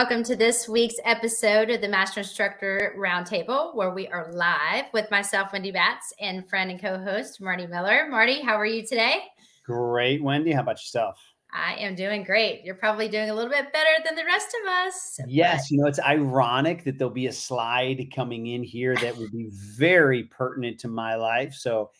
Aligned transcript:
welcome 0.00 0.22
to 0.22 0.34
this 0.34 0.66
week's 0.66 0.94
episode 1.04 1.68
of 1.68 1.82
the 1.82 1.88
Master 1.88 2.20
Instructor 2.20 2.94
Roundtable, 2.96 3.74
where 3.74 3.90
we 3.90 4.08
are 4.08 4.32
live 4.32 4.86
with 4.94 5.10
myself, 5.10 5.52
Wendy 5.52 5.72
Batts, 5.72 6.14
and 6.18 6.48
friend 6.48 6.70
and 6.70 6.80
co 6.80 6.98
host, 6.98 7.38
Marty 7.38 7.66
Miller. 7.66 8.06
Marty, 8.08 8.40
how 8.40 8.54
are 8.54 8.64
you 8.64 8.80
today? 8.80 9.24
Great, 9.62 10.22
Wendy. 10.22 10.52
How 10.52 10.62
about 10.62 10.78
yourself? 10.78 11.18
I 11.52 11.74
am 11.74 11.96
doing 11.96 12.24
great. 12.24 12.64
You're 12.64 12.76
probably 12.76 13.08
doing 13.08 13.28
a 13.28 13.34
little 13.34 13.50
bit 13.50 13.74
better 13.74 13.90
than 14.02 14.14
the 14.16 14.24
rest 14.24 14.56
of 14.62 14.72
us. 14.72 15.20
Yes, 15.28 15.64
but... 15.64 15.70
you 15.70 15.82
know, 15.82 15.86
it's 15.86 16.00
ironic 16.00 16.82
that 16.84 16.96
there'll 16.96 17.12
be 17.12 17.26
a 17.26 17.32
slide 17.32 18.02
coming 18.16 18.46
in 18.46 18.62
here 18.62 18.96
that 19.02 19.14
will 19.18 19.28
be 19.28 19.50
very 19.52 20.22
pertinent 20.22 20.80
to 20.80 20.88
my 20.88 21.16
life. 21.16 21.52
So, 21.52 21.90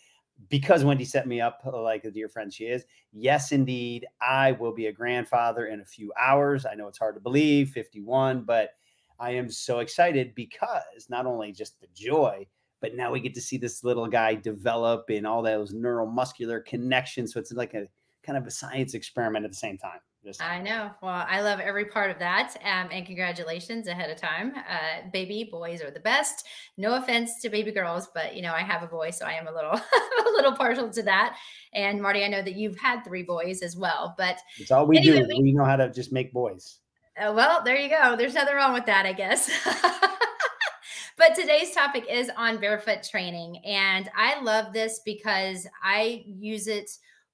because 0.51 0.85
Wendy 0.85 1.05
set 1.05 1.27
me 1.27 1.41
up 1.41 1.61
uh, 1.65 1.81
like 1.81 2.05
a 2.05 2.11
dear 2.11 2.29
friend 2.29 2.53
she 2.53 2.65
is, 2.65 2.85
yes, 3.13 3.53
indeed, 3.53 4.07
I 4.21 4.53
will 4.53 4.75
be 4.75 4.87
a 4.87 4.93
grandfather 4.93 5.67
in 5.67 5.81
a 5.81 5.85
few 5.85 6.13
hours. 6.21 6.67
I 6.67 6.75
know 6.75 6.89
it's 6.89 6.99
hard 6.99 7.15
to 7.15 7.21
believe, 7.21 7.71
51, 7.71 8.43
but 8.43 8.71
I 9.19 9.31
am 9.31 9.49
so 9.49 9.79
excited 9.79 10.35
because 10.35 11.07
not 11.09 11.27
only 11.27 11.53
just 11.53 11.81
the 11.81 11.87
joy, 11.95 12.47
but 12.81 12.97
now 12.97 13.13
we 13.13 13.21
get 13.21 13.35
to 13.35 13.41
see 13.41 13.59
this 13.59 13.85
little 13.85 14.09
guy 14.09 14.35
develop 14.35 15.11
in 15.11 15.25
all 15.25 15.43
those 15.43 15.73
neuromuscular 15.73 16.65
connections. 16.65 17.33
So 17.33 17.41
it's 17.41 17.53
like 17.53 17.75
a 17.75 17.87
kind 18.23 18.37
of 18.37 18.47
a 18.47 18.51
science 18.51 18.95
experiment 18.95 19.45
at 19.45 19.51
the 19.51 19.57
same 19.57 19.79
time. 19.79 20.01
Just 20.23 20.43
I 20.43 20.61
know. 20.61 20.91
Well, 21.03 21.25
I 21.27 21.41
love 21.41 21.61
every 21.61 21.87
part 21.87 22.11
of 22.11 22.19
that. 22.19 22.55
Um, 22.63 22.91
and 22.93 23.07
congratulations 23.07 23.87
ahead 23.87 24.11
of 24.11 24.19
time. 24.19 24.53
Uh, 24.55 25.09
baby 25.13 25.49
boys 25.51 25.83
are 25.83 25.91
the 25.91 26.01
best. 26.01 26.47
No 26.77 26.95
offense 26.97 27.41
to 27.41 27.49
baby 27.49 27.73
girls, 27.73 28.09
but 28.15 28.37
you 28.37 28.43
know, 28.43 28.53
I 28.53 28.61
have 28.61 28.83
a 28.83 28.87
boy, 28.87 29.11
so 29.11 29.25
I 29.25 29.33
am 29.33 29.49
a 29.49 29.53
little 29.53 29.73
a 29.73 30.31
little 30.33 30.53
partial 30.53 30.91
to 30.91 31.03
that. 31.05 31.39
And 31.73 32.03
Marty, 32.03 32.23
I 32.23 32.29
know 32.29 32.43
that 32.43 32.55
you've 32.55 32.79
had 32.79 33.03
three 33.03 33.23
boys 33.23 33.63
as 33.63 33.77
well, 33.77 34.15
but 34.19 34.39
it's 34.59 34.71
all 34.71 34.87
we 34.87 34.99
anyway, 34.99 35.23
do. 35.23 35.43
We 35.43 35.53
know 35.53 35.65
how 35.65 35.77
to 35.77 35.91
just 35.91 36.13
make 36.13 36.35
boys. 36.35 36.81
Uh, 37.19 37.33
well, 37.33 37.63
there 37.65 37.77
you 37.77 37.89
go. 37.89 38.15
There's 38.15 38.35
nothing 38.35 38.55
wrong 38.55 38.75
with 38.75 38.87
that, 38.87 39.07
I 39.07 39.13
guess. 39.13 39.51
but 41.17 41.35
today's 41.35 41.73
topic 41.73 42.05
is 42.11 42.31
on 42.37 42.61
barefoot 42.61 43.03
training. 43.03 43.63
And 43.65 44.11
I 44.15 44.41
love 44.43 44.73
this 44.73 45.01
because 45.05 45.67
I 45.83 46.25
use 46.27 46.67
it 46.67 46.91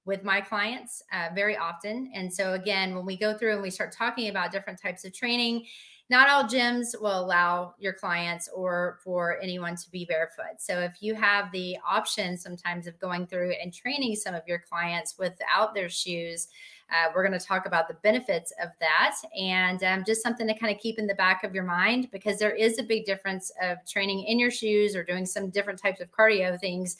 with 0.07 0.23
my 0.23 0.39
clients 0.39 1.03
uh, 1.11 1.27
very 1.35 1.57
often. 1.57 2.09
And 2.15 2.33
so, 2.33 2.53
again, 2.53 2.95
when 2.95 3.05
we 3.05 3.17
go 3.17 3.37
through 3.37 3.53
and 3.53 3.61
we 3.61 3.69
start 3.69 3.91
talking 3.91 4.29
about 4.29 4.51
different 4.51 4.81
types 4.81 5.03
of 5.05 5.13
training, 5.13 5.65
not 6.09 6.29
all 6.29 6.45
gyms 6.45 6.99
will 6.99 7.19
allow 7.19 7.75
your 7.77 7.91
clients 7.91 8.49
or 8.55 8.99
for 9.03 9.37
anyone 9.41 9.75
to 9.75 9.91
be 9.91 10.05
barefoot. 10.05 10.59
So, 10.59 10.79
if 10.79 10.95
you 11.01 11.13
have 11.13 11.51
the 11.51 11.77
option 11.87 12.37
sometimes 12.37 12.87
of 12.87 12.97
going 12.99 13.27
through 13.27 13.53
and 13.61 13.73
training 13.73 14.15
some 14.15 14.33
of 14.33 14.43
your 14.47 14.59
clients 14.59 15.19
without 15.19 15.75
their 15.75 15.89
shoes, 15.89 16.47
uh, 16.89 17.11
we're 17.13 17.27
going 17.27 17.37
to 17.37 17.45
talk 17.45 17.65
about 17.65 17.89
the 17.89 17.95
benefits 17.95 18.53
of 18.63 18.69
that 18.79 19.15
and 19.37 19.83
um, 19.83 20.05
just 20.07 20.23
something 20.23 20.47
to 20.47 20.57
kind 20.57 20.73
of 20.73 20.81
keep 20.81 20.97
in 20.97 21.05
the 21.05 21.15
back 21.15 21.43
of 21.43 21.53
your 21.53 21.65
mind 21.65 22.07
because 22.13 22.39
there 22.39 22.55
is 22.55 22.79
a 22.79 22.83
big 22.83 23.03
difference 23.03 23.51
of 23.61 23.77
training 23.85 24.23
in 24.23 24.39
your 24.39 24.51
shoes 24.51 24.95
or 24.95 25.03
doing 25.03 25.25
some 25.25 25.49
different 25.49 25.81
types 25.81 25.99
of 25.99 26.09
cardio 26.13 26.57
things 26.57 26.95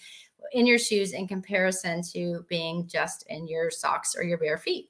in 0.52 0.66
your 0.66 0.80
shoes 0.80 1.14
in 1.14 1.28
comparison 1.28 2.02
to 2.14 2.46
being 2.50 2.88
just 2.88 3.26
in 3.28 3.48
your 3.48 3.70
socks 3.70 4.16
or 4.16 4.24
your 4.24 4.38
bare 4.38 4.58
feet. 4.58 4.90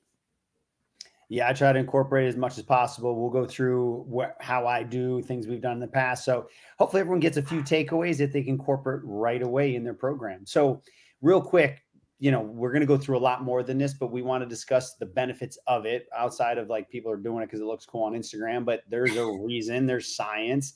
Yeah, 1.30 1.50
I 1.50 1.54
try 1.54 1.74
to 1.74 1.80
incorporate 1.80 2.30
as 2.30 2.38
much 2.38 2.58
as 2.58 2.64
possible. 2.64 3.20
We'll 3.20 3.30
go 3.30 3.46
through 3.46 4.10
how 4.40 4.66
I 4.66 4.84
do 4.84 5.22
things 5.22 5.46
we've 5.46 5.62
done 5.62 5.74
in 5.74 5.80
the 5.80 5.88
past. 5.88 6.24
So 6.24 6.48
hopefully 6.80 7.02
everyone 7.02 7.20
gets 7.20 7.36
a 7.36 7.42
few 7.42 7.62
takeaways 7.62 8.18
that 8.20 8.32
they 8.32 8.44
can 8.44 8.54
incorporate 8.54 9.02
right 9.04 9.42
away 9.42 9.76
in 9.76 9.84
their 9.84 9.94
program. 9.94 10.46
So 10.46 10.82
real 11.22 11.42
quick, 11.42 11.84
you 12.20 12.32
know, 12.32 12.42
we're 12.42 12.72
going 12.72 12.82
to 12.82 12.88
go 12.88 12.98
through 12.98 13.18
a 13.18 13.20
lot 13.20 13.44
more 13.44 13.62
than 13.62 13.78
this, 13.78 13.94
but 13.94 14.12
we 14.12 14.22
want 14.22 14.42
to 14.42 14.50
discuss 14.50 14.96
the 14.96 15.06
benefits 15.06 15.58
of 15.68 15.86
it 15.86 16.08
outside 16.16 16.58
of 16.58 16.70
like 16.70 16.90
people 16.90 17.12
are 17.12 17.18
doing 17.18 17.44
it 17.44 17.48
because 17.48 17.60
it 17.60 17.66
looks 17.66 17.86
cool 17.86 18.04
on 18.04 18.14
Instagram, 18.14 18.64
but 18.64 18.84
there's 18.90 19.16
a 19.18 19.26
reason, 19.26 19.86
there's 19.86 20.16
science 20.16 20.76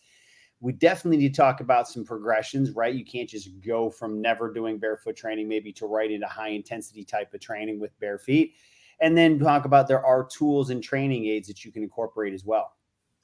we 0.61 0.71
definitely 0.71 1.17
need 1.17 1.33
to 1.33 1.41
talk 1.41 1.59
about 1.59 1.87
some 1.87 2.05
progressions, 2.05 2.71
right? 2.71 2.93
You 2.93 3.03
can't 3.03 3.27
just 3.27 3.49
go 3.65 3.89
from 3.89 4.21
never 4.21 4.53
doing 4.53 4.77
barefoot 4.77 5.15
training, 5.15 5.47
maybe 5.47 5.73
to 5.73 5.87
right 5.87 6.09
into 6.09 6.27
high 6.27 6.49
intensity 6.49 7.03
type 7.03 7.33
of 7.33 7.41
training 7.41 7.79
with 7.79 7.99
bare 7.99 8.19
feet. 8.19 8.53
And 9.01 9.17
then 9.17 9.39
talk 9.39 9.65
about 9.65 9.87
there 9.87 10.05
are 10.05 10.23
tools 10.23 10.69
and 10.69 10.83
training 10.83 11.25
aids 11.25 11.47
that 11.47 11.65
you 11.65 11.71
can 11.71 11.81
incorporate 11.81 12.33
as 12.33 12.45
well. 12.45 12.73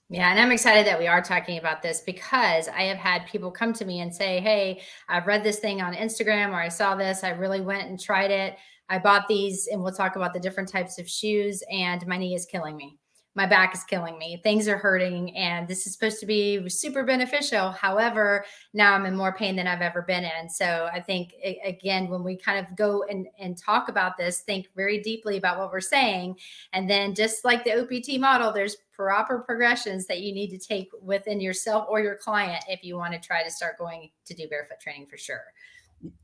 Yeah, 0.09 0.31
and 0.31 0.39
I'm 0.39 0.51
excited 0.51 0.87
that 0.87 0.97
we 0.97 1.05
are 1.05 1.21
talking 1.21 1.59
about 1.59 1.83
this 1.83 2.01
because 2.01 2.69
I 2.69 2.83
have 2.83 2.97
had 2.97 3.27
people 3.27 3.51
come 3.51 3.73
to 3.73 3.85
me 3.85 3.99
and 3.99 4.13
say, 4.13 4.39
Hey, 4.39 4.81
I've 5.07 5.27
read 5.27 5.43
this 5.43 5.59
thing 5.59 5.81
on 5.81 5.93
Instagram 5.93 6.49
or 6.49 6.61
I 6.61 6.69
saw 6.69 6.95
this. 6.95 7.23
I 7.23 7.29
really 7.29 7.61
went 7.61 7.89
and 7.89 7.99
tried 7.99 8.31
it. 8.31 8.57
I 8.89 8.99
bought 8.99 9.27
these, 9.27 9.67
and 9.69 9.83
we'll 9.83 9.91
talk 9.91 10.15
about 10.15 10.33
the 10.33 10.39
different 10.39 10.69
types 10.69 10.97
of 10.97 11.09
shoes, 11.09 11.61
and 11.69 12.07
my 12.07 12.17
knee 12.17 12.33
is 12.33 12.45
killing 12.45 12.77
me 12.77 12.97
my 13.37 13.45
back 13.45 13.75
is 13.75 13.83
killing 13.83 14.17
me. 14.17 14.41
Things 14.41 14.67
are 14.67 14.79
hurting, 14.79 15.37
and 15.37 15.67
this 15.67 15.85
is 15.85 15.93
supposed 15.93 16.19
to 16.21 16.25
be 16.25 16.67
super 16.69 17.03
beneficial. 17.03 17.69
However, 17.69 18.43
now 18.73 18.95
I'm 18.95 19.05
in 19.05 19.15
more 19.15 19.31
pain 19.31 19.55
than 19.55 19.67
I've 19.67 19.83
ever 19.83 20.01
been 20.01 20.23
in. 20.23 20.49
So 20.49 20.89
I 20.91 20.99
think 20.99 21.35
again, 21.63 22.07
when 22.07 22.23
we 22.23 22.35
kind 22.35 22.57
of 22.57 22.75
go 22.75 23.03
and, 23.03 23.27
and 23.39 23.55
talk 23.55 23.89
about 23.89 24.17
this, 24.17 24.39
think 24.39 24.69
very 24.75 25.03
deeply 25.03 25.37
about 25.37 25.59
what 25.59 25.71
we're 25.71 25.81
saying. 25.81 26.39
And 26.73 26.89
then 26.89 27.13
just 27.13 27.45
like 27.45 27.63
the 27.63 27.79
OPT 27.79 28.19
model, 28.19 28.51
there's 28.51 28.77
proper 28.91 29.37
progressions 29.37 30.07
that 30.07 30.21
you 30.21 30.33
need 30.33 30.49
to 30.49 30.57
take 30.57 30.89
within 30.99 31.39
yourself 31.39 31.85
or 31.87 32.01
your 32.01 32.15
client 32.15 32.63
if 32.67 32.83
you 32.83 32.97
want 32.97 33.13
to 33.13 33.19
try 33.19 33.43
to 33.43 33.51
start 33.51 33.77
going 33.77 34.09
to 34.25 34.33
do 34.33 34.47
barefoot 34.47 34.79
training 34.81 35.05
for 35.05 35.17
sure. 35.17 35.43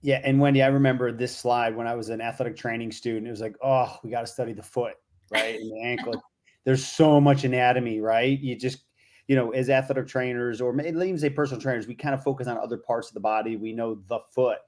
Yeah. 0.02 0.20
And 0.24 0.40
Wendy, 0.40 0.64
I 0.64 0.68
remember 0.68 1.12
this 1.12 1.38
slide 1.38 1.76
when 1.76 1.86
I 1.86 1.94
was 1.94 2.10
an 2.10 2.22
athletic 2.22 2.58
training 2.58 2.92
student. 2.92 3.28
It 3.28 3.32
was 3.32 3.42
like, 3.42 3.56
oh, 3.64 4.00
we 4.04 4.10
got 4.10 4.22
to 4.22 4.28
study 4.28 4.54
the 4.54 4.64
foot, 4.64 4.96
right? 5.32 5.60
And 5.60 5.72
the 5.72 5.84
ankle 5.84 6.20
there's 6.66 6.86
so 6.86 7.20
much 7.20 7.44
anatomy, 7.44 8.00
right? 8.00 8.40
You 8.40 8.58
just, 8.58 8.86
you 9.28 9.36
know, 9.36 9.52
as 9.52 9.70
athletic 9.70 10.08
trainers 10.08 10.62
or 10.62 10.80
even 10.80 11.18
say 11.18 11.30
personal 11.30 11.62
trainers, 11.62 11.88
we 11.88 11.96
kind 11.96 12.16
of 12.16 12.24
focus 12.24 12.48
on 12.48 12.58
other 12.58 12.78
parts 12.78 13.10
of 13.10 13.14
the 13.14 13.20
body. 13.20 13.56
We 13.56 13.74
know 13.74 14.00
the 14.08 14.20
foot, 14.32 14.60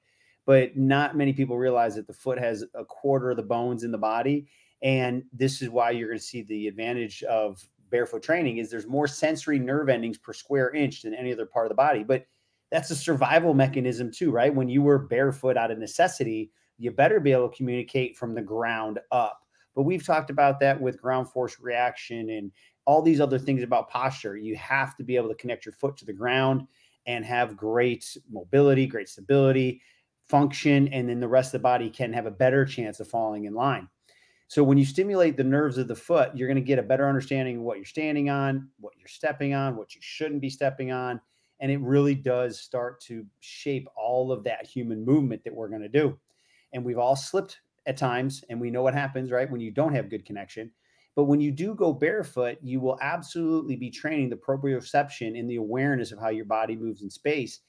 but 0.44 0.76
not 0.76 1.16
many 1.16 1.32
people 1.32 1.58
realize 1.58 1.94
that 1.96 2.06
the 2.06 2.12
foot 2.12 2.38
has 2.38 2.64
a 2.74 2.84
quarter 2.84 3.30
of 3.30 3.36
the 3.36 3.42
bones 3.42 3.84
in 3.84 3.90
the 3.90 3.98
body. 3.98 4.48
And 4.82 5.24
this 5.32 5.62
is 5.62 5.70
why 5.70 5.90
you're 5.90 6.08
going 6.08 6.18
to 6.18 6.24
see 6.24 6.42
the 6.42 6.68
advantage 6.68 7.22
of 7.24 7.66
barefoot 7.90 8.22
training 8.22 8.58
is 8.58 8.70
there's 8.70 8.86
more 8.86 9.06
sensory 9.06 9.58
nerve 9.58 9.88
endings 9.88 10.18
per 10.18 10.32
square 10.32 10.70
inch 10.74 11.02
than 11.02 11.14
any 11.14 11.32
other 11.32 11.46
part 11.46 11.66
of 11.66 11.70
the 11.70 11.76
body. 11.76 12.02
But 12.02 12.26
that's 12.70 12.90
a 12.90 12.96
survival 12.96 13.54
mechanism 13.54 14.10
too, 14.10 14.30
right? 14.30 14.54
When 14.54 14.68
you 14.68 14.82
were 14.82 14.98
barefoot 14.98 15.56
out 15.56 15.70
of 15.70 15.78
necessity, 15.78 16.50
you 16.78 16.90
better 16.90 17.20
be 17.20 17.32
able 17.32 17.48
to 17.48 17.56
communicate 17.56 18.16
from 18.16 18.34
the 18.34 18.42
ground 18.42 18.98
up 19.12 19.45
but 19.76 19.82
we've 19.82 20.04
talked 20.04 20.30
about 20.30 20.58
that 20.60 20.80
with 20.80 21.00
ground 21.00 21.28
force 21.28 21.58
reaction 21.60 22.30
and 22.30 22.50
all 22.86 23.02
these 23.02 23.20
other 23.20 23.38
things 23.38 23.62
about 23.62 23.90
posture. 23.90 24.36
You 24.36 24.56
have 24.56 24.96
to 24.96 25.04
be 25.04 25.16
able 25.16 25.28
to 25.28 25.34
connect 25.34 25.66
your 25.66 25.74
foot 25.74 25.96
to 25.98 26.06
the 26.06 26.12
ground 26.12 26.66
and 27.06 27.24
have 27.24 27.56
great 27.56 28.16
mobility, 28.28 28.86
great 28.86 29.08
stability, 29.08 29.82
function, 30.24 30.88
and 30.88 31.08
then 31.08 31.20
the 31.20 31.28
rest 31.28 31.48
of 31.48 31.60
the 31.60 31.62
body 31.62 31.90
can 31.90 32.12
have 32.12 32.26
a 32.26 32.30
better 32.30 32.64
chance 32.64 32.98
of 32.98 33.06
falling 33.06 33.44
in 33.44 33.54
line. 33.54 33.88
So 34.48 34.64
when 34.64 34.78
you 34.78 34.84
stimulate 34.84 35.36
the 35.36 35.44
nerves 35.44 35.76
of 35.76 35.88
the 35.88 35.94
foot, 35.94 36.30
you're 36.34 36.48
going 36.48 36.56
to 36.56 36.62
get 36.62 36.78
a 36.78 36.82
better 36.82 37.08
understanding 37.08 37.58
of 37.58 37.62
what 37.62 37.76
you're 37.76 37.84
standing 37.84 38.30
on, 38.30 38.68
what 38.80 38.94
you're 38.96 39.08
stepping 39.08 39.54
on, 39.54 39.76
what 39.76 39.94
you 39.94 40.00
shouldn't 40.02 40.40
be 40.40 40.50
stepping 40.50 40.90
on. 40.90 41.20
And 41.60 41.70
it 41.70 41.80
really 41.80 42.14
does 42.14 42.60
start 42.60 43.00
to 43.02 43.26
shape 43.40 43.88
all 43.96 44.32
of 44.32 44.44
that 44.44 44.66
human 44.66 45.04
movement 45.04 45.42
that 45.44 45.54
we're 45.54 45.68
going 45.68 45.82
to 45.82 45.88
do. 45.88 46.18
And 46.72 46.84
we've 46.84 46.98
all 46.98 47.16
slipped 47.16 47.58
at 47.86 47.96
times, 47.96 48.44
and 48.50 48.60
we 48.60 48.70
know 48.70 48.82
what 48.82 48.94
happens, 48.94 49.30
right? 49.30 49.50
When 49.50 49.60
you 49.60 49.70
don't 49.70 49.94
have 49.94 50.10
good 50.10 50.24
connection. 50.24 50.70
But 51.14 51.24
when 51.24 51.40
you 51.40 51.50
do 51.50 51.74
go 51.74 51.92
barefoot, 51.94 52.58
you 52.62 52.80
will 52.80 52.98
absolutely 53.00 53.76
be 53.76 53.90
training 53.90 54.28
the 54.28 54.36
proprioception 54.36 55.38
and 55.38 55.48
the 55.48 55.56
awareness 55.56 56.12
of 56.12 56.18
how 56.18 56.28
your 56.28 56.44
body 56.44 56.76
moves 56.76 57.02
in 57.02 57.08
space. 57.08 57.60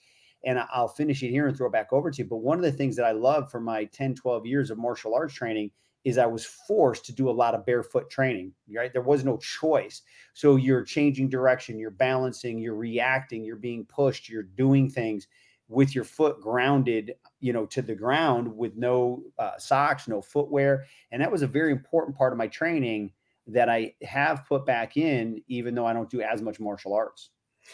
And 0.45 0.59
I'll 0.73 0.89
finish 0.89 1.23
it 1.23 1.29
here 1.29 1.47
and 1.47 1.55
throw 1.55 1.67
it 1.67 1.73
back 1.73 1.93
over 1.93 2.11
to 2.11 2.17
you. 2.21 2.27
But 2.27 2.37
one 2.37 2.57
of 2.57 2.63
the 2.63 2.71
things 2.71 2.95
that 2.97 3.05
I 3.05 3.11
love 3.11 3.49
from 3.49 3.63
my 3.63 3.85
10, 3.85 4.15
12 4.15 4.45
years 4.45 4.69
of 4.69 4.77
martial 4.77 5.15
arts 5.15 5.33
training 5.33 5.71
is 6.03 6.17
I 6.17 6.25
was 6.25 6.45
forced 6.45 7.05
to 7.05 7.13
do 7.13 7.29
a 7.29 7.31
lot 7.31 7.53
of 7.53 7.65
barefoot 7.65 8.09
training, 8.09 8.53
right? 8.73 8.93
There 8.93 9.01
was 9.01 9.25
no 9.25 9.37
choice. 9.37 10.03
So 10.33 10.55
you're 10.55 10.83
changing 10.83 11.29
direction, 11.29 11.79
you're 11.79 11.91
balancing, 11.91 12.59
you're 12.59 12.75
reacting, 12.75 13.43
you're 13.43 13.55
being 13.55 13.85
pushed, 13.85 14.29
you're 14.29 14.43
doing 14.43 14.89
things 14.89 15.27
with 15.69 15.93
your 15.93 16.03
foot 16.03 16.41
grounded, 16.41 17.15
you 17.39 17.53
know, 17.53 17.65
to 17.65 17.81
the 17.81 17.95
ground 17.95 18.55
with 18.55 18.75
no 18.75 19.23
uh, 19.37 19.57
socks, 19.57 20.07
no 20.07 20.21
footwear. 20.21 20.85
And 21.11 21.21
that 21.21 21.31
was 21.31 21.41
a 21.41 21.47
very 21.47 21.71
important 21.71 22.17
part 22.17 22.31
of 22.31 22.37
my 22.37 22.47
training 22.47 23.11
that 23.47 23.69
I 23.69 23.93
have 24.03 24.45
put 24.47 24.65
back 24.65 24.97
in, 24.97 25.41
even 25.47 25.75
though 25.75 25.85
I 25.85 25.93
don't 25.93 26.09
do 26.09 26.21
as 26.21 26.41
much 26.41 26.59
martial 26.59 26.93
arts. 26.93 27.31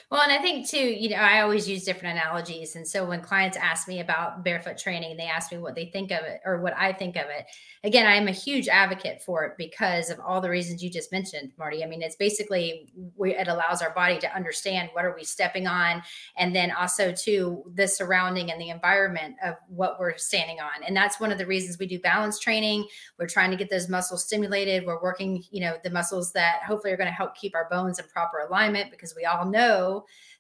Well, 0.09 0.21
and 0.21 0.31
I 0.31 0.39
think 0.39 0.69
too, 0.69 0.77
you 0.77 1.09
know, 1.09 1.17
I 1.17 1.41
always 1.41 1.67
use 1.67 1.83
different 1.83 2.17
analogies. 2.17 2.75
And 2.75 2.87
so 2.87 3.05
when 3.05 3.21
clients 3.21 3.57
ask 3.57 3.87
me 3.87 3.99
about 3.99 4.43
barefoot 4.43 4.77
training, 4.77 5.17
they 5.17 5.23
ask 5.23 5.51
me 5.51 5.57
what 5.57 5.75
they 5.75 5.85
think 5.85 6.11
of 6.11 6.23
it 6.23 6.39
or 6.45 6.61
what 6.61 6.73
I 6.77 6.93
think 6.93 7.15
of 7.15 7.25
it. 7.29 7.45
Again, 7.83 8.05
I 8.05 8.15
am 8.15 8.27
a 8.27 8.31
huge 8.31 8.67
advocate 8.67 9.21
for 9.21 9.43
it 9.43 9.53
because 9.57 10.09
of 10.09 10.19
all 10.19 10.39
the 10.39 10.49
reasons 10.49 10.83
you 10.83 10.89
just 10.89 11.11
mentioned, 11.11 11.51
Marty. 11.57 11.83
I 11.83 11.87
mean, 11.87 12.01
it's 12.01 12.15
basically 12.15 12.89
we, 13.17 13.35
it 13.35 13.47
allows 13.47 13.81
our 13.81 13.93
body 13.93 14.17
to 14.19 14.35
understand 14.35 14.89
what 14.93 15.03
are 15.03 15.15
we 15.15 15.23
stepping 15.23 15.67
on, 15.67 16.01
and 16.37 16.55
then 16.55 16.71
also 16.71 17.11
to 17.11 17.63
the 17.75 17.87
surrounding 17.87 18.51
and 18.51 18.61
the 18.61 18.69
environment 18.69 19.35
of 19.43 19.55
what 19.67 19.99
we're 19.99 20.17
standing 20.17 20.59
on. 20.59 20.83
And 20.85 20.95
that's 20.95 21.19
one 21.19 21.31
of 21.31 21.37
the 21.37 21.45
reasons 21.45 21.77
we 21.77 21.87
do 21.87 21.99
balance 21.99 22.39
training. 22.39 22.87
We're 23.19 23.27
trying 23.27 23.51
to 23.51 23.57
get 23.57 23.69
those 23.69 23.89
muscles 23.89 24.25
stimulated. 24.25 24.85
We're 24.85 25.01
working, 25.01 25.43
you 25.51 25.61
know, 25.61 25.77
the 25.83 25.89
muscles 25.89 26.31
that 26.33 26.61
hopefully 26.65 26.93
are 26.93 26.97
going 26.97 27.09
to 27.09 27.13
help 27.13 27.35
keep 27.35 27.53
our 27.55 27.67
bones 27.69 27.99
in 27.99 28.05
proper 28.07 28.39
alignment 28.39 28.91
because 28.91 29.13
we 29.15 29.25
all 29.25 29.45
know 29.45 29.82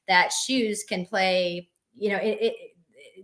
that 0.07 0.31
shoes 0.31 0.83
can 0.87 1.05
play, 1.05 1.69
you 1.95 2.09
know, 2.09 2.17
it, 2.17 2.37
it 2.41 2.55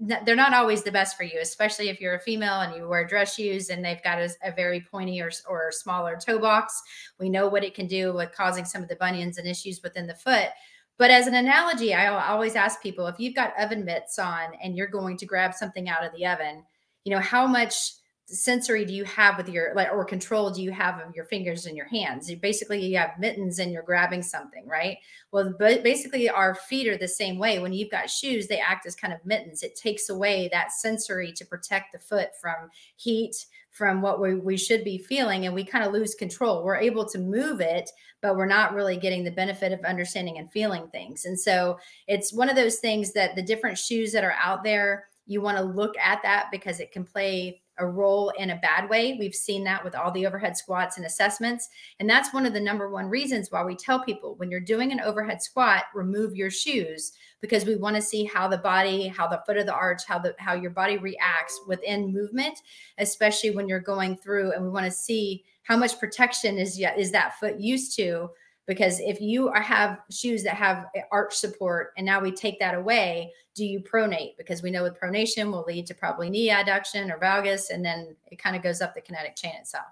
they're 0.01 0.35
not 0.35 0.53
always 0.53 0.83
the 0.83 0.91
best 0.91 1.17
for 1.17 1.23
you, 1.23 1.39
especially 1.41 1.89
if 1.89 1.99
you're 1.99 2.15
a 2.15 2.19
female 2.19 2.61
and 2.61 2.73
you 2.73 2.87
wear 2.87 3.05
dress 3.05 3.35
shoes 3.35 3.69
and 3.69 3.83
they've 3.83 4.03
got 4.03 4.17
a, 4.17 4.29
a, 4.43 4.51
very 4.51 4.79
pointy 4.79 5.19
or, 5.19 5.29
or 5.47 5.71
smaller 5.71 6.15
toe 6.15 6.39
box. 6.39 6.81
We 7.19 7.29
know 7.29 7.47
what 7.49 7.65
it 7.65 7.73
can 7.73 7.87
do 7.87 8.13
with 8.13 8.31
causing 8.31 8.63
some 8.63 8.81
of 8.81 8.87
the 8.87 8.95
bunions 8.95 9.37
and 9.37 9.47
issues 9.47 9.81
within 9.83 10.07
the 10.07 10.15
foot. 10.15 10.49
But 10.97 11.11
as 11.11 11.27
an 11.27 11.33
analogy, 11.33 11.93
I 11.93 12.07
always 12.07 12.55
ask 12.55 12.81
people 12.81 13.07
if 13.07 13.19
you've 13.19 13.35
got 13.35 13.59
oven 13.59 13.83
mitts 13.83 14.19
on 14.19 14.49
and 14.61 14.75
you're 14.75 14.87
going 14.87 15.17
to 15.17 15.25
grab 15.25 15.53
something 15.53 15.89
out 15.89 16.05
of 16.05 16.13
the 16.13 16.25
oven, 16.25 16.63
you 17.03 17.13
know, 17.13 17.21
how 17.21 17.47
much 17.47 17.93
sensory 18.31 18.85
do 18.85 18.93
you 18.93 19.03
have 19.03 19.37
with 19.37 19.49
your 19.49 19.73
like 19.75 19.91
or 19.91 20.05
control 20.05 20.51
do 20.51 20.61
you 20.61 20.71
have 20.71 20.99
of 20.99 21.15
your 21.15 21.25
fingers 21.25 21.65
and 21.65 21.75
your 21.75 21.87
hands? 21.87 22.29
You 22.29 22.37
basically 22.37 22.85
you 22.85 22.97
have 22.97 23.19
mittens 23.19 23.59
and 23.59 23.71
you're 23.71 23.83
grabbing 23.83 24.21
something 24.21 24.67
right? 24.67 24.97
Well 25.31 25.53
but 25.57 25.83
basically 25.83 26.29
our 26.29 26.55
feet 26.55 26.87
are 26.87 26.97
the 26.97 27.07
same 27.07 27.37
way. 27.37 27.59
When 27.59 27.73
you've 27.73 27.91
got 27.91 28.09
shoes 28.09 28.47
they 28.47 28.59
act 28.59 28.85
as 28.85 28.95
kind 28.95 29.13
of 29.13 29.25
mittens. 29.25 29.63
It 29.63 29.75
takes 29.75 30.09
away 30.09 30.49
that 30.51 30.71
sensory 30.71 31.31
to 31.33 31.45
protect 31.45 31.91
the 31.91 31.99
foot 31.99 32.29
from 32.39 32.69
heat 32.95 33.45
from 33.71 34.01
what 34.01 34.19
we, 34.19 34.35
we 34.35 34.57
should 34.57 34.83
be 34.83 34.97
feeling 34.97 35.45
and 35.45 35.55
we 35.55 35.63
kind 35.63 35.85
of 35.85 35.93
lose 35.93 36.15
control. 36.15 36.63
We're 36.63 36.75
able 36.75 37.05
to 37.05 37.19
move 37.19 37.61
it 37.61 37.89
but 38.21 38.35
we're 38.35 38.45
not 38.45 38.73
really 38.73 38.97
getting 38.97 39.23
the 39.23 39.31
benefit 39.31 39.71
of 39.71 39.79
understanding 39.85 40.39
and 40.39 40.51
feeling 40.51 40.87
things. 40.89 41.23
And 41.23 41.39
so 41.39 41.79
it's 42.07 42.33
one 42.33 42.49
of 42.49 42.57
those 42.57 42.79
things 42.79 43.13
that 43.13 43.35
the 43.35 43.41
different 43.41 43.77
shoes 43.77 44.11
that 44.11 44.25
are 44.25 44.35
out 44.41 44.63
there 44.63 45.05
you 45.29 45.41
want 45.41 45.57
to 45.57 45.63
look 45.63 45.95
at 45.97 46.21
that 46.23 46.47
because 46.51 46.79
it 46.79 46.91
can 46.91 47.05
play 47.05 47.61
a 47.79 47.87
role 47.87 48.29
in 48.37 48.51
a 48.51 48.57
bad 48.57 48.89
way. 48.89 49.15
We've 49.19 49.33
seen 49.33 49.63
that 49.63 49.83
with 49.83 49.95
all 49.95 50.11
the 50.11 50.25
overhead 50.25 50.55
squats 50.57 50.97
and 50.97 51.05
assessments. 51.05 51.69
And 51.99 52.09
that's 52.09 52.33
one 52.33 52.45
of 52.45 52.53
the 52.53 52.59
number 52.59 52.89
one 52.89 53.07
reasons 53.07 53.51
why 53.51 53.63
we 53.63 53.75
tell 53.75 54.03
people 54.03 54.35
when 54.35 54.51
you're 54.51 54.59
doing 54.59 54.91
an 54.91 54.99
overhead 54.99 55.41
squat, 55.41 55.85
remove 55.93 56.35
your 56.35 56.51
shoes 56.51 57.13
because 57.41 57.65
we 57.65 57.75
want 57.75 57.95
to 57.95 58.01
see 58.01 58.25
how 58.25 58.47
the 58.47 58.57
body, 58.57 59.07
how 59.07 59.27
the 59.27 59.41
foot 59.45 59.57
of 59.57 59.65
the 59.65 59.73
arch, 59.73 60.05
how 60.05 60.19
the 60.19 60.35
how 60.39 60.53
your 60.53 60.71
body 60.71 60.97
reacts 60.97 61.59
within 61.67 62.13
movement, 62.13 62.59
especially 62.97 63.51
when 63.51 63.67
you're 63.67 63.79
going 63.79 64.17
through 64.17 64.51
and 64.51 64.63
we 64.63 64.69
want 64.69 64.85
to 64.85 64.91
see 64.91 65.43
how 65.63 65.77
much 65.77 65.99
protection 65.99 66.57
is 66.57 66.81
is 66.97 67.11
that 67.11 67.39
foot 67.39 67.59
used 67.59 67.95
to 67.95 68.29
because 68.69 68.99
if 68.99 69.19
you 69.19 69.49
are, 69.49 69.61
have 69.61 69.97
shoes 70.11 70.43
that 70.43 70.53
have 70.53 70.85
arch 71.11 71.33
support 71.33 71.91
and 71.97 72.05
now 72.05 72.21
we 72.21 72.31
take 72.31 72.59
that 72.59 72.75
away 72.75 73.33
do 73.55 73.65
you 73.65 73.81
pronate? 73.81 74.37
Because 74.37 74.61
we 74.61 74.69
know 74.69 74.83
with 74.83 74.97
pronation 74.97 75.51
will 75.51 75.65
lead 75.67 75.87
to 75.87 75.95
probably 75.95 76.29
knee 76.29 76.49
adduction 76.49 77.11
or 77.11 77.19
valgus 77.19 77.71
and 77.71 77.83
then 77.83 78.15
it 78.31 78.37
kind 78.37 78.55
of 78.55 78.61
goes 78.61 78.79
up 78.79 78.93
the 78.93 79.01
kinetic 79.01 79.35
chain 79.35 79.53
itself. 79.59 79.87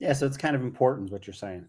Yeah 0.00 0.14
so 0.14 0.26
it's 0.26 0.38
kind 0.38 0.56
of 0.56 0.62
important 0.62 1.12
what 1.12 1.26
you're 1.26 1.34
saying. 1.34 1.66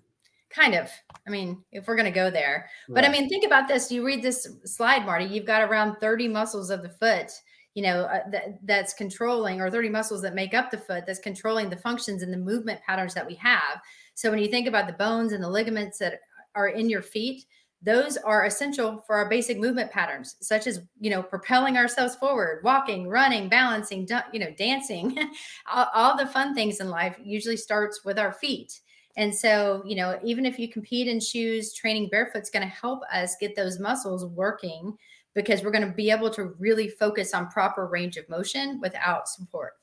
Kind 0.50 0.76
of. 0.76 0.90
I 1.28 1.30
mean 1.30 1.62
if 1.74 1.86
we're 1.86 1.98
going 1.98 2.06
to 2.06 2.12
go 2.12 2.32
there. 2.32 2.70
Right. 2.88 2.96
but 2.96 3.06
i 3.06 3.12
mean 3.12 3.28
think 3.28 3.46
about 3.46 3.68
this. 3.68 3.92
You 3.92 4.06
read 4.06 4.24
this 4.24 4.48
slide 4.64 5.06
marty 5.06 5.26
you've 5.26 5.46
got 5.46 5.62
around 5.62 5.98
30 5.98 6.30
muscles 6.30 6.70
of 6.70 6.84
the 6.84 6.90
foot 6.90 7.32
you 7.74 7.84
know 7.84 8.04
uh, 8.04 8.30
that, 8.32 8.60
that's 8.64 8.94
controlling 8.94 9.62
or 9.62 9.70
30 9.70 9.90
muscles 9.90 10.22
that 10.22 10.36
make 10.36 10.54
up 10.54 10.72
the 10.72 10.78
foot 10.78 11.04
that's 11.06 11.20
controlling 11.20 11.70
the 11.70 11.78
functions 11.78 12.24
and 12.24 12.32
the 12.34 12.38
movement 12.38 12.82
patterns 12.82 13.14
that 13.14 13.28
we 13.28 13.36
have 13.36 13.82
so 14.22 14.30
when 14.30 14.38
you 14.38 14.50
think 14.50 14.68
about 14.68 14.86
the 14.86 14.94
bones 14.94 15.34
and 15.34 15.44
the 15.44 15.50
ligaments 15.50 15.98
that 15.98 16.20
are 16.54 16.68
in 16.68 16.92
your 16.92 17.02
feet, 17.02 17.44
those 17.82 18.18
are 18.18 18.46
essential 18.46 19.04
for 19.08 19.16
our 19.16 19.28
basic 19.28 19.58
movement 19.58 19.90
patterns, 19.90 20.36
such 20.42 20.68
as 20.68 20.82
you 21.00 21.10
know 21.10 21.24
propelling 21.24 21.76
ourselves 21.76 22.14
forward, 22.14 22.64
walking, 22.64 23.08
running, 23.08 23.50
balancing, 23.50 24.08
you 24.32 24.40
know, 24.40 24.54
dancing. 24.60 25.18
all, 25.74 25.88
all 25.96 26.16
the 26.16 26.28
fun 26.28 26.54
things 26.54 26.80
in 26.82 26.90
life 26.92 27.18
usually 27.24 27.58
starts 27.58 28.06
with 28.06 28.20
our 28.20 28.34
feet. 28.34 28.80
And 29.18 29.34
so, 29.34 29.82
you 29.88 29.96
know, 29.96 30.20
even 30.24 30.46
if 30.46 30.60
you 30.60 30.70
compete 30.70 31.08
in 31.08 31.20
shoes, 31.20 31.74
training 31.74 32.10
barefoot 32.12 32.44
is 32.44 32.52
going 32.52 32.62
to 32.62 32.72
help 32.72 33.02
us 33.12 33.36
get 33.42 33.56
those 33.56 33.80
muscles 33.80 34.24
working 34.28 34.96
because 35.34 35.64
we're 35.64 35.72
going 35.72 35.88
to 35.88 35.96
be 35.96 36.12
able 36.12 36.30
to 36.30 36.54
really 36.60 36.90
focus 36.90 37.34
on 37.34 37.48
proper 37.48 37.88
range 37.88 38.18
of 38.18 38.30
motion 38.30 38.80
without 38.82 39.28
support. 39.28 39.74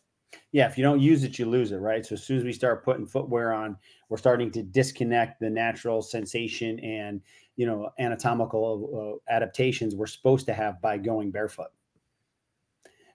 Yeah, 0.53 0.67
if 0.67 0.77
you 0.77 0.85
don't 0.85 1.01
use 1.01 1.25
it, 1.25 1.39
you 1.39 1.47
lose 1.47 1.73
it, 1.73 1.79
right? 1.79 2.05
So 2.05 2.15
as 2.15 2.23
soon 2.23 2.39
as 2.39 2.45
we 2.45 2.53
start 2.53 2.85
putting 2.85 3.07
footwear 3.07 3.53
on, 3.53 3.77
we're 4.09 4.19
starting 4.19 4.51
to 4.53 4.63
disconnect 4.63 5.41
the 5.41 5.51
natural 5.51 6.03
sensation 6.03 6.79
and 6.81 7.21
you 7.57 7.67
know 7.67 7.91
anatomical 7.99 9.21
uh, 9.29 9.33
adaptations 9.33 9.95
we're 9.95 10.07
supposed 10.07 10.47
to 10.47 10.55
have 10.55 10.81
by 10.81 10.99
going 10.99 11.31
barefoot. 11.31 11.71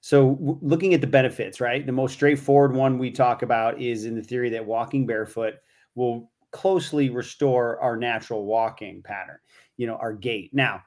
So 0.02 0.32
w- 0.36 0.60
looking 0.62 0.94
at 0.94 1.02
the 1.02 1.08
benefits, 1.08 1.62
right? 1.62 1.86
The 1.86 1.92
most 1.92 2.14
straightforward 2.14 2.74
one 2.76 2.98
we 2.98 3.12
talk 3.12 3.42
about 3.42 3.82
is 3.82 4.06
in 4.06 4.16
the 4.16 4.24
theory 4.24 4.50
that 4.50 4.66
walking 4.66 5.06
barefoot 5.06 5.56
will 5.96 6.32
closely 6.52 7.10
restore 7.10 7.80
our 7.80 7.96
natural 7.96 8.46
walking 8.46 9.02
pattern, 9.02 9.38
you 9.78 9.88
know, 9.88 9.96
our 9.96 10.14
gait. 10.14 10.54
Now, 10.54 10.84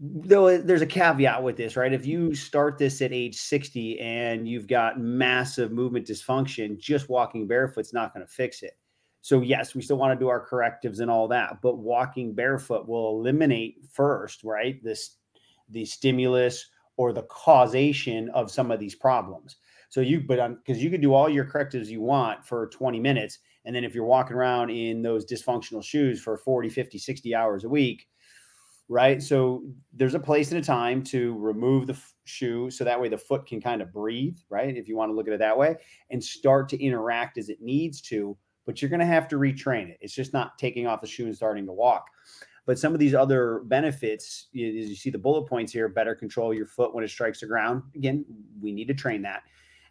though 0.00 0.48
uh, 0.48 0.58
there's 0.64 0.82
a 0.82 0.86
caveat 0.86 1.42
with 1.42 1.56
this, 1.56 1.76
right? 1.76 1.92
If 1.92 2.06
you 2.06 2.34
start 2.34 2.78
this 2.78 3.02
at 3.02 3.12
age 3.12 3.36
60 3.36 4.00
and 4.00 4.48
you've 4.48 4.66
got 4.66 4.98
massive 4.98 5.72
movement 5.72 6.06
dysfunction, 6.06 6.78
just 6.78 7.10
walking 7.10 7.46
barefoot's 7.46 7.92
not 7.92 8.14
going 8.14 8.26
to 8.26 8.32
fix 8.32 8.62
it. 8.62 8.78
So 9.20 9.42
yes, 9.42 9.74
we 9.74 9.82
still 9.82 9.98
want 9.98 10.18
to 10.18 10.24
do 10.24 10.30
our 10.30 10.40
correctives 10.40 11.00
and 11.00 11.10
all 11.10 11.28
that, 11.28 11.60
but 11.62 11.76
walking 11.76 12.34
barefoot 12.34 12.88
will 12.88 13.18
eliminate 13.18 13.84
first, 13.92 14.42
right? 14.42 14.82
This 14.82 15.16
the 15.68 15.84
stimulus 15.84 16.70
or 16.96 17.12
the 17.12 17.22
causation 17.24 18.30
of 18.30 18.50
some 18.50 18.70
of 18.70 18.80
these 18.80 18.94
problems. 18.94 19.56
So 19.90 20.00
you, 20.00 20.22
but 20.26 20.64
because 20.64 20.82
you 20.82 20.90
can 20.90 21.00
do 21.00 21.12
all 21.12 21.28
your 21.28 21.44
correctives 21.44 21.90
you 21.90 22.00
want 22.00 22.44
for 22.44 22.68
20 22.68 22.98
minutes. 22.98 23.38
And 23.64 23.76
then 23.76 23.84
if 23.84 23.94
you're 23.94 24.04
walking 24.04 24.36
around 24.36 24.70
in 24.70 25.02
those 25.02 25.26
dysfunctional 25.26 25.84
shoes 25.84 26.22
for 26.22 26.38
40, 26.38 26.70
50, 26.70 26.98
60 26.98 27.34
hours 27.34 27.64
a 27.64 27.68
week, 27.68 28.06
right? 28.90 29.22
So 29.22 29.62
there's 29.92 30.14
a 30.14 30.20
place 30.20 30.50
and 30.50 30.60
a 30.60 30.64
time 30.64 31.04
to 31.04 31.38
remove 31.38 31.86
the 31.86 31.92
f- 31.92 32.12
shoe 32.24 32.70
so 32.72 32.82
that 32.82 33.00
way 33.00 33.08
the 33.08 33.16
foot 33.16 33.46
can 33.46 33.60
kind 33.60 33.80
of 33.80 33.92
breathe, 33.92 34.36
right? 34.50 34.76
If 34.76 34.88
you 34.88 34.96
want 34.96 35.10
to 35.10 35.14
look 35.14 35.28
at 35.28 35.32
it 35.32 35.38
that 35.38 35.56
way 35.56 35.76
and 36.10 36.22
start 36.22 36.68
to 36.70 36.84
interact 36.84 37.38
as 37.38 37.48
it 37.50 37.62
needs 37.62 38.00
to, 38.02 38.36
but 38.66 38.82
you're 38.82 38.88
going 38.88 39.00
to 39.00 39.06
have 39.06 39.28
to 39.28 39.36
retrain 39.36 39.88
it. 39.88 39.98
It's 40.00 40.12
just 40.12 40.32
not 40.32 40.58
taking 40.58 40.88
off 40.88 41.00
the 41.00 41.06
shoe 41.06 41.26
and 41.26 41.36
starting 41.36 41.66
to 41.66 41.72
walk. 41.72 42.06
But 42.66 42.80
some 42.80 42.92
of 42.92 42.98
these 42.98 43.14
other 43.14 43.62
benefits, 43.66 44.48
as 44.54 44.60
you 44.60 44.96
see 44.96 45.10
the 45.10 45.18
bullet 45.18 45.48
points 45.48 45.72
here, 45.72 45.88
better 45.88 46.16
control 46.16 46.52
your 46.52 46.66
foot 46.66 46.92
when 46.92 47.04
it 47.04 47.10
strikes 47.10 47.40
the 47.40 47.46
ground. 47.46 47.84
Again, 47.94 48.24
we 48.60 48.72
need 48.72 48.88
to 48.88 48.94
train 48.94 49.22
that. 49.22 49.44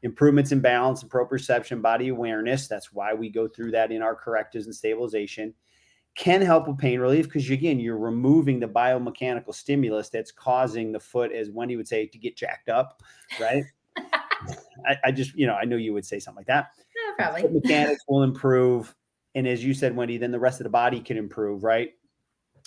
Improvements 0.04 0.52
in 0.52 0.60
balance 0.60 1.04
and 1.04 1.12
proprioception, 1.12 1.82
body 1.82 2.10
awareness. 2.10 2.68
That's 2.68 2.92
why 2.92 3.14
we 3.14 3.30
go 3.30 3.48
through 3.48 3.72
that 3.72 3.94
in 3.94 4.02
our 4.02 4.16
correctives 4.16 4.66
and 4.66 4.76
stabilization 4.76 5.54
can 6.16 6.42
help 6.42 6.68
with 6.68 6.78
pain 6.78 7.00
relief 7.00 7.26
because 7.26 7.50
again 7.50 7.80
you're 7.80 7.98
removing 7.98 8.60
the 8.60 8.68
biomechanical 8.68 9.54
stimulus 9.54 10.10
that's 10.10 10.32
causing 10.32 10.92
the 10.92 11.00
foot 11.00 11.32
as 11.32 11.50
wendy 11.50 11.76
would 11.76 11.88
say 11.88 12.06
to 12.06 12.18
get 12.18 12.36
jacked 12.36 12.70
up 12.70 13.02
right? 13.40 13.64
I, 13.98 14.98
I, 15.06 15.12
just 15.12 15.36
you 15.36 15.48
know 15.48 15.56
i 15.56 15.66
know 15.66 15.76
you 15.76 15.94
would 15.94 16.06
say 16.06 16.20
something 16.20 16.40
like 16.40 16.48
that. 16.48 16.70
Yeah, 16.96 17.26
probably. 17.26 17.42
foot 17.42 17.54
mechanics 17.54 18.04
will 18.08 18.24
improve 18.24 18.96
and 19.36 19.48
as 19.48 19.64
you 19.64 19.74
said 19.74 19.96
wendy 19.96 20.18
then 20.18 20.32
the 20.32 20.40
rest 20.40 20.60
of 20.60 20.64
the 20.64 20.70
body 20.70 21.00
can 21.00 21.18
improve 21.18 21.64
right? 21.64 21.92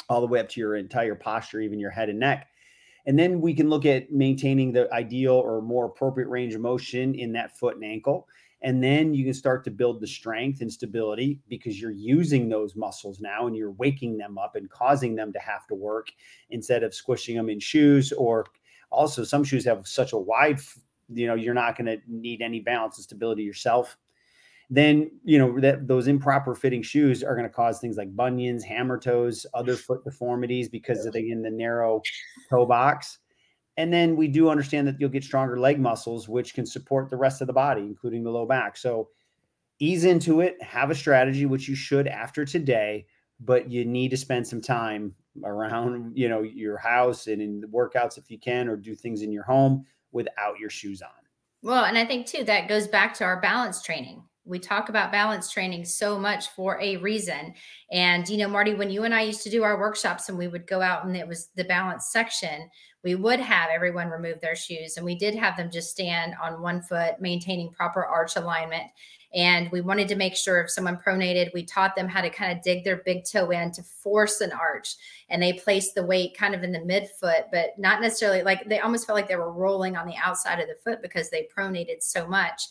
All 0.08 0.20
the 0.20 0.26
way 0.26 0.40
up 0.40 0.49
to 0.50 0.61
your 0.61 0.76
entire 0.76 1.14
posture 1.14 1.61
even 1.61 1.78
your 1.78 1.90
head 1.90 2.08
and 2.08 2.18
neck. 2.18 2.49
And 3.06 3.18
then 3.18 3.40
we 3.40 3.52
can 3.52 3.68
look 3.68 3.84
at 3.84 4.12
maintaining 4.12 4.72
the 4.72 4.92
ideal 4.92 5.34
or 5.34 5.61
more 5.61 5.87
appropriate 5.87 6.28
range 6.28 6.54
of 6.54 6.61
motion 6.61 7.14
in 7.14 7.32
that 7.32 7.56
foot 7.58 7.75
and 7.75 7.84
ankle 7.84 8.28
and 8.62 8.83
then 8.83 9.12
you 9.12 9.25
can 9.25 9.35
start 9.35 9.64
to 9.64 9.71
build 9.71 10.00
the 10.00 10.07
strength 10.07 10.61
and 10.61 10.73
stability 10.73 11.40
because 11.49 11.81
you're 11.81 11.90
using 11.90 12.49
those 12.49 12.76
muscles 12.76 13.21
now 13.21 13.47
and 13.47 13.57
you're 13.57 13.73
waking 13.73 14.16
them 14.16 14.38
up 14.38 14.54
and 14.54 14.71
causing 14.71 15.16
them 15.16 15.33
to 15.33 15.38
have 15.40 15.66
to 15.66 15.75
work 15.75 16.09
instead 16.50 16.85
of 16.85 16.95
squishing 16.95 17.37
them 17.37 17.50
in 17.50 17.59
shoes. 17.59 18.12
Or 18.12 18.47
also, 18.90 19.25
some 19.25 19.42
shoes 19.42 19.64
have 19.64 19.87
such 19.87 20.12
a 20.12 20.19
wide, 20.19 20.61
you 21.09 21.26
know, 21.26 21.35
you're 21.35 21.54
not 21.54 21.76
going 21.76 21.87
to 21.87 21.99
need 22.07 22.40
any 22.40 22.61
balance 22.61 22.99
and 22.99 23.04
stability 23.04 23.42
yourself. 23.42 23.97
Then, 24.71 25.11
you 25.25 25.38
know, 25.38 25.59
that 25.61 25.88
those 25.88 26.07
improper 26.07 26.54
fitting 26.54 26.83
shoes 26.83 27.23
are 27.25 27.35
going 27.35 27.49
to 27.49 27.54
cause 27.54 27.81
things 27.81 27.97
like 27.97 28.14
bunions, 28.14 28.64
hammer 28.64 28.99
toes, 28.99 29.45
other 29.54 29.76
foot 29.76 30.04
deformities 30.04 30.69
because 30.69 31.04
of 31.04 31.14
the, 31.14 31.31
in 31.31 31.42
the 31.42 31.50
narrow 31.50 32.00
toe 32.49 32.64
box. 32.64 33.19
And 33.76 33.93
then 33.93 34.17
we 34.17 34.29
do 34.29 34.50
understand 34.50 34.87
that 34.87 35.00
you'll 35.00 35.09
get 35.09 35.25
stronger 35.25 35.59
leg 35.59 35.81
muscles, 35.81 36.29
which 36.29 36.55
can 36.55 36.67
support 36.67 37.09
the 37.09 37.17
rest 37.17 37.41
of 37.41 37.47
the 37.47 37.52
body, 37.52 37.83
including 37.83 38.23
the 38.23 38.31
low 38.31 38.45
back. 38.45 38.76
So 38.76 39.09
ease 39.79 40.05
into 40.05 40.41
it, 40.41 40.62
have 40.62 40.91
a 40.91 40.95
strategy, 40.95 41.47
which 41.47 41.69
you 41.69 41.75
should 41.75 42.07
after 42.07 42.45
today, 42.45 43.07
but 43.41 43.71
you 43.71 43.85
need 43.85 44.11
to 44.11 44.17
spend 44.17 44.47
some 44.47 44.61
time 44.61 45.14
around, 45.45 46.12
you 46.14 46.29
know, 46.29 46.43
your 46.43 46.76
house 46.76 47.26
and 47.26 47.41
in 47.41 47.61
the 47.61 47.67
workouts 47.67 48.19
if 48.19 48.31
you 48.31 48.38
can, 48.38 48.69
or 48.69 48.76
do 48.76 48.95
things 48.95 49.23
in 49.23 49.33
your 49.33 49.45
home 49.45 49.85
without 50.12 50.59
your 50.59 50.71
shoes 50.71 51.00
on. 51.00 51.09
Well, 51.62 51.85
and 51.85 51.97
I 51.97 52.05
think 52.05 52.26
too 52.26 52.45
that 52.45 52.69
goes 52.69 52.87
back 52.87 53.14
to 53.14 53.25
our 53.25 53.41
balance 53.41 53.83
training. 53.83 54.23
We 54.44 54.58
talk 54.58 54.88
about 54.88 55.12
balance 55.12 55.50
training 55.50 55.84
so 55.84 56.18
much 56.18 56.49
for 56.49 56.80
a 56.80 56.96
reason. 56.96 57.54
And, 57.90 58.28
you 58.28 58.37
know, 58.38 58.49
Marty, 58.49 58.75
when 58.75 58.90
you 58.90 59.04
and 59.04 59.14
I 59.14 59.22
used 59.22 59.42
to 59.44 59.50
do 59.50 59.62
our 59.62 59.78
workshops 59.78 60.28
and 60.28 60.37
we 60.37 60.49
would 60.49 60.66
go 60.66 60.80
out 60.80 61.04
and 61.04 61.16
it 61.16 61.28
was 61.28 61.49
the 61.54 61.64
balance 61.64 62.08
section, 62.11 62.68
we 63.04 63.14
would 63.14 63.40
have 63.40 63.70
everyone 63.70 64.08
remove 64.08 64.40
their 64.40 64.56
shoes 64.56 64.96
and 64.96 65.06
we 65.06 65.14
did 65.14 65.34
have 65.34 65.56
them 65.56 65.70
just 65.70 65.90
stand 65.90 66.34
on 66.42 66.62
one 66.62 66.82
foot, 66.82 67.20
maintaining 67.20 67.70
proper 67.70 68.04
arch 68.04 68.37
alignment. 68.37 68.90
And 69.34 69.70
we 69.72 69.80
wanted 69.80 70.08
to 70.08 70.16
make 70.16 70.37
sure 70.37 70.61
if 70.61 70.70
someone 70.70 70.99
pronated, 70.99 71.54
we 71.54 71.64
taught 71.64 71.96
them 71.96 72.08
how 72.08 72.20
to 72.20 72.28
kind 72.28 72.56
of 72.56 72.62
dig 72.62 72.84
their 72.84 72.99
big 72.99 73.25
toe 73.25 73.50
in 73.50 73.72
to 73.72 73.82
force 73.82 74.40
an 74.40 74.52
arch. 74.52 74.94
And 75.30 75.42
they 75.42 75.54
placed 75.54 75.94
the 75.94 76.04
weight 76.04 76.37
kind 76.37 76.54
of 76.54 76.62
in 76.62 76.72
the 76.72 76.80
midfoot, 76.80 77.44
but 77.50 77.78
not 77.78 78.02
necessarily 78.02 78.42
like 78.42 78.68
they 78.68 78.80
almost 78.80 79.06
felt 79.06 79.16
like 79.16 79.28
they 79.28 79.37
were 79.37 79.52
rolling 79.52 79.96
on 79.96 80.06
the 80.06 80.16
outside 80.22 80.61
of 80.61 80.68
the 80.68 80.76
foot 80.84 81.00
because 81.00 81.30
they 81.30 81.49
pronated 81.56 82.02
so 82.02 82.26
much. 82.26 82.64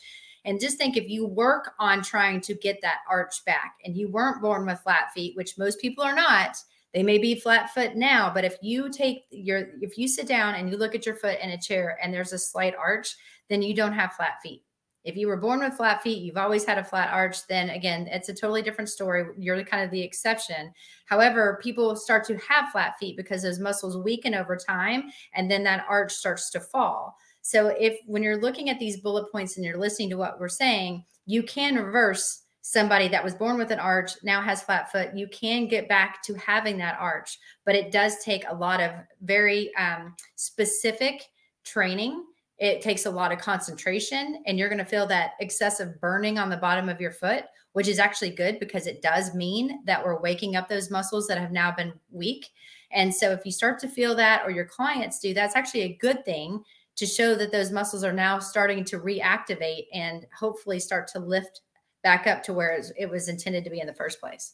And 0.45 0.60
just 0.60 0.77
think 0.77 0.98
if 0.98 1.07
you 1.07 1.25
work 1.25 1.74
on 1.79 2.01
trying 2.01 2.41
to 2.41 2.55
get 2.55 2.81
that 2.81 3.00
arch 3.10 3.45
back 3.45 3.75
and 3.86 3.95
you 3.95 4.10
weren't 4.10 4.41
born 4.41 4.65
with 4.65 4.79
flat 4.79 5.12
feet, 5.13 5.36
which 5.38 5.57
most 5.57 5.79
people 5.79 6.03
are 6.03 6.15
not, 6.15 6.57
they 6.93 7.03
may 7.03 7.17
be 7.17 7.39
flat 7.39 7.74
foot 7.74 7.95
now, 7.95 8.31
but 8.33 8.43
if 8.43 8.57
you 8.62 8.89
take 8.89 9.25
your, 9.29 9.69
if 9.81 9.98
you 9.98 10.07
sit 10.07 10.27
down 10.27 10.55
and 10.55 10.69
you 10.69 10.77
look 10.77 10.95
at 10.95 11.05
your 11.05 11.15
foot 11.15 11.39
in 11.41 11.51
a 11.51 11.62
chair 11.62 11.98
and 12.01 12.13
there's 12.13 12.33
a 12.33 12.39
slight 12.39 12.75
arch, 12.75 13.15
then 13.50 13.62
you 13.62 13.74
don't 13.74 13.93
have 13.93 14.13
flat 14.13 14.41
feet. 14.41 14.63
If 15.03 15.17
you 15.17 15.27
were 15.27 15.38
born 15.38 15.62
with 15.62 15.74
flat 15.74 16.03
feet, 16.03 16.21
you've 16.21 16.38
always 16.38 16.63
had 16.63 16.77
a 16.77 16.83
flat 16.83 17.12
arch, 17.12 17.48
then 17.48 17.71
again, 17.71 18.07
it's 18.12 18.29
a 18.29 18.33
totally 18.33 18.62
different 18.62 18.89
story. 18.89 19.25
You're 19.38 19.63
kind 19.63 19.83
of 19.83 19.89
the 19.89 20.01
exception. 20.01 20.71
However, 21.05 21.60
people 21.62 21.95
start 21.95 22.24
to 22.25 22.38
have 22.38 22.69
flat 22.71 23.00
feet 23.00 23.17
because 23.17 23.41
those 23.41 23.60
muscles 23.60 23.98
weaken 23.98 24.36
over 24.36 24.55
time 24.55 25.12
and 25.33 25.50
then 25.50 25.63
that 25.63 25.86
arch 25.89 26.12
starts 26.12 26.51
to 26.51 26.60
fall. 26.60 27.17
So 27.41 27.67
if 27.67 28.00
when 28.05 28.24
you're 28.24 28.41
looking 28.41 28.69
at 28.69 28.79
these 28.79 29.00
bullet 29.00 29.31
points 29.31 29.57
and 29.57 29.65
you're 29.65 29.77
listening 29.77 30.10
to 30.12 30.17
what 30.17 30.39
we're 30.39 30.50
saying, 30.50 31.05
you 31.25 31.43
can 31.43 31.75
reverse 31.75 32.43
somebody 32.62 33.07
that 33.07 33.24
was 33.24 33.33
born 33.33 33.57
with 33.57 33.71
an 33.71 33.79
arch 33.79 34.12
now 34.24 34.41
has 34.41 34.62
flat 34.62 34.91
foot. 34.91 35.15
You 35.15 35.27
can 35.27 35.67
get 35.67 35.89
back 35.89 36.21
to 36.24 36.36
having 36.36 36.77
that 36.77 36.98
arch 37.00 37.39
but 37.65 37.75
it 37.75 37.91
does 37.91 38.24
take 38.24 38.43
a 38.48 38.55
lot 38.55 38.79
of 38.79 38.91
very 39.21 39.74
um, 39.75 40.15
specific 40.36 41.24
training. 41.63 42.24
It 42.60 42.81
takes 42.81 43.07
a 43.07 43.12
lot 43.12 43.31
of 43.31 43.39
concentration 43.39 44.43
and 44.45 44.60
you're 44.60 44.69
going 44.69 44.77
to 44.77 44.86
feel 44.86 45.07
that 45.07 45.31
excessive 45.39 46.00
burning 46.00 46.38
on 46.38 46.50
the 46.50 46.57
bottom 46.57 46.89
of 46.89 47.01
your 47.01 47.12
foot 47.12 47.45
which 47.74 47.88
is 47.88 48.00
actually 48.00 48.31
good 48.31 48.60
because 48.60 48.86
it 48.86 49.01
does 49.01 49.33
mean 49.33 49.79
that 49.86 50.03
we're 50.03 50.19
waking 50.19 50.55
up 50.55 50.67
those 50.67 50.91
muscles 50.91 51.25
that 51.27 51.38
have 51.38 51.51
now 51.51 51.71
been 51.71 51.93
weak. 52.12 52.50
And 52.91 53.13
so 53.13 53.31
if 53.31 53.45
you 53.45 53.51
start 53.51 53.79
to 53.79 53.88
feel 53.88 54.13
that 54.15 54.43
or 54.45 54.51
your 54.51 54.65
clients 54.65 55.19
do 55.19 55.33
that's 55.33 55.55
actually 55.55 55.83
a 55.83 55.98
good 55.98 56.24
thing 56.25 56.63
to 56.95 57.05
show 57.05 57.36
that 57.36 57.51
those 57.51 57.71
muscles 57.71 58.03
are 58.03 58.13
now 58.13 58.39
starting 58.39 58.83
to 58.86 59.00
reactivate 59.00 59.88
and 59.93 60.25
hopefully 60.38 60.79
start 60.79 61.07
to 61.10 61.19
lift 61.19 61.62
back 62.03 62.27
up 62.27 62.43
to 62.43 62.53
where 62.53 62.81
it 62.98 63.10
was 63.10 63.27
intended 63.27 63.63
to 63.63 63.69
be 63.69 63.79
in 63.79 63.88
the 63.88 63.93
first 63.93 64.19
place. 64.19 64.53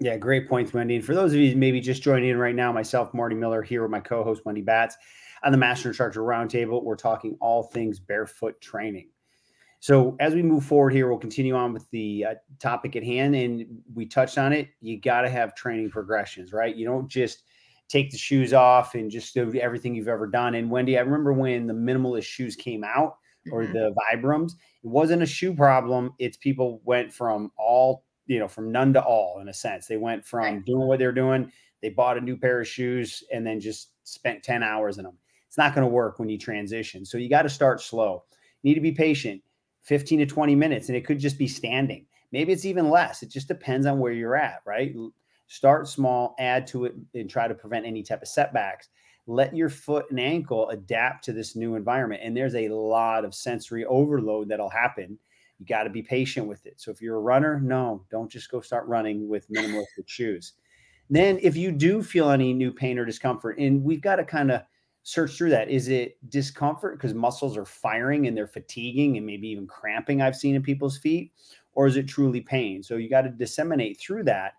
Yeah, 0.00 0.16
great 0.16 0.48
points, 0.48 0.72
Wendy. 0.72 0.96
And 0.96 1.04
for 1.04 1.14
those 1.14 1.32
of 1.32 1.40
you 1.40 1.56
maybe 1.56 1.80
just 1.80 2.02
joining 2.02 2.30
in 2.30 2.38
right 2.38 2.54
now, 2.54 2.72
myself, 2.72 3.12
Marty 3.14 3.34
Miller, 3.34 3.62
here 3.62 3.82
with 3.82 3.90
my 3.90 4.00
co-host 4.00 4.42
Wendy 4.44 4.60
Batts 4.62 4.96
on 5.42 5.52
the 5.52 5.58
Master 5.58 5.88
Instructor 5.88 6.20
Roundtable. 6.20 6.82
We're 6.82 6.96
talking 6.96 7.36
all 7.40 7.64
things 7.64 7.98
barefoot 7.98 8.60
training. 8.60 9.10
So 9.80 10.16
as 10.18 10.34
we 10.34 10.42
move 10.42 10.64
forward 10.64 10.92
here, 10.92 11.08
we'll 11.08 11.18
continue 11.18 11.54
on 11.54 11.72
with 11.72 11.88
the 11.90 12.26
uh, 12.30 12.34
topic 12.58 12.96
at 12.96 13.04
hand, 13.04 13.36
and 13.36 13.64
we 13.94 14.06
touched 14.06 14.36
on 14.36 14.52
it. 14.52 14.68
You 14.80 15.00
got 15.00 15.22
to 15.22 15.28
have 15.28 15.54
training 15.54 15.90
progressions, 15.90 16.52
right? 16.52 16.74
You 16.74 16.84
don't 16.84 17.08
just 17.08 17.44
take 17.88 18.10
the 18.10 18.18
shoes 18.18 18.52
off 18.52 18.94
and 18.94 19.10
just 19.10 19.34
do 19.34 19.52
everything 19.54 19.94
you've 19.94 20.08
ever 20.08 20.26
done. 20.26 20.54
And 20.54 20.70
Wendy, 20.70 20.98
I 20.98 21.00
remember 21.00 21.32
when 21.32 21.66
the 21.66 21.74
minimalist 21.74 22.24
shoes 22.24 22.54
came 22.54 22.84
out 22.84 23.16
or 23.50 23.62
mm-hmm. 23.62 23.72
the 23.72 23.94
Vibrams, 24.14 24.52
it 24.52 24.88
wasn't 24.88 25.22
a 25.22 25.26
shoe 25.26 25.54
problem. 25.54 26.12
It's 26.18 26.36
people 26.36 26.82
went 26.84 27.12
from 27.12 27.50
all, 27.56 28.04
you 28.26 28.38
know, 28.38 28.48
from 28.48 28.70
none 28.70 28.92
to 28.92 29.02
all 29.02 29.40
in 29.40 29.48
a 29.48 29.54
sense. 29.54 29.86
They 29.86 29.96
went 29.96 30.24
from 30.24 30.40
right. 30.40 30.64
doing 30.64 30.86
what 30.86 30.98
they're 30.98 31.12
doing. 31.12 31.50
They 31.80 31.88
bought 31.88 32.18
a 32.18 32.20
new 32.20 32.36
pair 32.36 32.60
of 32.60 32.68
shoes 32.68 33.22
and 33.32 33.46
then 33.46 33.60
just 33.60 33.92
spent 34.04 34.42
10 34.42 34.62
hours 34.62 34.98
in 34.98 35.04
them. 35.04 35.16
It's 35.46 35.58
not 35.58 35.74
going 35.74 35.86
to 35.86 35.92
work 35.92 36.18
when 36.18 36.28
you 36.28 36.36
transition. 36.36 37.06
So 37.06 37.16
you 37.16 37.30
got 37.30 37.42
to 37.42 37.48
start 37.48 37.80
slow. 37.80 38.24
You 38.62 38.70
need 38.70 38.74
to 38.74 38.80
be 38.80 38.92
patient, 38.92 39.40
15 39.82 40.18
to 40.18 40.26
20 40.26 40.54
minutes, 40.54 40.88
and 40.88 40.96
it 40.96 41.06
could 41.06 41.18
just 41.18 41.38
be 41.38 41.48
standing. 41.48 42.04
Maybe 42.32 42.52
it's 42.52 42.66
even 42.66 42.90
less. 42.90 43.22
It 43.22 43.30
just 43.30 43.48
depends 43.48 43.86
on 43.86 43.98
where 43.98 44.12
you're 44.12 44.36
at, 44.36 44.60
right? 44.66 44.94
Start 45.48 45.88
small, 45.88 46.34
add 46.38 46.66
to 46.68 46.84
it, 46.84 46.94
and 47.14 47.28
try 47.28 47.48
to 47.48 47.54
prevent 47.54 47.86
any 47.86 48.02
type 48.02 48.22
of 48.22 48.28
setbacks. 48.28 48.88
Let 49.26 49.56
your 49.56 49.68
foot 49.68 50.06
and 50.10 50.20
ankle 50.20 50.68
adapt 50.70 51.24
to 51.24 51.32
this 51.32 51.56
new 51.56 51.74
environment. 51.74 52.22
And 52.24 52.36
there's 52.36 52.54
a 52.54 52.68
lot 52.68 53.24
of 53.24 53.34
sensory 53.34 53.84
overload 53.84 54.48
that'll 54.48 54.70
happen. 54.70 55.18
You 55.58 55.66
got 55.66 55.84
to 55.84 55.90
be 55.90 56.02
patient 56.02 56.46
with 56.46 56.64
it. 56.66 56.80
So 56.80 56.90
if 56.90 57.02
you're 57.02 57.16
a 57.16 57.20
runner, 57.20 57.60
no, 57.60 58.04
don't 58.10 58.30
just 58.30 58.50
go 58.50 58.60
start 58.60 58.86
running 58.86 59.28
with 59.28 59.50
minimalistic 59.50 60.06
shoes. 60.06 60.52
Then, 61.10 61.38
if 61.42 61.56
you 61.56 61.72
do 61.72 62.02
feel 62.02 62.30
any 62.30 62.52
new 62.52 62.70
pain 62.70 62.98
or 62.98 63.04
discomfort, 63.04 63.58
and 63.58 63.82
we've 63.82 64.02
got 64.02 64.16
to 64.16 64.24
kind 64.24 64.50
of 64.50 64.62
search 65.08 65.38
through 65.38 65.48
that. 65.48 65.70
Is 65.70 65.88
it 65.88 66.18
discomfort 66.28 66.98
because 66.98 67.14
muscles 67.14 67.56
are 67.56 67.64
firing 67.64 68.26
and 68.26 68.36
they're 68.36 68.46
fatiguing 68.46 69.16
and 69.16 69.24
maybe 69.24 69.48
even 69.48 69.66
cramping? 69.66 70.20
I've 70.20 70.36
seen 70.36 70.54
in 70.54 70.62
people's 70.62 70.98
feet, 70.98 71.32
or 71.72 71.86
is 71.86 71.96
it 71.96 72.06
truly 72.06 72.42
pain? 72.42 72.82
So 72.82 72.96
you 72.96 73.08
got 73.08 73.22
to 73.22 73.30
disseminate 73.30 73.98
through 73.98 74.24
that 74.24 74.52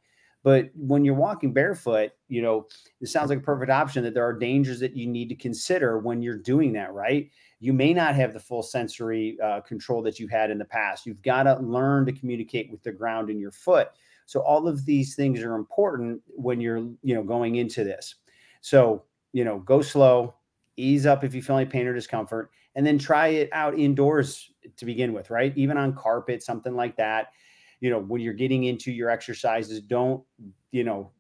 but 0.43 0.69
when 0.73 1.03
you're 1.03 1.15
walking 1.15 1.51
barefoot, 1.51 2.11
you 2.29 2.41
know, 2.41 2.67
it 3.01 3.07
sounds 3.07 3.29
like 3.29 3.39
a 3.39 3.41
perfect 3.41 3.71
option 3.71 4.03
that 4.03 4.13
there 4.13 4.25
are 4.25 4.33
dangers 4.33 4.79
that 4.79 4.95
you 4.95 5.05
need 5.05 5.27
to 5.29 5.35
consider 5.35 5.99
when 5.99 6.21
you're 6.21 6.37
doing 6.37 6.71
that, 6.73 6.93
right? 6.93 7.29
You 7.59 7.73
may 7.73 7.93
not 7.93 8.15
have 8.15 8.33
the 8.33 8.39
full 8.39 8.63
sensory 8.63 9.37
uh, 9.43 9.59
control 9.61 10.01
that 10.03 10.17
you 10.17 10.27
had 10.27 10.49
in 10.49 10.57
the 10.57 10.65
past. 10.65 11.05
You've 11.05 11.21
got 11.21 11.43
to 11.43 11.57
learn 11.57 12.05
to 12.05 12.13
communicate 12.13 12.71
with 12.71 12.81
the 12.83 12.91
ground 12.91 13.29
in 13.29 13.37
your 13.37 13.51
foot. 13.51 13.89
So 14.27 14.39
all 14.41 14.67
of 14.67 14.85
these 14.85 15.15
things 15.15 15.41
are 15.41 15.55
important 15.55 16.21
when 16.27 16.61
you're, 16.61 16.77
you 16.77 17.15
know, 17.15 17.23
going 17.23 17.55
into 17.55 17.83
this. 17.83 18.15
So, 18.61 19.03
you 19.33 19.43
know, 19.43 19.59
go 19.59 19.81
slow, 19.81 20.35
ease 20.77 21.05
up 21.05 21.23
if 21.25 21.35
you 21.35 21.41
feel 21.41 21.57
any 21.57 21.69
pain 21.69 21.85
or 21.85 21.93
discomfort, 21.93 22.51
and 22.75 22.85
then 22.85 22.97
try 22.97 23.27
it 23.27 23.49
out 23.51 23.77
indoors 23.77 24.51
to 24.77 24.85
begin 24.85 25.11
with, 25.11 25.29
right? 25.29 25.51
Even 25.57 25.77
on 25.77 25.95
carpet, 25.95 26.43
something 26.43 26.75
like 26.75 26.95
that 26.95 27.33
you 27.81 27.89
know, 27.89 27.99
when 27.99 28.21
you're 28.21 28.33
getting 28.33 28.65
into 28.65 28.91
your 28.91 29.09
exercises, 29.09 29.81
don't, 29.81 30.23
you 30.71 30.83
know, 30.83 31.11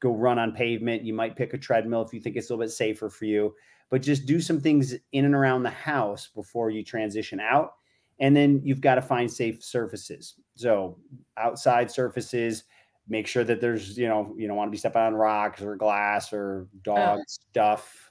go 0.00 0.12
run 0.12 0.38
on 0.38 0.52
pavement. 0.52 1.04
You 1.04 1.14
might 1.14 1.36
pick 1.36 1.54
a 1.54 1.58
treadmill 1.58 2.02
if 2.02 2.12
you 2.12 2.20
think 2.20 2.36
it's 2.36 2.50
a 2.50 2.52
little 2.52 2.64
bit 2.64 2.72
safer 2.72 3.08
for 3.08 3.24
you, 3.24 3.54
but 3.90 4.02
just 4.02 4.26
do 4.26 4.40
some 4.40 4.60
things 4.60 4.94
in 5.12 5.24
and 5.24 5.34
around 5.34 5.62
the 5.62 5.70
house 5.70 6.28
before 6.34 6.70
you 6.70 6.84
transition 6.84 7.40
out. 7.40 7.72
And 8.18 8.34
then 8.34 8.60
you've 8.64 8.80
got 8.80 8.94
to 8.96 9.02
find 9.02 9.30
safe 9.30 9.62
surfaces. 9.62 10.34
So 10.54 10.98
outside 11.36 11.90
surfaces, 11.90 12.64
make 13.08 13.26
sure 13.26 13.44
that 13.44 13.60
there's, 13.60 13.96
you 13.96 14.08
know, 14.08 14.34
you 14.36 14.48
don't 14.48 14.56
want 14.56 14.68
to 14.68 14.72
be 14.72 14.78
stepping 14.78 15.02
on 15.02 15.14
rocks 15.14 15.62
or 15.62 15.76
glass 15.76 16.32
or 16.32 16.66
oh. 16.72 16.78
dog 16.82 17.18
oh. 17.20 17.24
stuff 17.26 18.05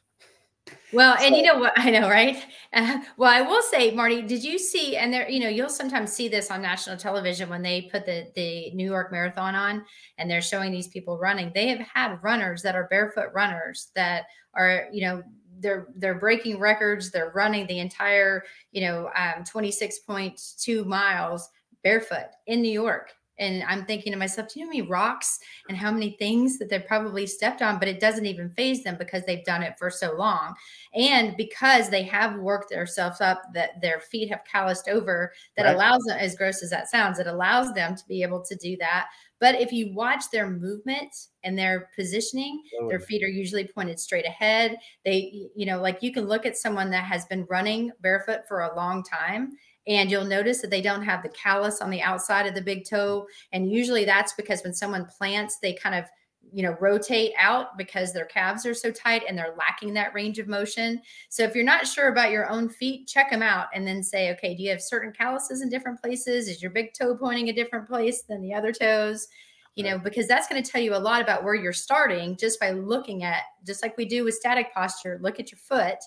well, 0.93 1.15
and 1.19 1.35
you 1.35 1.43
know 1.43 1.59
what? 1.59 1.73
I 1.77 1.91
know, 1.91 2.09
right? 2.09 2.43
Uh, 2.73 2.99
well, 3.17 3.31
I 3.31 3.41
will 3.41 3.61
say, 3.61 3.91
Marty, 3.91 4.21
did 4.21 4.43
you 4.43 4.57
see? 4.57 4.95
And 4.97 5.13
there, 5.13 5.29
you 5.29 5.39
know, 5.39 5.49
you'll 5.49 5.69
sometimes 5.69 6.11
see 6.11 6.27
this 6.27 6.51
on 6.51 6.61
national 6.61 6.97
television 6.97 7.49
when 7.49 7.61
they 7.61 7.83
put 7.83 8.05
the 8.05 8.27
the 8.35 8.71
New 8.71 8.89
York 8.89 9.11
Marathon 9.11 9.55
on, 9.55 9.85
and 10.17 10.29
they're 10.29 10.41
showing 10.41 10.71
these 10.71 10.87
people 10.87 11.17
running. 11.17 11.51
They 11.53 11.67
have 11.69 11.79
had 11.79 12.23
runners 12.23 12.61
that 12.63 12.75
are 12.75 12.87
barefoot 12.89 13.31
runners 13.33 13.89
that 13.95 14.25
are, 14.53 14.87
you 14.91 15.01
know, 15.01 15.23
they're 15.59 15.87
they're 15.95 16.19
breaking 16.19 16.59
records. 16.59 17.11
They're 17.11 17.31
running 17.31 17.67
the 17.67 17.79
entire, 17.79 18.43
you 18.71 18.81
know, 18.81 19.09
um, 19.15 19.43
twenty 19.43 19.71
six 19.71 19.99
point 19.99 20.39
two 20.57 20.85
miles 20.85 21.49
barefoot 21.83 22.29
in 22.47 22.61
New 22.61 22.71
York 22.71 23.13
and 23.37 23.63
I'm 23.63 23.85
thinking 23.85 24.13
to 24.13 24.17
myself, 24.17 24.47
do 24.47 24.59
you 24.59 24.65
know 24.65 24.71
how 24.71 24.77
many 24.77 24.89
rocks 24.89 25.39
and 25.67 25.77
how 25.77 25.91
many 25.91 26.15
things 26.17 26.57
that 26.57 26.69
they've 26.69 26.85
probably 26.85 27.27
stepped 27.27 27.61
on, 27.61 27.79
but 27.79 27.87
it 27.87 27.99
doesn't 27.99 28.25
even 28.25 28.49
faze 28.51 28.83
them 28.83 28.95
because 28.97 29.23
they've 29.25 29.43
done 29.43 29.63
it 29.63 29.77
for 29.77 29.89
so 29.89 30.15
long. 30.15 30.53
And 30.93 31.35
because 31.35 31.89
they 31.89 32.03
have 32.03 32.39
worked 32.39 32.69
themselves 32.69 33.21
up, 33.21 33.41
that 33.53 33.81
their 33.81 33.99
feet 33.99 34.29
have 34.29 34.43
calloused 34.49 34.87
over, 34.87 35.33
that 35.57 35.65
right. 35.65 35.75
allows 35.75 36.03
them, 36.03 36.17
as 36.17 36.35
gross 36.35 36.63
as 36.63 36.69
that 36.69 36.89
sounds, 36.89 37.19
it 37.19 37.27
allows 37.27 37.73
them 37.73 37.95
to 37.95 38.03
be 38.07 38.23
able 38.23 38.43
to 38.43 38.55
do 38.55 38.77
that. 38.77 39.07
But 39.39 39.55
if 39.55 39.73
you 39.73 39.93
watch 39.93 40.23
their 40.31 40.49
movement 40.49 41.13
and 41.43 41.59
their 41.59 41.89
positioning, 41.95 42.63
oh. 42.81 42.87
their 42.87 43.01
feet 43.01 43.23
are 43.23 43.27
usually 43.27 43.67
pointed 43.67 43.99
straight 43.99 44.25
ahead. 44.25 44.77
They, 45.03 45.49
you 45.55 45.65
know, 45.65 45.81
like 45.81 46.01
you 46.01 46.13
can 46.13 46.25
look 46.25 46.45
at 46.45 46.57
someone 46.57 46.89
that 46.91 47.03
has 47.03 47.25
been 47.25 47.45
running 47.49 47.91
barefoot 48.01 48.41
for 48.47 48.61
a 48.61 48.75
long 48.75 49.03
time 49.03 49.51
and 49.87 50.09
you'll 50.09 50.25
notice 50.25 50.61
that 50.61 50.69
they 50.69 50.81
don't 50.81 51.03
have 51.03 51.23
the 51.23 51.29
callus 51.29 51.81
on 51.81 51.89
the 51.89 52.01
outside 52.01 52.47
of 52.47 52.55
the 52.55 52.61
big 52.61 52.85
toe. 52.87 53.27
And 53.51 53.71
usually 53.71 54.05
that's 54.05 54.33
because 54.33 54.61
when 54.63 54.73
someone 54.73 55.05
plants, 55.05 55.57
they 55.61 55.73
kind 55.73 55.95
of 55.95 56.05
you 56.53 56.61
know 56.61 56.77
rotate 56.79 57.33
out 57.39 57.75
because 57.75 58.13
their 58.13 58.25
calves 58.25 58.67
are 58.67 58.73
so 58.75 58.91
tight 58.91 59.23
and 59.27 59.35
they're 59.35 59.55
lacking 59.57 59.95
that 59.95 60.13
range 60.13 60.37
of 60.37 60.47
motion 60.47 61.01
so 61.27 61.41
if 61.41 61.55
you're 61.55 61.65
not 61.65 61.87
sure 61.87 62.09
about 62.09 62.29
your 62.29 62.47
own 62.47 62.69
feet 62.69 63.07
check 63.07 63.31
them 63.31 63.41
out 63.41 63.65
and 63.73 63.85
then 63.85 64.03
say 64.03 64.31
okay 64.31 64.53
do 64.53 64.61
you 64.61 64.69
have 64.69 64.79
certain 64.79 65.11
calluses 65.11 65.63
in 65.63 65.69
different 65.69 65.99
places 65.99 66.47
is 66.47 66.61
your 66.61 66.69
big 66.69 66.93
toe 66.93 67.17
pointing 67.17 67.49
a 67.49 67.53
different 67.53 67.87
place 67.87 68.21
than 68.29 68.43
the 68.43 68.53
other 68.53 68.71
toes 68.71 69.27
you 69.75 69.83
know, 69.83 69.99
because 69.99 70.27
that's 70.27 70.47
going 70.47 70.61
to 70.61 70.71
tell 70.71 70.81
you 70.81 70.95
a 70.95 70.97
lot 70.97 71.21
about 71.21 71.43
where 71.43 71.53
you're 71.53 71.73
starting 71.73 72.37
just 72.37 72.59
by 72.59 72.71
looking 72.71 73.23
at, 73.23 73.43
just 73.67 73.83
like 73.83 73.97
we 73.97 74.05
do 74.05 74.23
with 74.23 74.35
static 74.35 74.73
posture, 74.73 75.19
look 75.21 75.39
at 75.39 75.51
your 75.51 75.59
foot, 75.59 75.97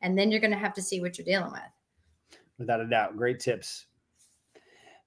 and 0.00 0.18
then 0.18 0.30
you're 0.30 0.40
going 0.40 0.50
to 0.50 0.56
have 0.56 0.72
to 0.74 0.82
see 0.82 1.00
what 1.00 1.18
you're 1.18 1.26
dealing 1.26 1.52
with. 1.52 1.60
Without 2.58 2.80
a 2.80 2.86
doubt. 2.86 3.16
Great 3.16 3.40
tips. 3.40 3.86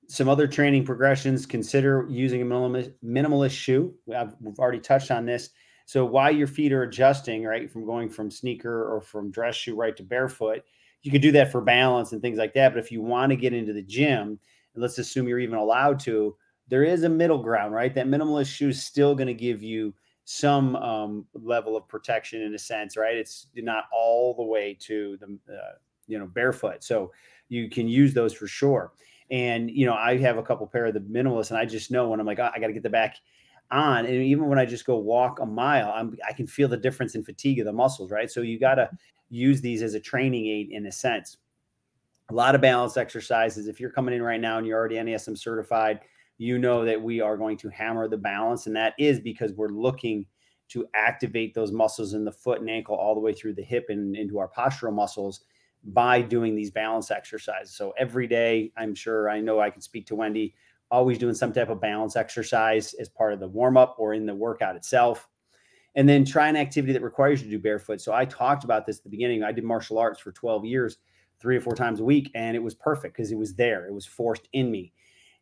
Some 0.07 0.27
other 0.27 0.47
training 0.47 0.83
progressions 0.83 1.45
consider 1.45 2.05
using 2.09 2.41
a 2.41 2.45
minimalist, 2.45 3.51
shoe. 3.51 3.93
I've, 4.15 4.35
we've 4.41 4.59
already 4.59 4.79
touched 4.79 5.11
on 5.11 5.25
this. 5.25 5.51
So 5.85 6.05
while 6.05 6.31
your 6.31 6.47
feet 6.47 6.71
are 6.71 6.83
adjusting, 6.83 7.43
right, 7.43 7.69
from 7.69 7.85
going 7.85 8.09
from 8.09 8.31
sneaker 8.31 8.93
or 8.93 9.01
from 9.01 9.31
dress 9.31 9.55
shoe 9.55 9.75
right 9.75 9.95
to 9.97 10.03
barefoot, 10.03 10.63
you 11.01 11.11
could 11.11 11.21
do 11.21 11.31
that 11.33 11.51
for 11.51 11.61
balance 11.61 12.11
and 12.11 12.21
things 12.21 12.37
like 12.37 12.53
that. 12.53 12.73
But 12.73 12.79
if 12.79 12.91
you 12.91 13.01
want 13.01 13.31
to 13.31 13.35
get 13.35 13.53
into 13.53 13.73
the 13.73 13.81
gym, 13.81 14.39
and 14.73 14.81
let's 14.81 14.97
assume 14.97 15.27
you're 15.27 15.39
even 15.39 15.57
allowed 15.57 15.99
to, 16.01 16.35
there 16.67 16.83
is 16.83 17.03
a 17.03 17.09
middle 17.09 17.41
ground, 17.41 17.73
right? 17.73 17.93
That 17.93 18.07
minimalist 18.07 18.53
shoe 18.53 18.69
is 18.69 18.83
still 18.83 19.15
going 19.15 19.27
to 19.27 19.33
give 19.33 19.61
you 19.61 19.93
some 20.23 20.75
um, 20.77 21.25
level 21.33 21.75
of 21.75 21.87
protection 21.87 22.41
in 22.41 22.53
a 22.53 22.59
sense, 22.59 22.95
right? 22.95 23.17
It's 23.17 23.47
not 23.55 23.85
all 23.91 24.33
the 24.35 24.43
way 24.43 24.77
to 24.81 25.17
the 25.19 25.53
uh, 25.53 25.71
you 26.11 26.19
know 26.19 26.27
barefoot, 26.27 26.83
so 26.83 27.11
you 27.49 27.69
can 27.69 27.87
use 27.87 28.13
those 28.13 28.33
for 28.33 28.47
sure. 28.47 28.93
And 29.29 29.71
you 29.71 29.85
know, 29.85 29.93
I 29.93 30.17
have 30.17 30.37
a 30.37 30.43
couple 30.43 30.67
pair 30.67 30.85
of 30.85 30.93
the 30.93 30.99
minimalist, 30.99 31.49
and 31.49 31.57
I 31.57 31.65
just 31.65 31.91
know 31.91 32.09
when 32.09 32.19
I'm 32.19 32.25
like, 32.25 32.39
oh, 32.39 32.49
I 32.53 32.59
got 32.59 32.67
to 32.67 32.73
get 32.73 32.83
the 32.83 32.89
back 32.89 33.17
on, 33.71 34.05
and 34.05 34.15
even 34.15 34.47
when 34.47 34.59
I 34.59 34.65
just 34.65 34.85
go 34.85 34.97
walk 34.97 35.39
a 35.39 35.45
mile, 35.45 35.91
I'm 35.95 36.17
I 36.27 36.33
can 36.33 36.47
feel 36.47 36.67
the 36.67 36.77
difference 36.77 37.15
in 37.15 37.23
fatigue 37.23 37.59
of 37.59 37.65
the 37.65 37.73
muscles, 37.73 38.11
right? 38.11 38.29
So 38.29 38.41
you 38.41 38.59
got 38.59 38.75
to 38.75 38.89
use 39.29 39.61
these 39.61 39.81
as 39.81 39.93
a 39.93 39.99
training 39.99 40.45
aid 40.45 40.69
in 40.71 40.85
a 40.85 40.91
sense. 40.91 41.37
A 42.29 42.33
lot 42.33 42.55
of 42.55 42.61
balance 42.61 42.97
exercises. 42.97 43.67
If 43.67 43.79
you're 43.79 43.89
coming 43.89 44.13
in 44.13 44.21
right 44.21 44.39
now 44.39 44.57
and 44.57 44.67
you're 44.67 44.77
already 44.77 44.95
NASM 44.95 45.37
certified, 45.37 46.01
you 46.37 46.57
know 46.57 46.85
that 46.85 47.01
we 47.01 47.21
are 47.21 47.37
going 47.37 47.57
to 47.57 47.69
hammer 47.69 48.07
the 48.07 48.17
balance. 48.17 48.67
And 48.67 48.75
that 48.75 48.93
is 48.97 49.19
because 49.19 49.53
we're 49.53 49.69
looking 49.69 50.25
to 50.69 50.87
activate 50.95 51.53
those 51.53 51.71
muscles 51.71 52.13
in 52.13 52.23
the 52.23 52.31
foot 52.31 52.61
and 52.61 52.69
ankle 52.69 52.95
all 52.95 53.13
the 53.13 53.19
way 53.19 53.33
through 53.33 53.53
the 53.53 53.61
hip 53.61 53.85
and 53.89 54.15
into 54.15 54.39
our 54.39 54.49
postural 54.49 54.93
muscles 54.93 55.41
by 55.83 56.21
doing 56.21 56.55
these 56.55 56.71
balance 56.71 57.11
exercises. 57.11 57.75
So 57.75 57.93
every 57.97 58.27
day, 58.27 58.71
I'm 58.77 58.93
sure 58.93 59.29
I 59.29 59.39
know 59.39 59.59
I 59.59 59.69
can 59.69 59.81
speak 59.81 60.05
to 60.07 60.15
Wendy, 60.15 60.53
always 60.89 61.17
doing 61.17 61.33
some 61.33 61.53
type 61.53 61.69
of 61.69 61.81
balance 61.81 62.15
exercise 62.15 62.93
as 62.95 63.09
part 63.09 63.33
of 63.33 63.39
the 63.39 63.47
warm 63.47 63.77
up 63.77 63.95
or 63.97 64.13
in 64.13 64.25
the 64.25 64.35
workout 64.35 64.75
itself 64.75 65.27
and 65.95 66.07
then 66.07 66.23
try 66.23 66.47
an 66.47 66.55
activity 66.55 66.93
that 66.93 67.03
requires 67.03 67.41
you 67.41 67.49
to 67.49 67.57
do 67.57 67.61
barefoot. 67.61 67.99
So 67.99 68.13
I 68.13 68.25
talked 68.25 68.63
about 68.63 68.85
this 68.85 68.97
at 68.97 69.03
the 69.03 69.09
beginning. 69.09 69.43
I 69.43 69.51
did 69.51 69.63
martial 69.63 69.97
arts 69.97 70.19
for 70.19 70.31
12 70.31 70.65
years, 70.65 70.97
three 71.39 71.57
or 71.57 71.61
four 71.61 71.75
times 71.75 71.99
a 71.99 72.03
week, 72.03 72.31
and 72.33 72.55
it 72.55 72.63
was 72.63 72.75
perfect 72.75 73.15
because 73.15 73.31
it 73.31 73.37
was 73.37 73.55
there. 73.55 73.85
It 73.85 73.93
was 73.93 74.05
forced 74.05 74.47
in 74.53 74.71
me. 74.71 74.93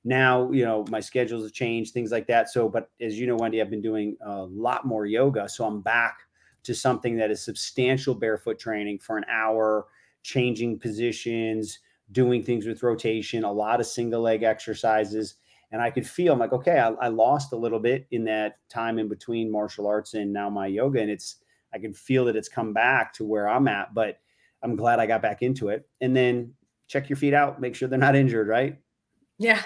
Now, 0.03 0.49
you 0.51 0.63
know, 0.63 0.85
my 0.89 1.01
schedules 1.01 1.43
have 1.43 1.51
changed, 1.51 1.93
things 1.93 2.11
like 2.11 2.25
that. 2.27 2.49
So, 2.49 2.69
but 2.69 2.89
as 3.01 3.19
you 3.19 3.27
know, 3.27 3.35
Wendy, 3.35 3.61
I've 3.61 3.69
been 3.69 3.81
doing 3.81 4.15
a 4.25 4.43
lot 4.43 4.85
more 4.85 5.05
yoga. 5.05 5.47
So 5.49 5.65
I'm 5.65 5.81
back 5.81 6.19
to 6.63 6.73
something 6.73 7.17
that 7.17 7.31
is 7.31 7.43
substantial 7.43 8.15
barefoot 8.15 8.59
training 8.59 8.99
for 8.99 9.17
an 9.17 9.25
hour, 9.29 9.87
changing 10.23 10.79
positions, 10.79 11.79
doing 12.11 12.43
things 12.43 12.65
with 12.65 12.83
rotation, 12.83 13.43
a 13.43 13.51
lot 13.51 13.79
of 13.79 13.85
single 13.85 14.21
leg 14.21 14.43
exercises 14.43 15.35
and 15.71 15.81
I 15.81 15.91
could 15.91 16.07
feel 16.07 16.33
I'm 16.33 16.39
like, 16.39 16.53
okay, 16.53 16.79
I, 16.79 16.89
I, 16.89 17.07
lost 17.09 17.53
a 17.53 17.55
little 17.55 17.79
bit 17.79 18.07
in 18.11 18.23
that 18.25 18.57
time 18.69 18.97
in 18.97 19.07
between 19.07 19.51
martial 19.51 19.85
arts 19.85 20.15
and 20.15 20.33
now 20.33 20.49
my 20.49 20.67
yoga, 20.67 20.99
and 20.99 21.11
it's 21.11 21.37
I 21.73 21.77
can 21.77 21.93
feel 21.93 22.25
that 22.25 22.35
it's 22.35 22.49
come 22.49 22.73
back 22.73 23.13
to 23.13 23.23
where 23.23 23.47
I'm 23.47 23.67
at, 23.67 23.93
but 23.93 24.19
I'm 24.63 24.75
glad 24.75 24.99
I 24.99 25.05
got 25.05 25.21
back 25.21 25.43
into 25.43 25.69
it. 25.69 25.87
And 26.01 26.15
then 26.15 26.53
check 26.87 27.09
your 27.09 27.17
feet 27.17 27.35
out, 27.35 27.61
make 27.61 27.75
sure 27.75 27.87
they're 27.87 27.99
not 27.99 28.15
injured, 28.15 28.47
right? 28.47 28.79
Yeah. 29.37 29.61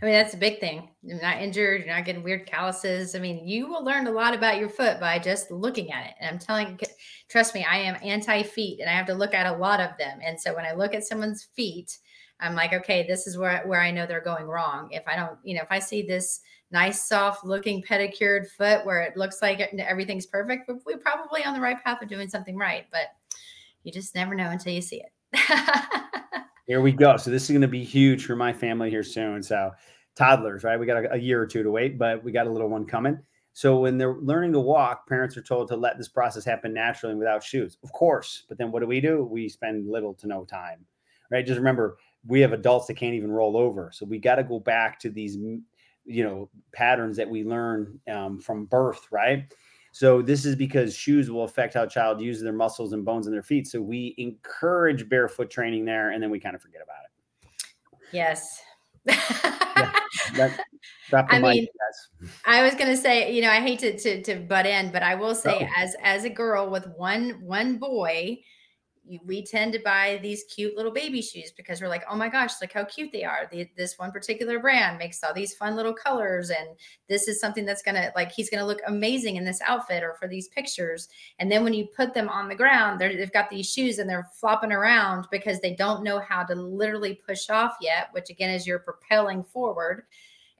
I 0.00 0.04
mean, 0.04 0.14
that's 0.14 0.34
a 0.34 0.38
big 0.38 0.60
thing. 0.60 0.88
You're 1.02 1.20
not 1.20 1.42
injured, 1.42 1.84
you're 1.84 1.94
not 1.94 2.04
getting 2.04 2.22
weird 2.22 2.46
calluses. 2.46 3.14
I 3.14 3.18
mean, 3.18 3.46
you 3.46 3.68
will 3.68 3.84
learn 3.84 4.06
a 4.06 4.12
lot 4.12 4.34
about 4.34 4.58
your 4.58 4.68
foot 4.68 5.00
by 5.00 5.18
just 5.18 5.50
looking 5.50 5.92
at 5.92 6.06
it. 6.06 6.14
And 6.20 6.30
I'm 6.30 6.38
telling 6.38 6.68
you, 6.68 6.88
trust 7.28 7.54
me, 7.54 7.66
I 7.68 7.78
am 7.78 7.96
anti 8.02 8.42
feet 8.42 8.80
and 8.80 8.88
I 8.88 8.92
have 8.92 9.06
to 9.06 9.14
look 9.14 9.34
at 9.34 9.52
a 9.52 9.58
lot 9.58 9.80
of 9.80 9.90
them. 9.98 10.18
And 10.24 10.40
so 10.40 10.54
when 10.54 10.64
I 10.64 10.72
look 10.72 10.94
at 10.94 11.04
someone's 11.04 11.48
feet, 11.56 11.98
I'm 12.40 12.54
like, 12.54 12.72
okay, 12.72 13.06
this 13.06 13.26
is 13.26 13.36
where 13.36 13.62
where 13.66 13.80
I 13.80 13.90
know 13.90 14.06
they're 14.06 14.20
going 14.20 14.46
wrong. 14.46 14.88
If 14.92 15.06
I 15.08 15.16
don't, 15.16 15.38
you 15.42 15.56
know, 15.56 15.62
if 15.62 15.72
I 15.72 15.80
see 15.80 16.02
this 16.02 16.40
nice, 16.70 17.08
soft 17.08 17.44
looking 17.44 17.82
pedicured 17.82 18.48
foot 18.56 18.84
where 18.86 19.02
it 19.02 19.16
looks 19.16 19.42
like 19.42 19.60
everything's 19.60 20.26
perfect, 20.26 20.70
we're 20.86 20.98
probably 20.98 21.44
on 21.44 21.54
the 21.54 21.60
right 21.60 21.82
path 21.82 22.02
of 22.02 22.08
doing 22.08 22.28
something 22.28 22.56
right. 22.56 22.86
But 22.92 23.08
you 23.82 23.92
just 23.92 24.14
never 24.14 24.34
know 24.34 24.50
until 24.50 24.72
you 24.72 24.82
see 24.82 25.02
it. 25.02 25.12
here 26.68 26.82
we 26.82 26.92
go. 26.92 27.16
So 27.16 27.30
this 27.30 27.44
is 27.44 27.48
going 27.48 27.62
to 27.62 27.66
be 27.66 27.82
huge 27.82 28.26
for 28.26 28.36
my 28.36 28.52
family 28.52 28.90
here 28.90 29.02
soon. 29.02 29.42
So 29.42 29.72
toddlers, 30.14 30.64
right? 30.64 30.78
We 30.78 30.86
got 30.86 31.02
a, 31.04 31.14
a 31.14 31.16
year 31.16 31.40
or 31.40 31.46
two 31.46 31.62
to 31.62 31.70
wait, 31.70 31.98
but 31.98 32.22
we 32.22 32.30
got 32.30 32.46
a 32.46 32.50
little 32.50 32.68
one 32.68 32.84
coming. 32.84 33.18
So 33.54 33.80
when 33.80 33.96
they're 33.96 34.14
learning 34.14 34.52
to 34.52 34.60
walk, 34.60 35.08
parents 35.08 35.36
are 35.36 35.42
told 35.42 35.68
to 35.68 35.76
let 35.76 35.96
this 35.96 36.08
process 36.08 36.44
happen 36.44 36.74
naturally 36.74 37.12
and 37.12 37.18
without 37.18 37.42
shoes. 37.42 37.78
Of 37.82 37.90
course, 37.92 38.44
but 38.48 38.58
then 38.58 38.70
what 38.70 38.80
do 38.80 38.86
we 38.86 39.00
do? 39.00 39.24
We 39.24 39.48
spend 39.48 39.90
little 39.90 40.14
to 40.14 40.28
no 40.28 40.44
time. 40.44 40.84
Right? 41.30 41.44
Just 41.44 41.58
remember 41.58 41.96
we 42.26 42.40
have 42.40 42.52
adults 42.52 42.86
that 42.86 42.96
can't 42.96 43.14
even 43.14 43.32
roll 43.32 43.56
over. 43.56 43.90
So 43.92 44.04
we 44.04 44.18
got 44.18 44.36
to 44.36 44.44
go 44.44 44.60
back 44.60 45.00
to 45.00 45.10
these, 45.10 45.36
you 45.36 46.24
know, 46.24 46.50
patterns 46.72 47.16
that 47.16 47.28
we 47.28 47.44
learn 47.44 47.98
um, 48.12 48.38
from 48.38 48.66
birth, 48.66 49.06
right? 49.10 49.52
So 49.98 50.22
this 50.22 50.44
is 50.44 50.54
because 50.54 50.94
shoes 50.94 51.28
will 51.28 51.42
affect 51.42 51.74
how 51.74 51.82
a 51.82 51.88
child 51.88 52.20
uses 52.20 52.44
their 52.44 52.52
muscles 52.52 52.92
and 52.92 53.04
bones 53.04 53.26
in 53.26 53.32
their 53.32 53.42
feet. 53.42 53.66
So 53.66 53.82
we 53.82 54.14
encourage 54.16 55.08
barefoot 55.08 55.50
training 55.50 55.86
there, 55.86 56.12
and 56.12 56.22
then 56.22 56.30
we 56.30 56.38
kind 56.38 56.54
of 56.54 56.62
forget 56.62 56.82
about 56.84 56.98
it. 57.02 57.66
Yes. 58.12 58.62
yeah, 59.04 59.90
that, 60.36 60.60
I 61.28 61.40
mean, 61.40 61.66
I 62.46 62.62
was 62.62 62.76
gonna 62.76 62.96
say, 62.96 63.34
you 63.34 63.42
know, 63.42 63.50
I 63.50 63.58
hate 63.58 63.80
to 63.80 63.98
to, 63.98 64.22
to 64.22 64.36
butt 64.36 64.66
in, 64.66 64.92
but 64.92 65.02
I 65.02 65.16
will 65.16 65.34
say, 65.34 65.66
oh. 65.68 65.82
as 65.82 65.96
as 66.04 66.22
a 66.22 66.30
girl 66.30 66.70
with 66.70 66.86
one 66.96 67.40
one 67.42 67.78
boy, 67.78 68.38
we 69.24 69.44
tend 69.44 69.72
to 69.72 69.78
buy 69.84 70.18
these 70.22 70.44
cute 70.44 70.76
little 70.76 70.92
baby 70.92 71.22
shoes 71.22 71.52
because 71.56 71.80
we're 71.80 71.88
like, 71.88 72.04
oh 72.10 72.16
my 72.16 72.28
gosh, 72.28 72.52
look 72.60 72.72
how 72.72 72.84
cute 72.84 73.10
they 73.12 73.24
are. 73.24 73.48
The, 73.50 73.68
this 73.76 73.98
one 73.98 74.12
particular 74.12 74.58
brand 74.58 74.98
makes 74.98 75.22
all 75.22 75.32
these 75.32 75.54
fun 75.54 75.76
little 75.76 75.94
colors, 75.94 76.50
and 76.50 76.68
this 77.08 77.28
is 77.28 77.40
something 77.40 77.64
that's 77.64 77.82
gonna 77.82 78.12
like 78.14 78.32
he's 78.32 78.50
gonna 78.50 78.66
look 78.66 78.80
amazing 78.86 79.36
in 79.36 79.44
this 79.44 79.60
outfit 79.64 80.02
or 80.02 80.14
for 80.14 80.28
these 80.28 80.48
pictures. 80.48 81.08
And 81.38 81.50
then 81.50 81.64
when 81.64 81.74
you 81.74 81.86
put 81.86 82.14
them 82.14 82.28
on 82.28 82.48
the 82.48 82.54
ground, 82.54 83.00
they've 83.00 83.32
got 83.32 83.50
these 83.50 83.70
shoes 83.70 83.98
and 83.98 84.08
they're 84.08 84.28
flopping 84.34 84.72
around 84.72 85.26
because 85.30 85.60
they 85.60 85.74
don't 85.74 86.04
know 86.04 86.18
how 86.18 86.44
to 86.44 86.54
literally 86.54 87.20
push 87.26 87.48
off 87.50 87.76
yet, 87.80 88.08
which 88.12 88.30
again 88.30 88.50
is 88.50 88.66
you're 88.66 88.78
propelling 88.78 89.42
forward. 89.44 90.04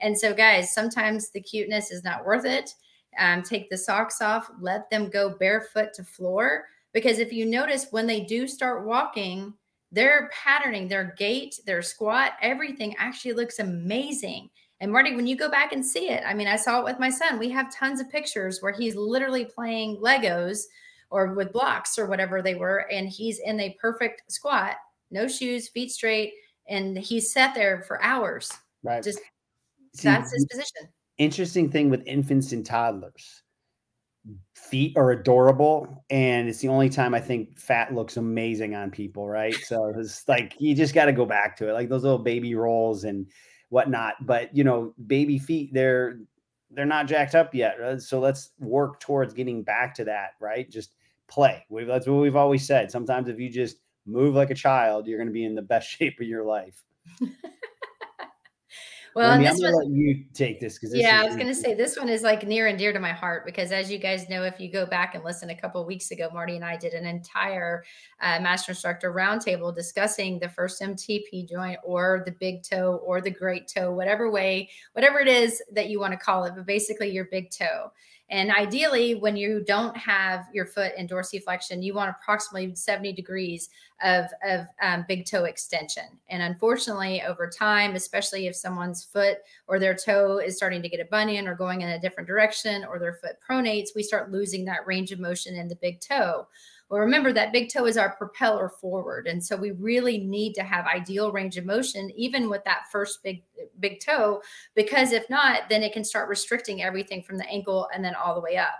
And 0.00 0.16
so, 0.16 0.32
guys, 0.32 0.72
sometimes 0.72 1.30
the 1.30 1.40
cuteness 1.40 1.90
is 1.90 2.04
not 2.04 2.24
worth 2.24 2.44
it. 2.44 2.74
Um, 3.18 3.42
take 3.42 3.68
the 3.68 3.76
socks 3.76 4.20
off, 4.20 4.48
let 4.60 4.88
them 4.90 5.10
go 5.10 5.30
barefoot 5.30 5.92
to 5.94 6.04
floor 6.04 6.64
because 6.92 7.18
if 7.18 7.32
you 7.32 7.46
notice, 7.46 7.88
when 7.90 8.06
they 8.06 8.20
do 8.20 8.46
start 8.46 8.86
walking, 8.86 9.54
their 9.92 10.30
patterning, 10.32 10.88
their 10.88 11.14
gait, 11.16 11.58
their 11.66 11.82
squat, 11.82 12.32
everything 12.42 12.94
actually 12.98 13.32
looks 13.32 13.58
amazing. 13.58 14.50
And 14.80 14.92
Marty, 14.92 15.16
when 15.16 15.26
you 15.26 15.36
go 15.36 15.50
back 15.50 15.72
and 15.72 15.84
see 15.84 16.10
it, 16.10 16.22
I 16.26 16.34
mean, 16.34 16.46
I 16.46 16.56
saw 16.56 16.80
it 16.80 16.84
with 16.84 17.00
my 17.00 17.10
son. 17.10 17.38
We 17.38 17.50
have 17.50 17.74
tons 17.74 18.00
of 18.00 18.10
pictures 18.10 18.60
where 18.60 18.72
he's 18.72 18.94
literally 18.94 19.44
playing 19.44 19.96
Legos 19.96 20.62
or 21.10 21.34
with 21.34 21.52
blocks 21.52 21.98
or 21.98 22.06
whatever 22.06 22.42
they 22.42 22.54
were, 22.54 22.86
and 22.92 23.08
he's 23.08 23.40
in 23.40 23.58
a 23.60 23.76
perfect 23.80 24.30
squat, 24.30 24.76
no 25.10 25.26
shoes, 25.26 25.68
feet 25.68 25.90
straight, 25.90 26.34
and 26.68 26.98
he's 26.98 27.32
sat 27.32 27.54
there 27.54 27.82
for 27.82 28.02
hours. 28.02 28.52
Right. 28.82 29.02
Just 29.02 29.18
see, 29.94 30.04
that's 30.08 30.32
his 30.32 30.46
position. 30.46 30.88
Interesting 31.16 31.70
thing 31.70 31.90
with 31.90 32.06
infants 32.06 32.52
and 32.52 32.64
toddlers 32.64 33.42
feet 34.54 34.96
are 34.96 35.12
adorable 35.12 36.04
and 36.10 36.48
it's 36.48 36.58
the 36.58 36.68
only 36.68 36.90
time 36.90 37.14
i 37.14 37.20
think 37.20 37.58
fat 37.58 37.94
looks 37.94 38.16
amazing 38.16 38.74
on 38.74 38.90
people 38.90 39.26
right? 39.26 39.54
So 39.54 39.92
it's 39.96 40.28
like 40.28 40.54
you 40.58 40.74
just 40.74 40.94
got 40.94 41.06
to 41.06 41.12
go 41.12 41.24
back 41.24 41.56
to 41.58 41.68
it 41.68 41.72
like 41.72 41.88
those 41.88 42.02
little 42.02 42.18
baby 42.18 42.54
rolls 42.54 43.04
and 43.04 43.26
whatnot 43.70 44.14
but 44.26 44.54
you 44.54 44.64
know 44.64 44.94
baby 45.06 45.38
feet 45.38 45.72
they're 45.72 46.20
they're 46.70 46.84
not 46.84 47.06
jacked 47.06 47.34
up 47.34 47.54
yet 47.54 47.80
right? 47.80 48.00
so 48.02 48.20
let's 48.20 48.50
work 48.58 49.00
towards 49.00 49.32
getting 49.32 49.62
back 49.62 49.94
to 49.94 50.04
that 50.04 50.30
right? 50.40 50.70
Just 50.70 50.94
play. 51.28 51.64
We 51.68 51.84
that's 51.84 52.06
what 52.06 52.20
we've 52.20 52.36
always 52.36 52.66
said 52.66 52.90
sometimes 52.90 53.28
if 53.28 53.38
you 53.38 53.48
just 53.48 53.78
move 54.06 54.34
like 54.34 54.50
a 54.50 54.54
child 54.54 55.06
you're 55.06 55.18
going 55.18 55.28
to 55.28 55.32
be 55.32 55.44
in 55.44 55.54
the 55.54 55.62
best 55.62 55.88
shape 55.98 56.20
of 56.20 56.26
your 56.26 56.44
life 56.44 56.82
well, 59.14 59.30
I'm 59.30 59.42
gonna 59.42 59.76
let 59.76 59.88
you 59.88 60.24
take 60.34 60.60
this 60.60 60.78
because 60.78 60.94
yeah, 60.94 61.20
I 61.20 61.24
was 61.26 61.36
gonna 61.36 61.54
say 61.54 61.74
this 61.74 61.96
one 61.96 62.08
is 62.08 62.22
like 62.22 62.46
near 62.46 62.66
and 62.66 62.78
dear 62.78 62.92
to 62.92 63.00
my 63.00 63.12
heart 63.12 63.44
because 63.44 63.72
as 63.72 63.90
you 63.90 63.98
guys 63.98 64.28
know, 64.28 64.42
if 64.44 64.60
you 64.60 64.70
go 64.70 64.86
back 64.86 65.14
and 65.14 65.24
listen 65.24 65.50
a 65.50 65.54
couple 65.54 65.84
weeks 65.84 66.10
ago, 66.10 66.28
Marty 66.32 66.56
and 66.56 66.64
I 66.64 66.76
did 66.76 66.94
an 66.94 67.06
entire 67.06 67.84
uh, 68.20 68.40
master 68.40 68.72
instructor 68.72 69.12
roundtable 69.12 69.74
discussing 69.74 70.38
the 70.38 70.48
first 70.48 70.80
MTP 70.80 71.48
joint 71.48 71.78
or 71.84 72.22
the 72.24 72.32
big 72.32 72.62
toe 72.62 73.00
or 73.04 73.20
the 73.20 73.30
great 73.30 73.68
toe, 73.68 73.92
whatever 73.92 74.30
way, 74.30 74.68
whatever 74.92 75.20
it 75.20 75.28
is 75.28 75.62
that 75.72 75.88
you 75.88 76.00
want 76.00 76.12
to 76.12 76.18
call 76.18 76.44
it, 76.44 76.54
but 76.54 76.66
basically 76.66 77.10
your 77.10 77.26
big 77.26 77.50
toe. 77.50 77.90
And 78.30 78.50
ideally, 78.50 79.14
when 79.14 79.36
you 79.36 79.64
don't 79.66 79.96
have 79.96 80.46
your 80.52 80.66
foot 80.66 80.92
in 80.98 81.08
dorsiflexion, 81.08 81.82
you 81.82 81.94
want 81.94 82.10
approximately 82.10 82.74
70 82.74 83.14
degrees 83.14 83.70
of, 84.02 84.26
of 84.46 84.66
um, 84.82 85.06
big 85.08 85.24
toe 85.24 85.44
extension. 85.44 86.04
And 86.28 86.42
unfortunately, 86.42 87.22
over 87.22 87.48
time, 87.48 87.94
especially 87.94 88.46
if 88.46 88.54
someone's 88.54 89.04
foot 89.04 89.38
or 89.66 89.78
their 89.78 89.94
toe 89.94 90.38
is 90.38 90.56
starting 90.56 90.82
to 90.82 90.90
get 90.90 91.00
a 91.00 91.06
bunion 91.06 91.48
or 91.48 91.54
going 91.54 91.80
in 91.80 91.88
a 91.88 92.00
different 92.00 92.26
direction 92.26 92.84
or 92.84 92.98
their 92.98 93.14
foot 93.14 93.36
pronates, 93.48 93.88
we 93.96 94.02
start 94.02 94.30
losing 94.30 94.66
that 94.66 94.86
range 94.86 95.10
of 95.10 95.20
motion 95.20 95.54
in 95.54 95.66
the 95.66 95.76
big 95.76 96.00
toe. 96.00 96.46
Well, 96.88 97.00
remember 97.00 97.32
that 97.32 97.52
big 97.52 97.70
toe 97.70 97.86
is 97.86 97.98
our 97.98 98.16
propeller 98.16 98.70
forward. 98.70 99.26
And 99.26 99.44
so 99.44 99.56
we 99.56 99.72
really 99.72 100.18
need 100.18 100.54
to 100.54 100.62
have 100.62 100.86
ideal 100.86 101.32
range 101.32 101.58
of 101.58 101.66
motion, 101.66 102.10
even 102.16 102.48
with 102.48 102.64
that 102.64 102.84
first 102.90 103.22
big, 103.22 103.42
big 103.78 104.00
toe, 104.00 104.40
because 104.74 105.12
if 105.12 105.28
not, 105.28 105.68
then 105.68 105.82
it 105.82 105.92
can 105.92 106.04
start 106.04 106.28
restricting 106.28 106.82
everything 106.82 107.22
from 107.22 107.36
the 107.36 107.46
ankle 107.48 107.88
and 107.94 108.02
then 108.02 108.14
all 108.14 108.34
the 108.34 108.40
way 108.40 108.56
up. 108.56 108.74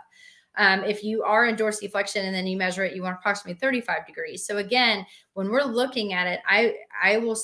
Um, 0.56 0.82
if 0.84 1.04
you 1.04 1.22
are 1.22 1.46
in 1.46 1.54
dorsiflexion 1.54 2.24
and 2.24 2.34
then 2.34 2.46
you 2.46 2.56
measure 2.56 2.82
it, 2.82 2.96
you 2.96 3.02
want 3.02 3.16
approximately 3.20 3.58
35 3.60 4.06
degrees. 4.06 4.44
So 4.44 4.56
again, 4.56 5.06
when 5.34 5.50
we're 5.50 5.62
looking 5.62 6.14
at 6.14 6.26
it, 6.26 6.40
I 6.48 6.74
I 7.00 7.18
will 7.18 7.38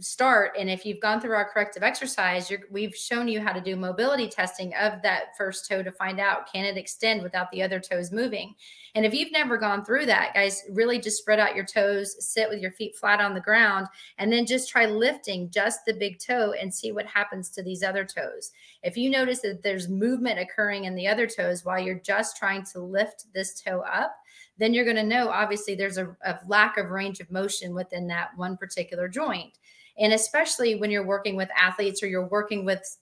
start 0.00 0.52
and 0.58 0.70
if 0.70 0.84
you've 0.84 1.00
gone 1.00 1.20
through 1.20 1.34
our 1.34 1.48
corrective 1.48 1.82
exercise 1.82 2.50
we've 2.70 2.94
shown 2.94 3.28
you 3.28 3.40
how 3.40 3.52
to 3.52 3.60
do 3.60 3.76
mobility 3.76 4.28
testing 4.28 4.72
of 4.74 5.02
that 5.02 5.36
first 5.36 5.68
toe 5.68 5.82
to 5.82 5.92
find 5.92 6.18
out 6.18 6.50
can 6.50 6.64
it 6.64 6.76
extend 6.76 7.22
without 7.22 7.50
the 7.50 7.62
other 7.62 7.78
toes 7.80 8.10
moving? 8.12 8.54
And 8.94 9.06
if 9.06 9.14
you've 9.14 9.32
never 9.32 9.56
gone 9.56 9.84
through 9.84 10.06
that 10.06 10.34
guys 10.34 10.62
really 10.70 10.98
just 10.98 11.18
spread 11.18 11.38
out 11.38 11.54
your 11.54 11.64
toes 11.64 12.16
sit 12.24 12.48
with 12.48 12.60
your 12.60 12.72
feet 12.72 12.96
flat 12.96 13.20
on 13.20 13.34
the 13.34 13.40
ground 13.40 13.86
and 14.18 14.32
then 14.32 14.46
just 14.46 14.70
try 14.70 14.86
lifting 14.86 15.50
just 15.50 15.80
the 15.86 15.94
big 15.94 16.18
toe 16.18 16.54
and 16.60 16.72
see 16.72 16.92
what 16.92 17.06
happens 17.06 17.50
to 17.50 17.62
these 17.62 17.82
other 17.82 18.04
toes. 18.04 18.52
If 18.82 18.96
you 18.96 19.10
notice 19.10 19.40
that 19.40 19.62
there's 19.62 19.88
movement 19.88 20.38
occurring 20.38 20.84
in 20.84 20.94
the 20.94 21.08
other 21.08 21.26
toes 21.26 21.64
while 21.64 21.78
you're 21.78 22.00
just 22.00 22.36
trying 22.36 22.64
to 22.72 22.80
lift 22.80 23.26
this 23.34 23.60
toe 23.60 23.80
up 23.80 24.16
then 24.58 24.74
you're 24.74 24.84
going 24.84 24.96
to 24.96 25.02
know 25.02 25.28
obviously 25.30 25.74
there's 25.74 25.96
a, 25.96 26.14
a 26.24 26.38
lack 26.46 26.76
of 26.76 26.90
range 26.90 27.18
of 27.18 27.30
motion 27.30 27.74
within 27.74 28.06
that 28.06 28.28
one 28.36 28.56
particular 28.56 29.08
joint 29.08 29.58
and 30.00 30.12
especially 30.12 30.74
when 30.74 30.90
you're 30.90 31.06
working 31.06 31.36
with 31.36 31.50
athletes 31.56 32.02
or 32.02 32.06
you're 32.06 32.26
working 32.26 32.64
with 32.64 32.98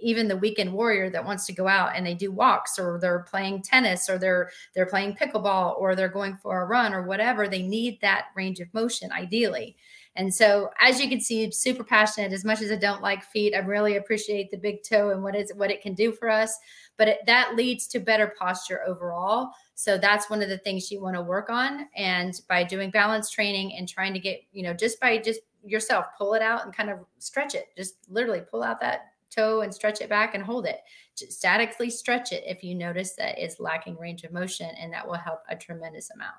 even 0.00 0.28
the 0.28 0.36
weekend 0.36 0.72
warrior 0.72 1.10
that 1.10 1.24
wants 1.24 1.44
to 1.46 1.52
go 1.52 1.66
out 1.66 1.96
and 1.96 2.06
they 2.06 2.14
do 2.14 2.30
walks 2.30 2.78
or 2.78 2.98
they're 3.00 3.26
playing 3.28 3.62
tennis 3.62 4.08
or 4.08 4.18
they're 4.18 4.50
they're 4.74 4.86
playing 4.86 5.14
pickleball 5.14 5.78
or 5.78 5.94
they're 5.94 6.08
going 6.08 6.36
for 6.36 6.62
a 6.62 6.66
run 6.66 6.94
or 6.94 7.02
whatever 7.02 7.48
they 7.48 7.62
need 7.62 8.00
that 8.00 8.26
range 8.36 8.60
of 8.60 8.72
motion 8.72 9.10
ideally. 9.12 9.76
And 10.14 10.32
so 10.32 10.70
as 10.78 11.00
you 11.00 11.08
can 11.08 11.20
see 11.20 11.50
super 11.50 11.84
passionate. 11.84 12.32
As 12.32 12.44
much 12.44 12.60
as 12.60 12.70
i 12.70 12.76
don't 12.76 13.02
like 13.02 13.24
feet 13.24 13.54
i 13.54 13.58
really 13.58 13.96
appreciate 13.96 14.50
the 14.50 14.56
big 14.56 14.82
toe 14.82 15.10
and 15.10 15.22
what 15.22 15.34
is 15.34 15.52
what 15.56 15.70
it 15.70 15.82
can 15.82 15.94
do 15.94 16.12
for 16.12 16.28
us 16.28 16.56
but 16.96 17.08
it, 17.08 17.20
that 17.26 17.56
leads 17.56 17.86
to 17.88 17.98
better 17.98 18.34
posture 18.38 18.82
overall. 18.86 19.50
So 19.74 19.98
that's 19.98 20.30
one 20.30 20.42
of 20.42 20.48
the 20.48 20.58
things 20.58 20.90
you 20.90 21.02
want 21.02 21.16
to 21.16 21.22
work 21.22 21.50
on. 21.50 21.88
And 21.96 22.38
by 22.48 22.62
doing 22.62 22.90
balance 22.90 23.30
training 23.30 23.74
and 23.74 23.88
trying 23.88 24.12
to 24.14 24.20
get 24.20 24.42
you 24.52 24.62
know 24.62 24.74
just 24.74 25.00
by 25.00 25.18
just 25.18 25.40
yourself 25.64 26.06
pull 26.18 26.34
it 26.34 26.42
out 26.42 26.64
and 26.64 26.74
kind 26.74 26.90
of 26.90 26.98
stretch 27.18 27.54
it. 27.54 27.68
Just 27.76 27.94
literally 28.08 28.40
pull 28.40 28.62
out 28.62 28.80
that 28.80 29.12
toe 29.34 29.62
and 29.62 29.74
stretch 29.74 30.00
it 30.00 30.08
back 30.08 30.34
and 30.34 30.44
hold 30.44 30.66
it. 30.66 30.80
Just 31.16 31.32
statically 31.32 31.90
stretch 31.90 32.32
it 32.32 32.44
if 32.46 32.62
you 32.62 32.74
notice 32.74 33.14
that 33.14 33.38
it's 33.38 33.60
lacking 33.60 33.98
range 33.98 34.24
of 34.24 34.32
motion 34.32 34.70
and 34.80 34.92
that 34.92 35.06
will 35.06 35.14
help 35.14 35.40
a 35.48 35.56
tremendous 35.56 36.10
amount. 36.10 36.34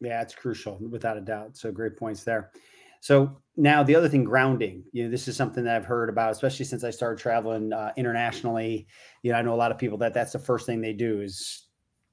Yeah 0.00 0.22
it's 0.22 0.34
crucial 0.34 0.78
without 0.78 1.16
a 1.16 1.20
doubt. 1.20 1.56
So 1.56 1.70
great 1.70 1.96
points 1.96 2.24
there. 2.24 2.50
So 3.02 3.40
now 3.56 3.82
the 3.82 3.94
other 3.94 4.08
thing 4.08 4.24
grounding. 4.24 4.84
You 4.92 5.04
know 5.04 5.10
this 5.10 5.28
is 5.28 5.36
something 5.36 5.64
that 5.64 5.76
i've 5.76 5.84
heard 5.84 6.08
about 6.08 6.32
especially 6.32 6.66
since 6.66 6.84
i 6.84 6.90
started 6.90 7.20
traveling 7.20 7.72
uh, 7.72 7.92
internationally. 7.96 8.86
You 9.22 9.32
know 9.32 9.38
i 9.38 9.42
know 9.42 9.54
a 9.54 9.56
lot 9.56 9.70
of 9.70 9.78
people 9.78 9.98
that 9.98 10.14
that's 10.14 10.32
the 10.32 10.38
first 10.38 10.66
thing 10.66 10.80
they 10.80 10.92
do 10.92 11.20
is 11.20 11.66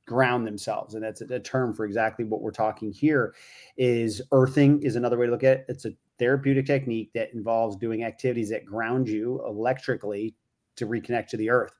ground 0.08 0.48
themselves 0.48 0.96
and 0.96 1.04
that's 1.04 1.22
a, 1.22 1.26
a 1.26 1.40
term 1.40 1.74
for 1.74 1.86
exactly 1.86 2.26
what 2.26 2.42
we're 2.42 2.50
talking 2.50 2.92
here 2.92 3.36
is 3.78 4.22
earthing 4.32 4.82
is 4.82 4.96
another 4.96 5.18
way 5.18 5.26
to 5.26 5.32
look 5.32 5.44
at 5.44 5.58
it 5.58 5.66
it's 5.68 5.86
a 5.86 5.92
therapeutic 6.18 6.66
technique 6.66 7.12
that 7.14 7.34
involves 7.34 7.76
doing 7.76 8.04
activities 8.04 8.50
that 8.50 8.66
ground 8.66 9.08
you 9.08 9.42
electrically 9.46 10.36
to 10.76 10.88
reconnect 10.88 11.28
to 11.28 11.38
the 11.38 11.50
earth. 11.50 11.74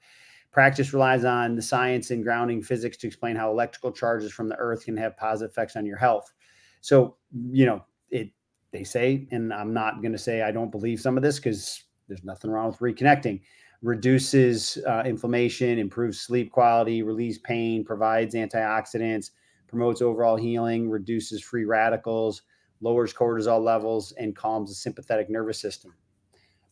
Practice 0.52 0.94
relies 0.94 1.24
on 1.24 1.56
the 1.56 1.62
science 1.62 2.12
and 2.12 2.24
grounding 2.24 2.62
physics 2.62 2.98
to 2.98 3.08
explain 3.08 3.36
how 3.36 3.52
electrical 3.52 3.92
charges 3.92 4.32
from 4.32 4.50
the 4.50 4.56
earth 4.58 4.86
can 4.86 4.98
have 4.98 5.16
positive 5.18 5.52
effects 5.52 5.76
on 5.76 5.86
your 5.86 5.98
health. 5.98 6.34
So, 6.82 7.18
you 7.52 7.66
know, 7.66 7.86
it 8.10 8.32
they 8.72 8.84
say, 8.84 9.28
and 9.32 9.54
I'm 9.54 9.74
not 9.74 10.02
going 10.02 10.12
to 10.12 10.18
say 10.18 10.42
I 10.42 10.52
don't 10.52 10.72
believe 10.72 11.00
some 11.00 11.16
of 11.16 11.24
this 11.24 11.38
because 11.38 11.84
there's 12.08 12.24
nothing 12.24 12.52
wrong 12.52 12.68
with 12.68 12.80
reconnecting. 12.80 13.42
Reduces 13.84 14.80
uh, 14.88 15.04
inflammation, 15.06 15.78
improves 15.78 16.20
sleep 16.20 16.52
quality, 16.52 17.04
relieves 17.04 17.38
pain, 17.38 17.86
provides 17.86 18.34
antioxidants, 18.34 19.32
promotes 19.68 20.02
overall 20.02 20.36
healing, 20.36 20.90
reduces 20.90 21.44
free 21.44 21.66
radicals, 21.66 22.42
lowers 22.82 23.14
cortisol 23.14 23.64
levels, 23.64 24.14
and 24.14 24.36
calms 24.36 24.70
the 24.70 24.76
sympathetic 24.76 25.30
nervous 25.30 25.60
system. 25.60 25.94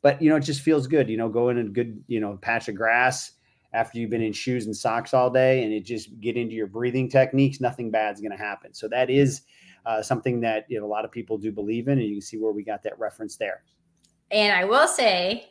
But 0.01 0.21
you 0.21 0.29
know, 0.29 0.35
it 0.35 0.41
just 0.41 0.61
feels 0.61 0.87
good. 0.87 1.09
You 1.09 1.17
know, 1.17 1.29
go 1.29 1.49
in 1.49 1.57
a 1.57 1.63
good 1.63 2.03
you 2.07 2.19
know 2.19 2.37
patch 2.41 2.67
of 2.69 2.75
grass 2.75 3.33
after 3.73 3.99
you've 3.99 4.09
been 4.09 4.21
in 4.21 4.33
shoes 4.33 4.65
and 4.65 4.75
socks 4.75 5.13
all 5.13 5.29
day, 5.29 5.63
and 5.63 5.73
it 5.73 5.85
just 5.85 6.19
get 6.21 6.37
into 6.37 6.55
your 6.55 6.67
breathing 6.67 7.09
techniques. 7.09 7.59
Nothing 7.59 7.91
bad's 7.91 8.21
going 8.21 8.31
to 8.31 8.37
happen. 8.37 8.73
So 8.73 8.87
that 8.87 9.09
is 9.09 9.41
uh, 9.85 10.01
something 10.01 10.41
that 10.41 10.65
you 10.69 10.79
know 10.79 10.85
a 10.85 10.87
lot 10.87 11.05
of 11.05 11.11
people 11.11 11.37
do 11.37 11.51
believe 11.51 11.87
in, 11.87 11.99
and 11.99 12.07
you 12.07 12.15
can 12.15 12.21
see 12.21 12.37
where 12.37 12.51
we 12.51 12.63
got 12.63 12.83
that 12.83 12.97
reference 12.97 13.35
there. 13.37 13.63
And 14.31 14.55
I 14.55 14.65
will 14.65 14.87
say, 14.87 15.49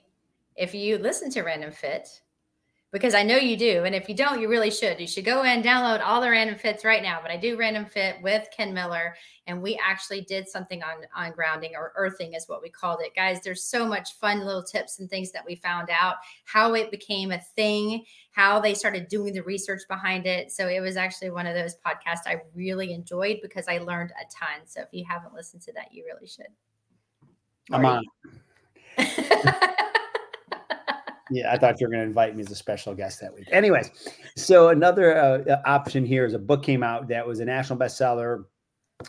if 0.57 0.75
you 0.75 0.99
listen 0.99 1.31
to 1.31 1.43
Random 1.43 1.73
Fit, 1.73 2.09
because 2.95 3.12
I 3.12 3.25
know 3.25 3.37
you 3.37 3.57
do. 3.57 3.83
And 3.83 3.93
if 3.93 4.09
you 4.09 4.14
don't, 4.14 4.40
you 4.40 4.49
really 4.49 4.71
should. 4.71 5.01
You 5.01 5.09
should 5.09 5.25
go 5.25 5.43
and 5.43 5.64
download 5.64 6.01
all 6.01 6.21
the 6.21 6.31
random 6.31 6.57
fits 6.57 6.85
right 6.85 7.03
now. 7.03 7.19
But 7.21 7.33
I 7.33 7.37
do 7.37 7.57
random 7.57 7.87
fit 7.87 8.23
with 8.23 8.47
Ken 8.57 8.73
Miller, 8.73 9.17
and 9.49 9.61
we 9.61 9.77
actually 9.85 10.21
did 10.21 10.49
something 10.49 10.81
on 10.85 10.99
on 11.17 11.33
grounding 11.33 11.73
or 11.75 11.93
earthing 11.97 12.35
is 12.35 12.49
what 12.49 12.62
we 12.62 12.71
called 12.71 13.01
it. 13.03 13.12
Guys, 13.17 13.40
there's 13.43 13.64
so 13.64 13.85
much 13.85 14.14
fun 14.21 14.45
little 14.47 14.62
tips 14.62 15.01
and 15.01 15.11
things 15.11 15.33
that 15.33 15.45
we 15.45 15.57
found 15.57 15.90
out, 15.90 16.19
how 16.45 16.75
it 16.75 16.93
became 16.93 17.33
a 17.33 17.40
thing, 17.57 18.05
how 18.31 18.61
they 18.61 18.75
started 18.75 19.09
doing 19.09 19.35
the 19.35 19.43
research 19.43 19.83
behind 19.88 20.25
it. 20.25 20.53
So 20.53 20.69
it 20.69 20.79
was 20.79 20.97
actually 20.97 21.31
one 21.31 21.49
of 21.49 21.57
those 21.57 21.75
podcasts 21.85 22.29
I 22.29 22.43
really 22.55 22.93
enjoyed 22.93 23.40
because 23.43 23.67
I 23.67 23.79
learned 23.79 24.12
a 24.12 24.25
ton. 24.33 24.67
So 24.67 24.83
if 24.83 24.88
you 24.93 25.05
haven't 25.05 25.35
listened 25.35 25.62
to 25.62 25.73
that, 25.73 25.93
you 25.93 26.05
really 26.05 26.29
should. 26.29 26.47
I'm 27.73 27.85
on. 27.85 28.05
yeah, 31.31 31.53
I 31.53 31.59
thought 31.59 31.81
you 31.81 31.87
were 31.87 31.91
going 31.91 32.03
to 32.03 32.07
invite 32.07 32.37
me 32.37 32.43
as 32.43 32.51
a 32.51 32.55
special 32.55 32.95
guest 32.95 33.21
that 33.21 33.35
week. 33.35 33.49
Anyways, 33.51 33.91
so 34.37 34.69
another 34.69 35.17
uh, 35.17 35.61
option 35.65 36.05
here 36.05 36.27
is 36.27 36.35
a 36.35 36.39
book 36.39 36.63
came 36.63 36.83
out 36.83 37.09
that 37.09 37.27
was 37.27 37.41
a 37.41 37.45
national 37.45 37.79
bestseller. 37.79 38.45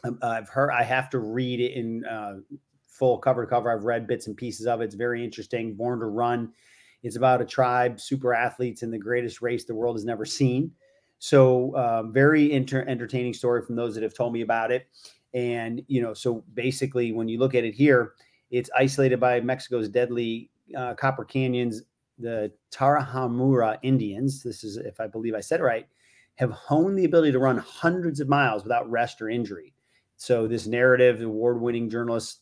Um, 0.04 0.19
I've 0.21 0.49
heard 0.49 0.71
I 0.71 0.84
have 0.84 1.10
to 1.12 1.19
read 1.19 1.60
it 1.60 1.73
in 1.73 2.06
uh, 2.06 2.36
full 2.88 3.17
cover 3.17 3.43
to 3.43 3.49
cover. 3.49 3.71
I've 3.71 3.84
read 3.84 4.08
bits 4.08 4.28
and 4.28 4.38
pieces 4.38 4.65
of 4.65 4.82
it. 4.82 4.86
It's 4.86 4.95
very 4.95 5.23
interesting. 5.23 5.75
Born 5.75 5.99
to 5.99 6.06
Run. 6.06 6.51
It's 7.04 7.17
about 7.17 7.41
a 7.41 7.45
tribe, 7.45 7.99
super 7.99 8.34
athletes 8.34 8.82
in 8.82 8.89
the 8.89 8.97
greatest 8.97 9.41
race 9.41 9.65
the 9.65 9.75
world 9.75 9.95
has 9.95 10.06
never 10.06 10.25
seen. 10.25 10.71
So 11.19 11.75
um, 11.78 12.13
very 12.13 12.51
inter- 12.51 12.86
entertaining 12.88 13.34
story 13.34 13.62
from 13.62 13.75
those 13.75 13.93
that 13.93 14.04
have 14.04 14.13
told 14.13 14.34
me 14.34 14.41
about 14.41 14.71
it. 14.71 14.88
And 15.34 15.82
you 15.88 16.01
know, 16.01 16.13
so 16.13 16.43
basically, 16.54 17.12
when 17.12 17.28
you 17.28 17.39
look 17.39 17.56
at 17.56 17.65
it 17.65 17.75
here, 17.75 18.13
it's 18.51 18.69
isolated 18.75 19.19
by 19.19 19.41
Mexico's 19.41 19.89
deadly 19.89 20.49
uh, 20.75 20.93
copper 20.95 21.25
canyons 21.25 21.84
the 22.17 22.51
Tarahumara 22.71 23.78
Indians, 23.84 24.43
this 24.43 24.63
is 24.63 24.78
if 24.78 24.99
I 24.99 25.08
believe 25.08 25.36
I 25.36 25.41
said 25.41 25.60
it 25.60 25.63
right, 25.63 25.88
have 26.36 26.51
honed 26.51 26.97
the 26.97 27.06
ability 27.06 27.32
to 27.32 27.39
run 27.39 27.58
hundreds 27.58 28.19
of 28.19 28.28
miles 28.28 28.63
without 28.63 28.89
rest 28.89 29.21
or 29.21 29.30
injury. 29.30 29.73
So 30.17 30.47
this 30.47 30.67
narrative, 30.67 31.21
award-winning 31.21 31.89
journalist 31.89 32.41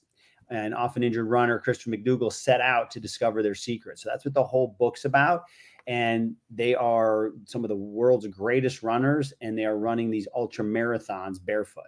and 0.49 0.75
often 0.75 1.03
injured 1.03 1.27
runner 1.27 1.57
Christian 1.59 1.93
McDougall 1.93 2.31
set 2.31 2.61
out 2.61 2.91
to 2.91 2.99
discover 2.99 3.41
their 3.41 3.55
secret. 3.55 3.97
So 3.99 4.09
that's 4.09 4.25
what 4.25 4.33
the 4.33 4.43
whole 4.43 4.75
book's 4.79 5.05
about. 5.05 5.43
And 5.87 6.35
they 6.49 6.75
are 6.75 7.31
some 7.45 7.63
of 7.63 7.69
the 7.69 7.75
world's 7.75 8.27
greatest 8.27 8.83
runners, 8.83 9.33
and 9.41 9.57
they 9.57 9.65
are 9.65 9.77
running 9.77 10.09
these 10.09 10.27
ultra 10.35 10.63
marathons 10.63 11.43
barefoot. 11.43 11.83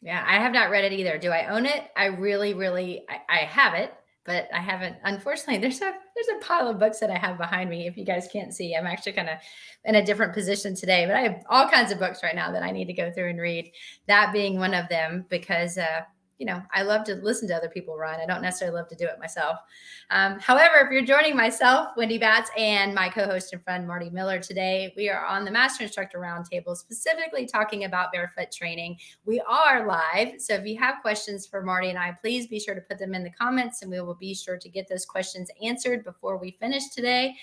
Yeah, 0.00 0.22
I 0.26 0.34
have 0.34 0.52
not 0.52 0.70
read 0.70 0.84
it 0.84 0.92
either. 0.92 1.18
Do 1.18 1.30
I 1.30 1.48
own 1.48 1.64
it? 1.64 1.90
I 1.96 2.06
really, 2.06 2.54
really, 2.54 3.04
I, 3.08 3.20
I 3.28 3.38
have 3.46 3.74
it 3.74 3.94
but 4.24 4.48
I 4.54 4.60
haven't. 4.60 4.96
Unfortunately, 5.04 5.58
there's 5.58 5.80
a 5.80 5.92
there's 6.14 6.28
a 6.36 6.44
pile 6.44 6.68
of 6.68 6.78
books 6.78 6.98
that 7.00 7.10
I 7.10 7.18
have 7.18 7.36
behind 7.36 7.68
me. 7.68 7.86
If 7.86 7.96
you 7.96 8.04
guys 8.04 8.28
can't 8.32 8.54
see, 8.54 8.74
I'm 8.74 8.86
actually 8.86 9.12
kind 9.12 9.28
of 9.28 9.38
in 9.84 9.96
a 9.96 10.04
different 10.04 10.32
position 10.32 10.74
today. 10.74 11.06
But 11.06 11.16
I 11.16 11.20
have 11.20 11.44
all 11.50 11.68
kinds 11.68 11.92
of 11.92 11.98
books 11.98 12.22
right 12.22 12.34
now 12.34 12.50
that 12.52 12.62
I 12.62 12.70
need 12.70 12.86
to 12.86 12.92
go 12.94 13.10
through 13.10 13.30
and 13.30 13.40
read. 13.40 13.70
That 14.08 14.32
being 14.32 14.58
one 14.58 14.74
of 14.74 14.88
them, 14.88 15.26
because 15.28 15.76
uh, 15.76 16.02
you 16.38 16.46
know, 16.46 16.60
I 16.72 16.82
love 16.82 17.04
to 17.04 17.14
listen 17.14 17.48
to 17.48 17.56
other 17.56 17.68
people 17.68 17.96
run. 17.96 18.20
I 18.20 18.26
don't 18.26 18.42
necessarily 18.42 18.76
love 18.76 18.88
to 18.88 18.96
do 18.96 19.04
it 19.04 19.18
myself. 19.20 19.58
Um, 20.10 20.38
however, 20.40 20.78
if 20.78 20.90
you're 20.90 21.04
joining 21.04 21.36
myself, 21.36 21.90
Wendy 21.96 22.18
Batts, 22.18 22.50
and 22.58 22.94
my 22.94 23.08
co 23.08 23.24
host 23.26 23.52
and 23.52 23.62
friend 23.62 23.86
Marty 23.86 24.10
Miller 24.10 24.40
today, 24.40 24.92
we 24.96 25.08
are 25.08 25.24
on 25.24 25.44
the 25.44 25.50
Master 25.50 25.84
Instructor 25.84 26.18
Roundtable, 26.18 26.76
specifically 26.76 27.46
talking 27.46 27.84
about 27.84 28.12
barefoot 28.12 28.50
training. 28.50 28.96
We 29.24 29.40
are 29.40 29.86
live. 29.86 30.40
So 30.40 30.54
if 30.54 30.66
you 30.66 30.78
have 30.78 31.02
questions 31.02 31.46
for 31.46 31.62
Marty 31.62 31.90
and 31.90 31.98
I, 31.98 32.16
please 32.20 32.46
be 32.46 32.58
sure 32.58 32.74
to 32.74 32.80
put 32.80 32.98
them 32.98 33.14
in 33.14 33.22
the 33.22 33.30
comments, 33.30 33.82
and 33.82 33.90
we 33.90 34.00
will 34.00 34.14
be 34.14 34.34
sure 34.34 34.56
to 34.56 34.68
get 34.68 34.88
those 34.88 35.04
questions 35.04 35.50
answered 35.62 36.04
before 36.04 36.36
we 36.36 36.56
finish 36.60 36.88
today. 36.88 37.34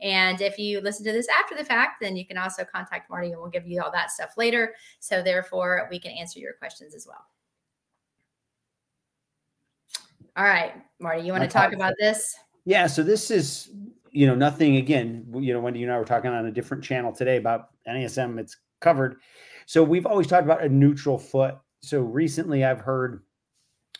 And 0.00 0.40
if 0.40 0.58
you 0.58 0.80
listen 0.80 1.04
to 1.06 1.12
this 1.12 1.28
after 1.38 1.54
the 1.54 1.64
fact, 1.64 2.00
then 2.00 2.16
you 2.16 2.26
can 2.26 2.38
also 2.38 2.64
contact 2.64 3.10
Marty 3.10 3.32
and 3.32 3.40
we'll 3.40 3.50
give 3.50 3.66
you 3.66 3.82
all 3.82 3.92
that 3.92 4.10
stuff 4.10 4.30
later. 4.36 4.74
So 4.98 5.22
therefore, 5.22 5.88
we 5.90 5.98
can 5.98 6.12
answer 6.12 6.40
your 6.40 6.54
questions 6.54 6.94
as 6.94 7.06
well. 7.06 7.26
All 10.36 10.44
right, 10.44 10.72
Marty, 11.00 11.22
you 11.22 11.32
want 11.32 11.42
to 11.42 11.58
uh, 11.58 11.60
uh, 11.60 11.64
talk 11.64 11.72
about 11.74 11.94
this? 11.98 12.36
Yeah. 12.64 12.86
So 12.86 13.02
this 13.02 13.30
is, 13.30 13.70
you 14.10 14.26
know, 14.26 14.34
nothing 14.34 14.76
again, 14.76 15.26
you 15.34 15.52
know, 15.52 15.60
Wendy 15.60 15.80
you 15.80 15.86
and 15.86 15.94
I 15.94 15.98
were 15.98 16.04
talking 16.04 16.30
on 16.30 16.46
a 16.46 16.52
different 16.52 16.84
channel 16.84 17.12
today 17.12 17.36
about 17.36 17.68
NASM. 17.88 18.38
It's 18.38 18.56
covered. 18.80 19.16
So 19.66 19.82
we've 19.82 20.06
always 20.06 20.26
talked 20.26 20.44
about 20.44 20.64
a 20.64 20.68
neutral 20.68 21.18
foot. 21.18 21.56
So 21.82 22.00
recently 22.00 22.64
I've 22.64 22.80
heard 22.80 23.22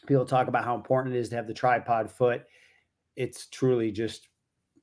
people 0.06 0.24
talk 0.24 0.48
about 0.48 0.64
how 0.64 0.74
important 0.74 1.14
it 1.14 1.18
is 1.18 1.28
to 1.30 1.36
have 1.36 1.46
the 1.46 1.54
tripod 1.54 2.10
foot. 2.10 2.42
It's 3.16 3.46
truly 3.46 3.92
just 3.92 4.28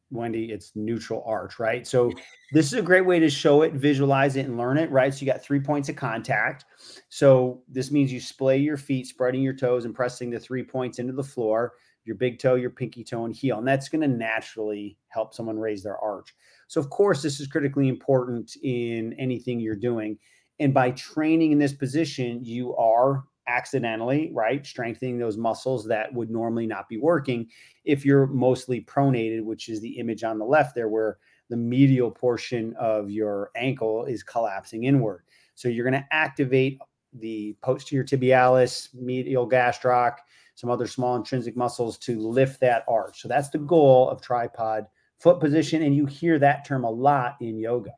Wendy, 0.09 0.51
it's 0.51 0.71
neutral 0.75 1.23
arch, 1.25 1.59
right? 1.59 1.85
So 1.85 2.11
this 2.53 2.67
is 2.67 2.73
a 2.73 2.81
great 2.81 3.05
way 3.05 3.19
to 3.19 3.29
show 3.29 3.63
it, 3.63 3.73
visualize 3.73 4.35
it, 4.35 4.45
and 4.45 4.57
learn 4.57 4.77
it, 4.77 4.89
right? 4.89 5.13
So 5.13 5.25
you 5.25 5.31
got 5.31 5.43
three 5.43 5.59
points 5.59 5.89
of 5.89 5.95
contact. 5.95 6.65
So 7.09 7.61
this 7.67 7.91
means 7.91 8.11
you 8.11 8.21
splay 8.21 8.57
your 8.57 8.77
feet, 8.77 9.07
spreading 9.07 9.41
your 9.41 9.53
toes 9.53 9.85
and 9.85 9.93
pressing 9.93 10.29
the 10.29 10.39
three 10.39 10.63
points 10.63 10.99
into 10.99 11.13
the 11.13 11.23
floor, 11.23 11.73
your 12.05 12.15
big 12.15 12.39
toe, 12.39 12.55
your 12.55 12.69
pinky 12.69 13.03
toe, 13.03 13.25
and 13.25 13.35
heel. 13.35 13.57
And 13.57 13.67
that's 13.67 13.89
going 13.89 14.01
to 14.01 14.07
naturally 14.07 14.97
help 15.09 15.33
someone 15.33 15.59
raise 15.59 15.83
their 15.83 15.97
arch. 15.97 16.33
So 16.67 16.79
of 16.79 16.89
course, 16.89 17.21
this 17.21 17.39
is 17.39 17.47
critically 17.47 17.89
important 17.89 18.55
in 18.63 19.13
anything 19.19 19.59
you're 19.59 19.75
doing. 19.75 20.17
And 20.59 20.73
by 20.73 20.91
training 20.91 21.51
in 21.51 21.59
this 21.59 21.73
position, 21.73 22.43
you 22.43 22.75
are 22.77 23.25
accidentally, 23.47 24.31
right? 24.33 24.65
Strengthening 24.65 25.17
those 25.17 25.37
muscles 25.37 25.85
that 25.85 26.13
would 26.13 26.29
normally 26.29 26.67
not 26.67 26.87
be 26.89 26.97
working 26.97 27.47
if 27.85 28.05
you're 28.05 28.27
mostly 28.27 28.81
pronated, 28.81 29.43
which 29.43 29.69
is 29.69 29.81
the 29.81 29.97
image 29.99 30.23
on 30.23 30.37
the 30.37 30.45
left 30.45 30.75
there, 30.75 30.89
where 30.89 31.17
the 31.49 31.57
medial 31.57 32.11
portion 32.11 32.75
of 32.79 33.09
your 33.09 33.51
ankle 33.55 34.05
is 34.05 34.23
collapsing 34.23 34.83
inward. 34.83 35.23
So 35.55 35.69
you're 35.69 35.89
going 35.89 36.01
to 36.01 36.07
activate 36.11 36.79
the 37.13 37.55
posterior 37.61 38.03
tibialis, 38.03 38.93
medial 38.93 39.49
gastroc, 39.49 40.17
some 40.55 40.69
other 40.69 40.87
small 40.87 41.15
intrinsic 41.15 41.55
muscles 41.55 41.97
to 41.99 42.19
lift 42.19 42.59
that 42.59 42.83
arch. 42.87 43.21
So 43.21 43.27
that's 43.27 43.49
the 43.49 43.59
goal 43.59 44.09
of 44.09 44.21
tripod 44.21 44.87
foot 45.19 45.39
position. 45.39 45.83
And 45.83 45.95
you 45.95 46.05
hear 46.05 46.37
that 46.39 46.65
term 46.65 46.83
a 46.83 46.89
lot 46.89 47.37
in 47.39 47.57
yoga. 47.57 47.91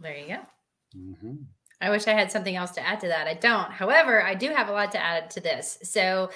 There 0.00 0.16
you 0.16 0.28
go. 0.28 0.40
Mm-hmm. 0.96 1.34
I 1.84 1.90
wish 1.90 2.06
I 2.06 2.12
had 2.12 2.32
something 2.32 2.56
else 2.56 2.70
to 2.72 2.86
add 2.86 3.00
to 3.00 3.08
that. 3.08 3.26
I 3.26 3.34
don't. 3.34 3.70
However, 3.70 4.22
I 4.22 4.34
do 4.34 4.48
have 4.48 4.68
a 4.68 4.72
lot 4.72 4.92
to 4.92 5.02
add 5.02 5.30
to 5.32 5.40
this. 5.40 5.78
So, 5.82 6.30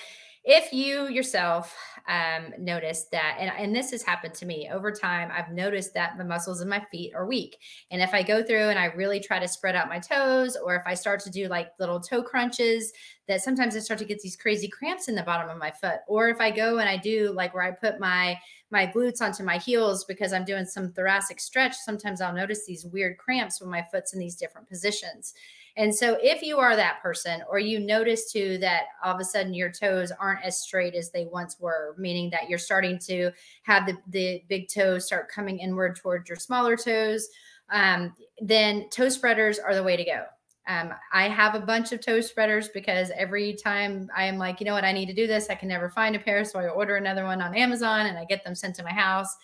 if 0.51 0.73
you 0.73 1.09
yourself 1.09 1.77
um, 2.09 2.55
notice 2.59 3.05
that, 3.13 3.37
and, 3.39 3.53
and 3.59 3.77
this 3.77 3.91
has 3.91 4.03
happened 4.03 4.33
to 4.33 4.47
me 4.47 4.71
over 4.73 4.91
time, 4.91 5.31
I've 5.31 5.53
noticed 5.53 5.93
that 5.93 6.17
the 6.17 6.25
muscles 6.25 6.63
in 6.63 6.71
my 6.71 6.83
feet 6.91 7.13
are 7.15 7.27
weak. 7.27 7.59
And 7.91 8.01
if 8.01 8.15
I 8.15 8.23
go 8.23 8.43
through 8.43 8.71
and 8.71 8.79
I 8.79 8.87
really 8.87 9.21
try 9.21 9.39
to 9.39 9.47
spread 9.47 9.77
out 9.77 9.91
my 9.91 9.99
toes, 9.99 10.57
or 10.57 10.75
if 10.75 10.85
I 10.87 10.95
start 10.95 11.21
to 11.21 11.31
do 11.31 11.49
like 11.49 11.73
little 11.79 12.01
toe 12.01 12.23
crunches, 12.23 12.95
that 13.27 13.43
sometimes 13.43 13.77
I 13.77 13.81
start 13.81 13.99
to 13.99 14.07
get 14.07 14.21
these 14.21 14.37
crazy 14.37 14.69
cramps 14.69 15.09
in 15.09 15.15
the 15.15 15.23
bottom 15.23 15.51
of 15.51 15.59
my 15.59 15.71
foot. 15.71 15.99
Or 16.09 16.31
if 16.31 16.41
I 16.41 16.51
go 16.51 16.79
and 16.79 16.89
I 16.89 16.97
do 16.97 17.31
like 17.33 17.53
where 17.53 17.65
I 17.65 17.73
put 17.73 18.01
my 18.01 18.39
my 18.71 18.87
glutes 18.87 19.21
onto 19.21 19.43
my 19.43 19.59
heels 19.59 20.05
because 20.05 20.33
I'm 20.33 20.45
doing 20.47 20.65
some 20.65 20.93
thoracic 20.93 21.41
stretch, 21.41 21.77
sometimes 21.77 22.23
I'll 22.23 22.35
notice 22.35 22.65
these 22.65 22.87
weird 22.87 23.19
cramps 23.19 23.61
when 23.61 23.71
my 23.71 23.85
foot's 23.91 24.15
in 24.15 24.19
these 24.19 24.37
different 24.37 24.67
positions. 24.67 25.35
And 25.79 25.95
so, 25.95 26.19
if 26.21 26.43
you 26.43 26.59
are 26.59 26.75
that 26.75 27.01
person, 27.01 27.41
or 27.49 27.61
you 27.61 27.79
notice 27.79 28.33
too 28.33 28.59
that 28.59 28.87
all 29.03 29.15
of 29.15 29.21
a 29.21 29.25
sudden 29.25 29.55
your 29.55 29.71
toes 29.71 30.11
aren't 30.11 30.45
as 30.45 30.61
straight 30.61 30.97
as 30.97 31.13
they 31.13 31.27
once 31.27 31.61
were, 31.61 31.95
meaning 31.97 32.31
that 32.31 32.49
you're 32.49 32.59
starting 32.59 32.99
to 33.07 33.31
have 33.63 33.87
the, 33.87 33.97
the 34.09 34.43
big 34.49 34.69
toes 34.69 35.07
start 35.07 35.31
coming 35.31 35.61
inward 35.61 35.95
towards 35.95 36.29
your 36.29 36.37
smaller 36.37 36.77
toes, 36.77 37.29
um, 37.71 38.13
then 38.41 38.91
toe 38.91 39.09
spreaders 39.09 39.61
are 39.61 39.73
the 39.73 39.83
way 39.83 39.97
to 39.97 40.05
go. 40.05 40.25
Um, 40.67 40.93
I 41.13 41.29
have 41.29 41.55
a 41.55 41.61
bunch 41.61 41.93
of 41.93 42.01
toe 42.01 42.21
spreaders 42.23 42.69
because 42.71 43.13
every 43.17 43.55
time 43.55 44.11
I 44.15 44.25
am 44.25 44.37
like, 44.37 44.59
you 44.59 44.67
know 44.67 44.75
what, 44.75 44.85
I 44.85 44.93
need 44.93 45.07
to 45.07 45.15
do 45.15 45.29
this, 45.29 45.49
I 45.49 45.55
can 45.55 45.69
never 45.69 45.89
find 45.89 46.17
a 46.17 46.19
pair, 46.19 46.45
so 46.45 46.59
I 46.59 46.67
order 46.67 46.97
another 46.97 47.23
one 47.23 47.41
on 47.41 47.55
Amazon 47.55 48.07
and 48.07 48.19
I 48.19 48.25
get 48.25 48.43
them 48.43 48.57
sent 48.57 48.75
to 48.75 48.83
my 48.83 48.93
house. 48.93 49.35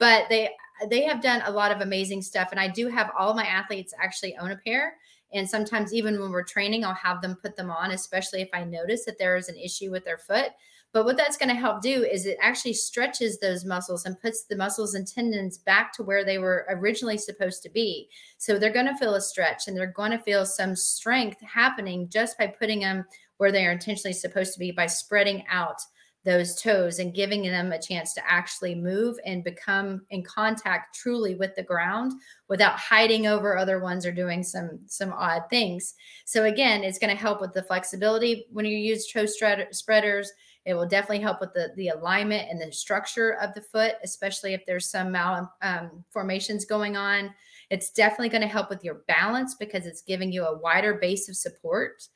But 0.00 0.24
they 0.28 0.50
they 0.90 1.04
have 1.04 1.22
done 1.22 1.42
a 1.46 1.50
lot 1.50 1.70
of 1.70 1.80
amazing 1.80 2.22
stuff, 2.22 2.48
and 2.50 2.60
I 2.60 2.68
do 2.68 2.88
have 2.88 3.12
all 3.16 3.34
my 3.34 3.46
athletes 3.46 3.94
actually 4.02 4.36
own 4.36 4.50
a 4.50 4.56
pair. 4.56 4.96
And 5.32 5.48
sometimes 5.48 5.92
even 5.92 6.20
when 6.20 6.30
we're 6.30 6.44
training, 6.44 6.84
I'll 6.84 6.94
have 6.94 7.20
them 7.20 7.36
put 7.40 7.56
them 7.56 7.70
on, 7.70 7.90
especially 7.90 8.42
if 8.42 8.48
I 8.54 8.64
notice 8.64 9.04
that 9.04 9.18
there 9.18 9.36
is 9.36 9.48
an 9.48 9.56
issue 9.56 9.90
with 9.90 10.04
their 10.04 10.18
foot. 10.18 10.52
But 10.92 11.04
what 11.04 11.18
that's 11.18 11.36
going 11.36 11.50
to 11.50 11.54
help 11.54 11.82
do 11.82 12.04
is 12.04 12.24
it 12.24 12.38
actually 12.40 12.72
stretches 12.72 13.38
those 13.38 13.66
muscles 13.66 14.06
and 14.06 14.18
puts 14.18 14.44
the 14.44 14.56
muscles 14.56 14.94
and 14.94 15.06
tendons 15.06 15.58
back 15.58 15.92
to 15.92 16.02
where 16.02 16.24
they 16.24 16.38
were 16.38 16.64
originally 16.70 17.18
supposed 17.18 17.62
to 17.64 17.68
be. 17.68 18.08
So 18.38 18.58
they're 18.58 18.72
going 18.72 18.86
to 18.86 18.96
feel 18.96 19.14
a 19.14 19.20
stretch 19.20 19.68
and 19.68 19.76
they're 19.76 19.92
going 19.92 20.12
to 20.12 20.18
feel 20.18 20.46
some 20.46 20.74
strength 20.74 21.38
happening 21.42 22.08
just 22.08 22.38
by 22.38 22.46
putting 22.46 22.80
them 22.80 23.04
where 23.36 23.52
they 23.52 23.66
are 23.66 23.72
intentionally 23.72 24.14
supposed 24.14 24.54
to 24.54 24.58
be 24.58 24.70
by 24.70 24.86
spreading 24.86 25.44
out 25.50 25.82
those 26.26 26.60
toes 26.60 26.98
and 26.98 27.14
giving 27.14 27.42
them 27.42 27.72
a 27.72 27.80
chance 27.80 28.12
to 28.12 28.30
actually 28.30 28.74
move 28.74 29.16
and 29.24 29.44
become 29.44 30.02
in 30.10 30.22
contact 30.22 30.94
truly 30.94 31.36
with 31.36 31.54
the 31.54 31.62
ground 31.62 32.12
without 32.48 32.78
hiding 32.78 33.26
over 33.26 33.56
other 33.56 33.80
ones 33.80 34.04
or 34.04 34.12
doing 34.12 34.42
some 34.42 34.78
some 34.86 35.12
odd 35.12 35.42
things 35.48 35.94
so 36.24 36.44
again 36.44 36.82
it's 36.84 36.98
going 36.98 37.14
to 37.14 37.20
help 37.20 37.40
with 37.40 37.52
the 37.54 37.62
flexibility 37.62 38.46
when 38.52 38.66
you 38.66 38.76
use 38.76 39.10
toe 39.10 39.24
spreaders 39.24 40.32
it 40.66 40.74
will 40.74 40.86
definitely 40.86 41.20
help 41.20 41.40
with 41.40 41.54
the, 41.54 41.68
the 41.76 41.88
alignment 41.88 42.50
and 42.50 42.60
the 42.60 42.72
structure 42.72 43.38
of 43.40 43.54
the 43.54 43.60
foot, 43.60 43.94
especially 44.02 44.52
if 44.52 44.66
there's 44.66 44.90
some 44.90 45.12
malformations 45.12 46.64
um, 46.64 46.68
going 46.68 46.96
on. 46.96 47.32
It's 47.70 47.90
definitely 47.90 48.30
going 48.30 48.42
to 48.42 48.48
help 48.48 48.68
with 48.68 48.82
your 48.82 49.02
balance 49.06 49.54
because 49.54 49.86
it's 49.86 50.02
giving 50.02 50.32
you 50.32 50.44
a 50.44 50.58
wider 50.58 50.94
base 50.94 51.28
of 51.28 51.36
support. 51.36 52.08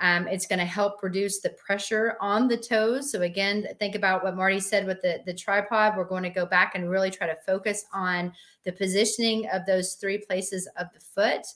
Um, 0.00 0.28
it's 0.28 0.46
going 0.46 0.60
to 0.60 0.64
help 0.64 1.02
reduce 1.02 1.40
the 1.40 1.50
pressure 1.50 2.16
on 2.20 2.46
the 2.46 2.56
toes. 2.56 3.10
So 3.10 3.22
again, 3.22 3.66
think 3.78 3.94
about 3.94 4.22
what 4.22 4.36
Marty 4.36 4.60
said 4.60 4.86
with 4.86 5.02
the, 5.02 5.22
the 5.26 5.34
tripod. 5.34 5.96
We're 5.96 6.04
going 6.04 6.22
to 6.22 6.30
go 6.30 6.46
back 6.46 6.74
and 6.74 6.88
really 6.88 7.10
try 7.10 7.26
to 7.26 7.36
focus 7.46 7.84
on 7.92 8.32
the 8.64 8.72
positioning 8.72 9.48
of 9.52 9.66
those 9.66 9.94
three 9.94 10.18
places 10.18 10.68
of 10.76 10.86
the 10.94 11.00
foot. 11.00 11.46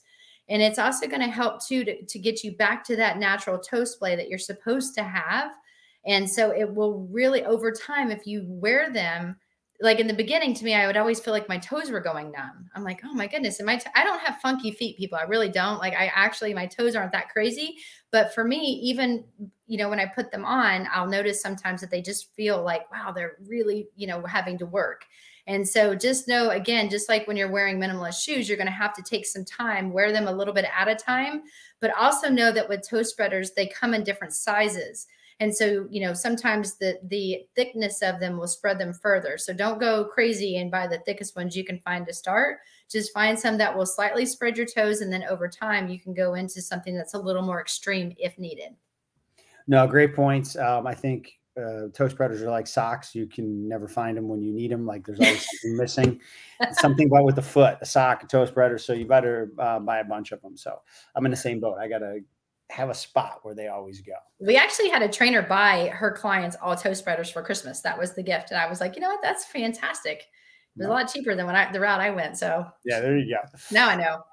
And 0.49 0.61
it's 0.61 0.79
also 0.79 1.07
going 1.07 1.21
to 1.21 1.27
help 1.27 1.65
too 1.65 1.85
to, 1.85 2.03
to 2.03 2.19
get 2.19 2.43
you 2.43 2.57
back 2.57 2.83
to 2.85 2.95
that 2.97 3.17
natural 3.17 3.59
toe 3.59 3.85
splay 3.85 4.15
that 4.17 4.27
you're 4.27 4.39
supposed 4.39 4.93
to 4.95 5.03
have 5.03 5.51
and 6.05 6.29
so 6.29 6.51
it 6.51 6.73
will 6.73 7.07
really, 7.11 7.45
over 7.45 7.71
time, 7.71 8.11
if 8.11 8.27
you 8.27 8.45
wear 8.47 8.91
them, 8.91 9.37
like 9.83 9.99
in 9.99 10.07
the 10.07 10.13
beginning 10.13 10.53
to 10.53 10.63
me, 10.63 10.73
I 10.73 10.87
would 10.87 10.95
always 10.95 11.19
feel 11.19 11.33
like 11.33 11.49
my 11.49 11.57
toes 11.57 11.91
were 11.91 11.99
going 11.99 12.31
numb. 12.31 12.69
I'm 12.73 12.85
like, 12.85 13.01
oh 13.03 13.13
my 13.13 13.27
goodness. 13.27 13.59
And 13.59 13.65
my, 13.65 13.75
don't 13.75 14.21
have 14.21 14.37
funky 14.37 14.71
feet, 14.71 14.97
people. 14.97 15.17
I 15.17 15.23
really 15.23 15.49
don't. 15.49 15.77
Like, 15.77 15.93
I 15.93 16.09
actually, 16.15 16.53
my 16.53 16.65
toes 16.65 16.95
aren't 16.95 17.11
that 17.11 17.27
crazy. 17.27 17.75
But 18.09 18.33
for 18.33 18.45
me, 18.45 18.79
even, 18.81 19.25
you 19.67 19.77
know, 19.77 19.89
when 19.89 19.99
I 19.99 20.05
put 20.05 20.31
them 20.31 20.45
on, 20.45 20.87
I'll 20.93 21.07
notice 21.07 21.41
sometimes 21.41 21.81
that 21.81 21.91
they 21.91 22.01
just 22.01 22.33
feel 22.33 22.63
like, 22.63 22.89
wow, 22.91 23.11
they're 23.11 23.33
really, 23.45 23.89
you 23.97 24.07
know, 24.07 24.23
having 24.25 24.57
to 24.59 24.65
work. 24.65 25.03
And 25.47 25.67
so 25.67 25.93
just 25.93 26.29
know 26.29 26.51
again, 26.51 26.89
just 26.89 27.09
like 27.09 27.27
when 27.27 27.35
you're 27.35 27.51
wearing 27.51 27.77
minimalist 27.77 28.23
shoes, 28.23 28.47
you're 28.47 28.57
going 28.57 28.67
to 28.67 28.71
have 28.71 28.93
to 28.93 29.03
take 29.03 29.25
some 29.25 29.43
time, 29.43 29.91
wear 29.91 30.13
them 30.13 30.29
a 30.29 30.33
little 30.33 30.53
bit 30.53 30.65
at 30.73 30.87
a 30.87 30.95
time, 30.95 31.43
but 31.81 31.93
also 31.99 32.29
know 32.29 32.53
that 32.53 32.69
with 32.69 32.87
toe 32.87 33.03
spreaders, 33.03 33.51
they 33.51 33.67
come 33.67 33.93
in 33.93 34.05
different 34.05 34.33
sizes. 34.33 35.07
And 35.43 35.53
so, 35.53 35.85
you 35.91 35.99
know, 35.99 36.13
sometimes 36.13 36.77
the 36.77 36.97
the 37.09 37.45
thickness 37.53 38.01
of 38.01 38.21
them 38.21 38.37
will 38.37 38.47
spread 38.47 38.79
them 38.79 38.93
further. 38.93 39.37
So 39.37 39.51
don't 39.51 39.77
go 39.77 40.05
crazy 40.05 40.55
and 40.55 40.71
buy 40.71 40.87
the 40.87 40.99
thickest 40.99 41.35
ones 41.35 41.53
you 41.53 41.65
can 41.65 41.79
find 41.79 42.07
to 42.07 42.13
start. 42.13 42.59
Just 42.89 43.13
find 43.13 43.37
some 43.37 43.57
that 43.57 43.75
will 43.75 43.85
slightly 43.85 44.25
spread 44.25 44.55
your 44.55 44.65
toes, 44.65 45.01
and 45.01 45.11
then 45.11 45.25
over 45.25 45.49
time 45.49 45.89
you 45.89 45.99
can 45.99 46.13
go 46.13 46.35
into 46.35 46.61
something 46.61 46.95
that's 46.95 47.13
a 47.13 47.19
little 47.19 47.41
more 47.41 47.59
extreme 47.59 48.13
if 48.17 48.39
needed. 48.39 48.69
No, 49.67 49.85
great 49.85 50.15
points. 50.15 50.55
Um, 50.55 50.87
I 50.87 50.95
think 50.95 51.33
uh, 51.57 51.89
toe 51.93 52.07
spreaders 52.07 52.41
are 52.41 52.49
like 52.49 52.65
socks. 52.65 53.13
You 53.13 53.27
can 53.27 53.67
never 53.67 53.89
find 53.89 54.15
them 54.15 54.29
when 54.29 54.41
you 54.41 54.53
need 54.53 54.71
them. 54.71 54.85
Like 54.85 55.05
there's 55.05 55.19
always 55.19 55.45
something 55.61 55.77
missing. 55.77 56.21
something 56.71 57.07
about 57.07 57.25
with 57.25 57.35
the 57.35 57.41
foot, 57.41 57.79
a 57.81 57.85
sock, 57.85 58.23
a 58.23 58.27
toe 58.27 58.45
spreader. 58.45 58.77
So 58.77 58.93
you 58.93 59.05
better 59.05 59.51
uh, 59.59 59.79
buy 59.79 59.99
a 59.99 60.05
bunch 60.05 60.31
of 60.31 60.41
them. 60.41 60.55
So 60.55 60.79
I'm 61.17 61.25
in 61.25 61.31
the 61.31 61.37
same 61.37 61.59
boat. 61.59 61.79
I 61.81 61.89
got 61.89 61.99
to 61.99 62.21
have 62.73 62.89
a 62.89 62.93
spot 62.93 63.39
where 63.43 63.53
they 63.53 63.67
always 63.67 64.01
go. 64.01 64.13
We 64.39 64.57
actually 64.57 64.89
had 64.89 65.03
a 65.03 65.07
trainer 65.07 65.43
buy 65.43 65.89
her 65.93 66.11
clients 66.11 66.57
all 66.61 66.75
toe 66.75 66.93
spreaders 66.93 67.29
for 67.29 67.43
Christmas. 67.43 67.81
That 67.81 67.97
was 67.97 68.15
the 68.15 68.23
gift. 68.23 68.49
And 68.49 68.59
I 68.59 68.67
was 68.67 68.81
like, 68.81 68.95
you 68.95 69.01
know 69.01 69.09
what? 69.09 69.21
That's 69.21 69.45
fantastic. 69.45 70.17
It 70.75 70.79
was 70.79 70.87
no. 70.87 70.91
a 70.91 70.95
lot 70.95 71.13
cheaper 71.13 71.35
than 71.35 71.45
when 71.45 71.55
I 71.55 71.71
the 71.71 71.79
route 71.79 72.01
I 72.01 72.09
went. 72.09 72.35
So 72.35 72.65
yeah, 72.83 72.99
there 72.99 73.15
you 73.15 73.35
go. 73.35 73.57
Now 73.71 73.89
I 73.89 73.95
know. 73.95 74.23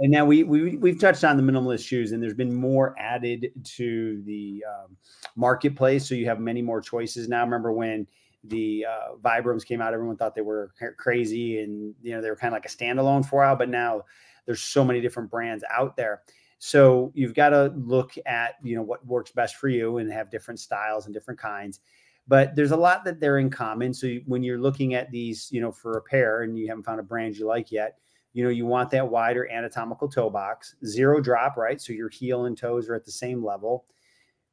and 0.00 0.10
now 0.10 0.24
we, 0.24 0.42
we 0.44 0.76
we've 0.76 0.98
touched 0.98 1.24
on 1.24 1.36
the 1.36 1.42
minimalist 1.42 1.86
shoes, 1.86 2.12
and 2.12 2.22
there's 2.22 2.32
been 2.32 2.54
more 2.54 2.94
added 2.98 3.52
to 3.76 4.22
the 4.24 4.64
um, 4.66 4.96
marketplace. 5.36 6.08
So 6.08 6.14
you 6.14 6.24
have 6.24 6.40
many 6.40 6.62
more 6.62 6.80
choices 6.80 7.28
now. 7.28 7.44
Remember 7.44 7.70
when 7.70 8.06
the 8.44 8.86
uh, 8.88 9.16
Vibrams 9.22 9.66
came 9.66 9.82
out, 9.82 9.92
everyone 9.92 10.16
thought 10.16 10.34
they 10.34 10.40
were 10.40 10.72
crazy, 10.96 11.60
and 11.60 11.94
you 12.00 12.14
know 12.14 12.22
they 12.22 12.30
were 12.30 12.36
kind 12.36 12.54
of 12.54 12.56
like 12.56 12.64
a 12.64 12.74
standalone 12.74 13.26
for 13.26 13.42
a 13.42 13.46
while. 13.48 13.56
But 13.56 13.68
now 13.68 14.04
there's 14.46 14.62
so 14.62 14.82
many 14.82 15.02
different 15.02 15.30
brands 15.30 15.64
out 15.70 15.98
there. 15.98 16.22
So 16.58 17.12
you've 17.14 17.34
got 17.34 17.50
to 17.50 17.72
look 17.76 18.14
at, 18.26 18.56
you 18.62 18.74
know, 18.74 18.82
what 18.82 19.06
works 19.06 19.30
best 19.30 19.56
for 19.56 19.68
you 19.68 19.98
and 19.98 20.12
have 20.12 20.30
different 20.30 20.60
styles 20.60 21.06
and 21.06 21.14
different 21.14 21.38
kinds. 21.38 21.80
but 22.28 22.54
there's 22.54 22.72
a 22.72 22.76
lot 22.76 23.04
that 23.04 23.20
they're 23.20 23.38
in 23.38 23.48
common. 23.50 23.92
So 23.94 24.18
when 24.26 24.42
you're 24.42 24.60
looking 24.60 24.94
at 24.94 25.10
these, 25.10 25.48
you 25.50 25.62
know, 25.62 25.72
for 25.72 25.96
a 25.96 26.02
pair 26.02 26.42
and 26.42 26.58
you 26.58 26.68
haven't 26.68 26.84
found 26.84 27.00
a 27.00 27.02
brand 27.02 27.36
you 27.36 27.46
like 27.46 27.72
yet, 27.72 27.96
you 28.34 28.44
know, 28.44 28.50
you 28.50 28.66
want 28.66 28.90
that 28.90 29.08
wider 29.08 29.50
anatomical 29.50 30.08
toe 30.08 30.28
box, 30.28 30.76
zero 30.84 31.20
drop, 31.20 31.56
right? 31.56 31.80
So 31.80 31.94
your 31.94 32.10
heel 32.10 32.44
and 32.44 32.56
toes 32.56 32.88
are 32.88 32.94
at 32.94 33.06
the 33.06 33.10
same 33.10 33.42
level. 33.42 33.86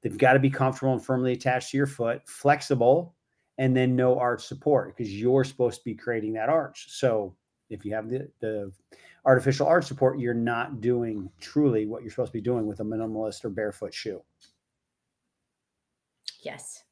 They've 0.01 0.17
got 0.17 0.33
to 0.33 0.39
be 0.39 0.49
comfortable 0.49 0.93
and 0.93 1.03
firmly 1.03 1.33
attached 1.33 1.71
to 1.71 1.77
your 1.77 1.85
foot, 1.85 2.21
flexible, 2.25 3.13
and 3.57 3.75
then 3.75 3.95
no 3.95 4.17
arch 4.17 4.45
support 4.45 4.95
because 4.95 5.13
you're 5.13 5.43
supposed 5.43 5.79
to 5.79 5.85
be 5.85 5.95
creating 5.95 6.33
that 6.33 6.49
arch. 6.49 6.87
So 6.89 7.35
if 7.69 7.85
you 7.85 7.93
have 7.93 8.09
the, 8.09 8.29
the 8.39 8.71
artificial 9.25 9.67
arch 9.67 9.85
support, 9.85 10.19
you're 10.19 10.33
not 10.33 10.81
doing 10.81 11.29
truly 11.39 11.85
what 11.85 12.01
you're 12.01 12.11
supposed 12.11 12.31
to 12.31 12.37
be 12.37 12.41
doing 12.41 12.65
with 12.65 12.79
a 12.79 12.83
minimalist 12.83 13.43
or 13.45 13.49
barefoot 13.49 13.93
shoe. 13.93 14.21
Yes. 16.43 16.83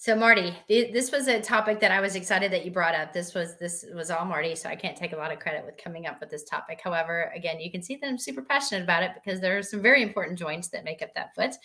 So 0.00 0.14
Marty, 0.14 0.56
this 0.68 1.10
was 1.10 1.26
a 1.26 1.40
topic 1.40 1.80
that 1.80 1.90
I 1.90 2.00
was 2.00 2.14
excited 2.14 2.52
that 2.52 2.64
you 2.64 2.70
brought 2.70 2.94
up. 2.94 3.12
This 3.12 3.34
was 3.34 3.58
this 3.58 3.84
was 3.92 4.12
all 4.12 4.24
Marty, 4.24 4.54
so 4.54 4.68
I 4.68 4.76
can't 4.76 4.96
take 4.96 5.12
a 5.12 5.16
lot 5.16 5.32
of 5.32 5.40
credit 5.40 5.66
with 5.66 5.76
coming 5.76 6.06
up 6.06 6.20
with 6.20 6.30
this 6.30 6.44
topic. 6.44 6.80
However, 6.82 7.32
again, 7.34 7.58
you 7.58 7.68
can 7.68 7.82
see 7.82 7.96
that 7.96 8.06
I'm 8.06 8.16
super 8.16 8.42
passionate 8.42 8.84
about 8.84 9.02
it 9.02 9.10
because 9.12 9.40
there 9.40 9.58
are 9.58 9.62
some 9.62 9.82
very 9.82 10.04
important 10.04 10.38
joints 10.38 10.68
that 10.68 10.84
make 10.84 11.02
up 11.02 11.12
that 11.16 11.34
foot 11.34 11.56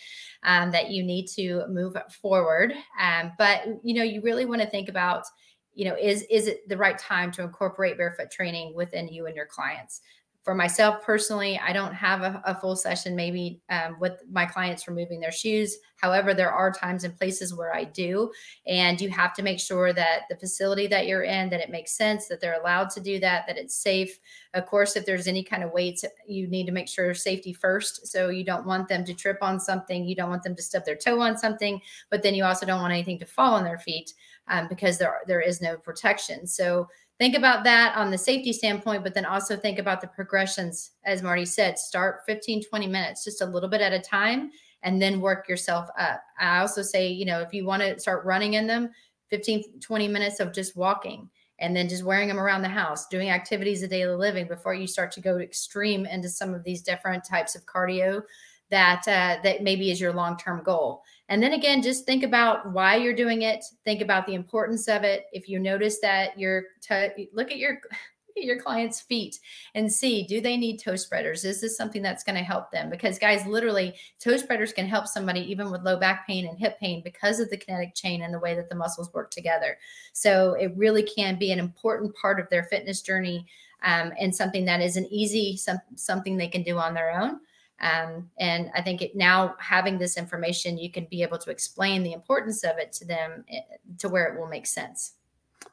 um, 0.42 0.72
that 0.72 0.90
you 0.90 1.04
need 1.04 1.28
to 1.36 1.64
move 1.68 1.96
forward. 2.20 2.74
Um, 3.00 3.30
but 3.38 3.66
you 3.84 3.94
know, 3.94 4.02
you 4.02 4.20
really 4.20 4.46
want 4.46 4.60
to 4.62 4.68
think 4.68 4.88
about 4.88 5.26
you 5.74 5.84
know 5.84 5.96
is 5.96 6.22
is 6.30 6.46
it 6.46 6.68
the 6.68 6.76
right 6.76 6.98
time 6.98 7.30
to 7.32 7.42
incorporate 7.42 7.96
barefoot 7.96 8.30
training 8.30 8.74
within 8.74 9.08
you 9.08 9.26
and 9.26 9.36
your 9.36 9.46
clients 9.46 10.00
for 10.44 10.54
myself 10.54 11.02
personally, 11.02 11.58
I 11.58 11.72
don't 11.72 11.94
have 11.94 12.20
a, 12.20 12.42
a 12.44 12.54
full 12.54 12.76
session 12.76 13.16
maybe 13.16 13.62
um, 13.70 13.96
with 13.98 14.22
my 14.30 14.44
clients 14.44 14.86
removing 14.86 15.18
their 15.18 15.32
shoes. 15.32 15.78
However, 15.96 16.34
there 16.34 16.52
are 16.52 16.70
times 16.70 17.04
and 17.04 17.16
places 17.16 17.54
where 17.54 17.74
I 17.74 17.84
do, 17.84 18.30
and 18.66 19.00
you 19.00 19.08
have 19.08 19.32
to 19.34 19.42
make 19.42 19.58
sure 19.58 19.94
that 19.94 20.24
the 20.28 20.36
facility 20.36 20.86
that 20.88 21.06
you're 21.06 21.22
in 21.22 21.48
that 21.48 21.60
it 21.60 21.70
makes 21.70 21.96
sense 21.96 22.28
that 22.28 22.42
they're 22.42 22.60
allowed 22.60 22.90
to 22.90 23.00
do 23.00 23.18
that, 23.20 23.46
that 23.46 23.56
it's 23.56 23.74
safe. 23.74 24.20
Of 24.52 24.66
course, 24.66 24.96
if 24.96 25.06
there's 25.06 25.26
any 25.26 25.42
kind 25.42 25.64
of 25.64 25.72
weights, 25.72 26.04
you 26.28 26.46
need 26.46 26.66
to 26.66 26.72
make 26.72 26.88
sure 26.88 27.14
safety 27.14 27.54
first. 27.54 28.06
So 28.06 28.28
you 28.28 28.44
don't 28.44 28.66
want 28.66 28.86
them 28.86 29.02
to 29.06 29.14
trip 29.14 29.38
on 29.40 29.58
something, 29.58 30.04
you 30.04 30.14
don't 30.14 30.30
want 30.30 30.42
them 30.42 30.56
to 30.56 30.62
stub 30.62 30.84
their 30.84 30.96
toe 30.96 31.20
on 31.20 31.38
something, 31.38 31.80
but 32.10 32.22
then 32.22 32.34
you 32.34 32.44
also 32.44 32.66
don't 32.66 32.82
want 32.82 32.92
anything 32.92 33.18
to 33.20 33.26
fall 33.26 33.54
on 33.54 33.64
their 33.64 33.78
feet 33.78 34.12
um, 34.48 34.68
because 34.68 34.98
there 34.98 35.20
there 35.26 35.40
is 35.40 35.60
no 35.60 35.76
protection. 35.76 36.46
So 36.46 36.88
think 37.18 37.36
about 37.36 37.64
that 37.64 37.96
on 37.96 38.10
the 38.10 38.18
safety 38.18 38.52
standpoint, 38.52 39.02
but 39.02 39.14
then 39.14 39.24
also 39.24 39.56
think 39.56 39.78
about 39.78 40.00
the 40.00 40.08
progressions. 40.08 40.92
As 41.04 41.22
Marty 41.22 41.44
said, 41.44 41.78
start 41.78 42.20
15, 42.26 42.64
20 42.64 42.86
minutes, 42.86 43.24
just 43.24 43.42
a 43.42 43.46
little 43.46 43.68
bit 43.68 43.80
at 43.80 43.92
a 43.92 44.00
time, 44.00 44.50
and 44.82 45.00
then 45.00 45.20
work 45.20 45.48
yourself 45.48 45.88
up. 45.98 46.22
I 46.38 46.60
also 46.60 46.82
say, 46.82 47.08
you 47.08 47.24
know, 47.24 47.40
if 47.40 47.52
you 47.52 47.64
want 47.64 47.82
to 47.82 47.98
start 47.98 48.24
running 48.24 48.54
in 48.54 48.66
them, 48.66 48.90
15, 49.30 49.80
20 49.80 50.08
minutes 50.08 50.40
of 50.40 50.52
just 50.52 50.76
walking 50.76 51.28
and 51.60 51.74
then 51.74 51.88
just 51.88 52.04
wearing 52.04 52.28
them 52.28 52.38
around 52.38 52.62
the 52.62 52.68
house, 52.68 53.06
doing 53.08 53.30
activities 53.30 53.82
of 53.82 53.90
daily 53.90 54.16
living 54.16 54.46
before 54.46 54.74
you 54.74 54.86
start 54.86 55.12
to 55.12 55.20
go 55.20 55.38
extreme 55.38 56.04
into 56.06 56.28
some 56.28 56.52
of 56.52 56.64
these 56.64 56.82
different 56.82 57.24
types 57.24 57.54
of 57.54 57.64
cardio 57.64 58.22
that 58.70 59.02
uh, 59.06 59.40
that 59.42 59.62
maybe 59.62 59.90
is 59.90 60.00
your 60.00 60.12
long-term 60.12 60.62
goal. 60.64 61.02
And 61.28 61.42
then 61.42 61.54
again, 61.54 61.82
just 61.82 62.04
think 62.04 62.22
about 62.22 62.72
why 62.72 62.96
you're 62.96 63.14
doing 63.14 63.42
it. 63.42 63.64
Think 63.84 64.02
about 64.02 64.26
the 64.26 64.34
importance 64.34 64.88
of 64.88 65.04
it. 65.04 65.26
If 65.32 65.48
you 65.48 65.58
notice 65.58 66.00
that 66.00 66.38
you're 66.38 66.64
look 67.32 67.50
at 67.50 67.58
your 67.58 67.80
your 68.36 68.60
client's 68.60 69.00
feet 69.00 69.38
and 69.74 69.92
see 69.92 70.24
do 70.24 70.40
they 70.40 70.56
need 70.56 70.78
toe 70.78 70.96
spreaders 70.96 71.44
is 71.44 71.60
this 71.60 71.76
something 71.76 72.02
that's 72.02 72.24
going 72.24 72.36
to 72.36 72.42
help 72.42 72.70
them 72.70 72.90
because 72.90 73.18
guys 73.18 73.46
literally 73.46 73.94
toe 74.18 74.36
spreaders 74.36 74.72
can 74.72 74.86
help 74.86 75.06
somebody 75.06 75.40
even 75.40 75.70
with 75.70 75.82
low 75.82 75.96
back 75.96 76.26
pain 76.26 76.46
and 76.48 76.58
hip 76.58 76.78
pain 76.80 77.00
because 77.04 77.38
of 77.38 77.48
the 77.50 77.56
kinetic 77.56 77.94
chain 77.94 78.22
and 78.22 78.34
the 78.34 78.38
way 78.38 78.54
that 78.54 78.68
the 78.68 78.74
muscles 78.74 79.12
work 79.12 79.30
together 79.30 79.78
so 80.12 80.54
it 80.54 80.72
really 80.76 81.02
can 81.02 81.38
be 81.38 81.52
an 81.52 81.58
important 81.58 82.14
part 82.16 82.40
of 82.40 82.48
their 82.50 82.64
fitness 82.64 83.02
journey 83.02 83.46
um, 83.84 84.12
and 84.18 84.34
something 84.34 84.64
that 84.64 84.80
is 84.80 84.96
an 84.96 85.06
easy 85.12 85.56
some, 85.56 85.78
something 85.94 86.36
they 86.36 86.48
can 86.48 86.62
do 86.62 86.76
on 86.76 86.94
their 86.94 87.12
own 87.12 87.38
um, 87.80 88.30
and 88.38 88.70
I 88.74 88.82
think 88.82 89.02
it, 89.02 89.16
now 89.16 89.54
having 89.58 89.98
this 89.98 90.16
information, 90.16 90.78
you 90.78 90.90
can 90.90 91.06
be 91.10 91.22
able 91.22 91.38
to 91.38 91.50
explain 91.50 92.02
the 92.02 92.12
importance 92.12 92.64
of 92.64 92.78
it 92.78 92.92
to 92.94 93.04
them 93.04 93.44
eh, 93.48 93.60
to 93.98 94.08
where 94.08 94.32
it 94.32 94.38
will 94.38 94.48
make 94.48 94.66
sense. 94.66 95.14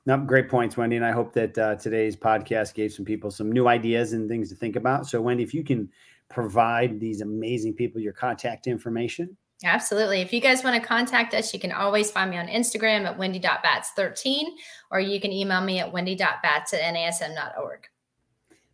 No, 0.06 0.18
great 0.18 0.50
points, 0.50 0.78
Wendy. 0.78 0.96
And 0.96 1.06
I 1.06 1.12
hope 1.12 1.34
that 1.34 1.58
uh, 1.58 1.76
today's 1.76 2.16
podcast 2.16 2.74
gave 2.74 2.92
some 2.92 3.06
people 3.06 3.30
some 3.30 3.52
new 3.52 3.68
ideas 3.68 4.14
and 4.14 4.28
things 4.28 4.50
to 4.50 4.56
think 4.56 4.76
about. 4.76 5.08
So, 5.08 5.22
Wendy, 5.22 5.44
if 5.44 5.54
you 5.54 5.64
can 5.64 5.90
provide 6.30 7.00
these 7.00 7.22
amazing 7.22 7.74
people 7.74 8.02
your 8.02 8.14
contact 8.14 8.66
information. 8.66 9.36
Absolutely. 9.64 10.22
If 10.22 10.34
you 10.34 10.42
guys 10.42 10.64
want 10.64 10.82
to 10.82 10.88
contact 10.88 11.36
us, 11.36 11.54
you 11.54 11.60
can 11.60 11.72
always 11.72 12.10
find 12.10 12.32
me 12.32 12.38
on 12.38 12.48
Instagram 12.48 13.06
at 13.06 13.18
wendy.batts13, 13.18 14.44
or 14.90 15.00
you 15.00 15.20
can 15.22 15.32
email 15.32 15.62
me 15.62 15.80
at 15.80 15.92
wendy.batts 15.92 16.74
at 16.74 16.82
nasm.org. 16.82 17.88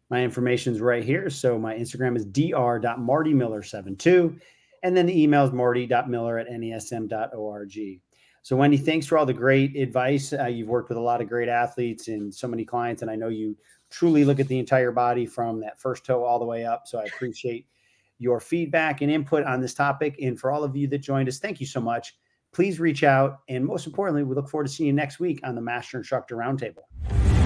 My 0.10 0.24
information 0.24 0.74
is 0.74 0.82
right 0.82 1.04
here. 1.04 1.30
So 1.30 1.60
my 1.60 1.76
Instagram 1.76 2.16
is 2.16 2.26
dr.martymiller72. 2.26 4.40
And 4.84 4.96
then 4.96 5.06
the 5.06 5.22
email 5.22 5.44
is 5.46 5.52
marty.miller 5.52 6.40
at 6.40 6.48
nasm.org. 6.48 8.02
So, 8.44 8.56
Wendy, 8.56 8.78
thanks 8.78 9.06
for 9.06 9.18
all 9.18 9.26
the 9.26 9.34
great 9.34 9.76
advice. 9.76 10.32
Uh, 10.32 10.46
you've 10.46 10.70
worked 10.70 10.88
with 10.88 10.98
a 10.98 11.02
lot 11.02 11.20
of 11.20 11.28
great 11.28 11.50
athletes 11.50 12.08
and 12.08 12.34
so 12.34 12.48
many 12.48 12.64
clients, 12.64 13.02
and 13.02 13.12
I 13.12 13.16
know 13.16 13.28
you 13.28 13.58
truly 13.90 14.24
look 14.24 14.40
at 14.40 14.48
the 14.48 14.58
entire 14.58 14.94
body 14.94 15.26
from 15.26 15.60
that 15.60 15.82
first 15.82 16.06
toe 16.06 16.24
all 16.24 16.40
the 16.40 16.46
way 16.46 16.66
up. 16.66 16.88
So, 16.88 17.00
I 17.00 17.04
appreciate 17.04 17.68
your 18.20 18.40
feedback 18.40 19.02
and 19.02 19.12
input 19.12 19.44
on 19.44 19.60
this 19.60 19.74
topic. 19.74 20.16
And 20.22 20.40
for 20.40 20.52
all 20.52 20.64
of 20.64 20.78
you 20.78 20.88
that 20.88 21.00
joined 21.00 21.28
us, 21.28 21.40
thank 21.40 21.60
you 21.60 21.66
so 21.66 21.82
much. 21.82 22.16
Please 22.54 22.80
reach 22.80 23.04
out. 23.04 23.40
And 23.50 23.66
most 23.66 23.86
importantly, 23.86 24.24
we 24.24 24.34
look 24.34 24.50
forward 24.50 24.68
to 24.68 24.74
seeing 24.74 24.88
you 24.88 24.94
next 24.94 25.20
week 25.20 25.42
on 25.44 25.54
the 25.54 25.62
Master 25.62 25.98
Instructor 25.98 26.38
Roundtable. 26.38 27.37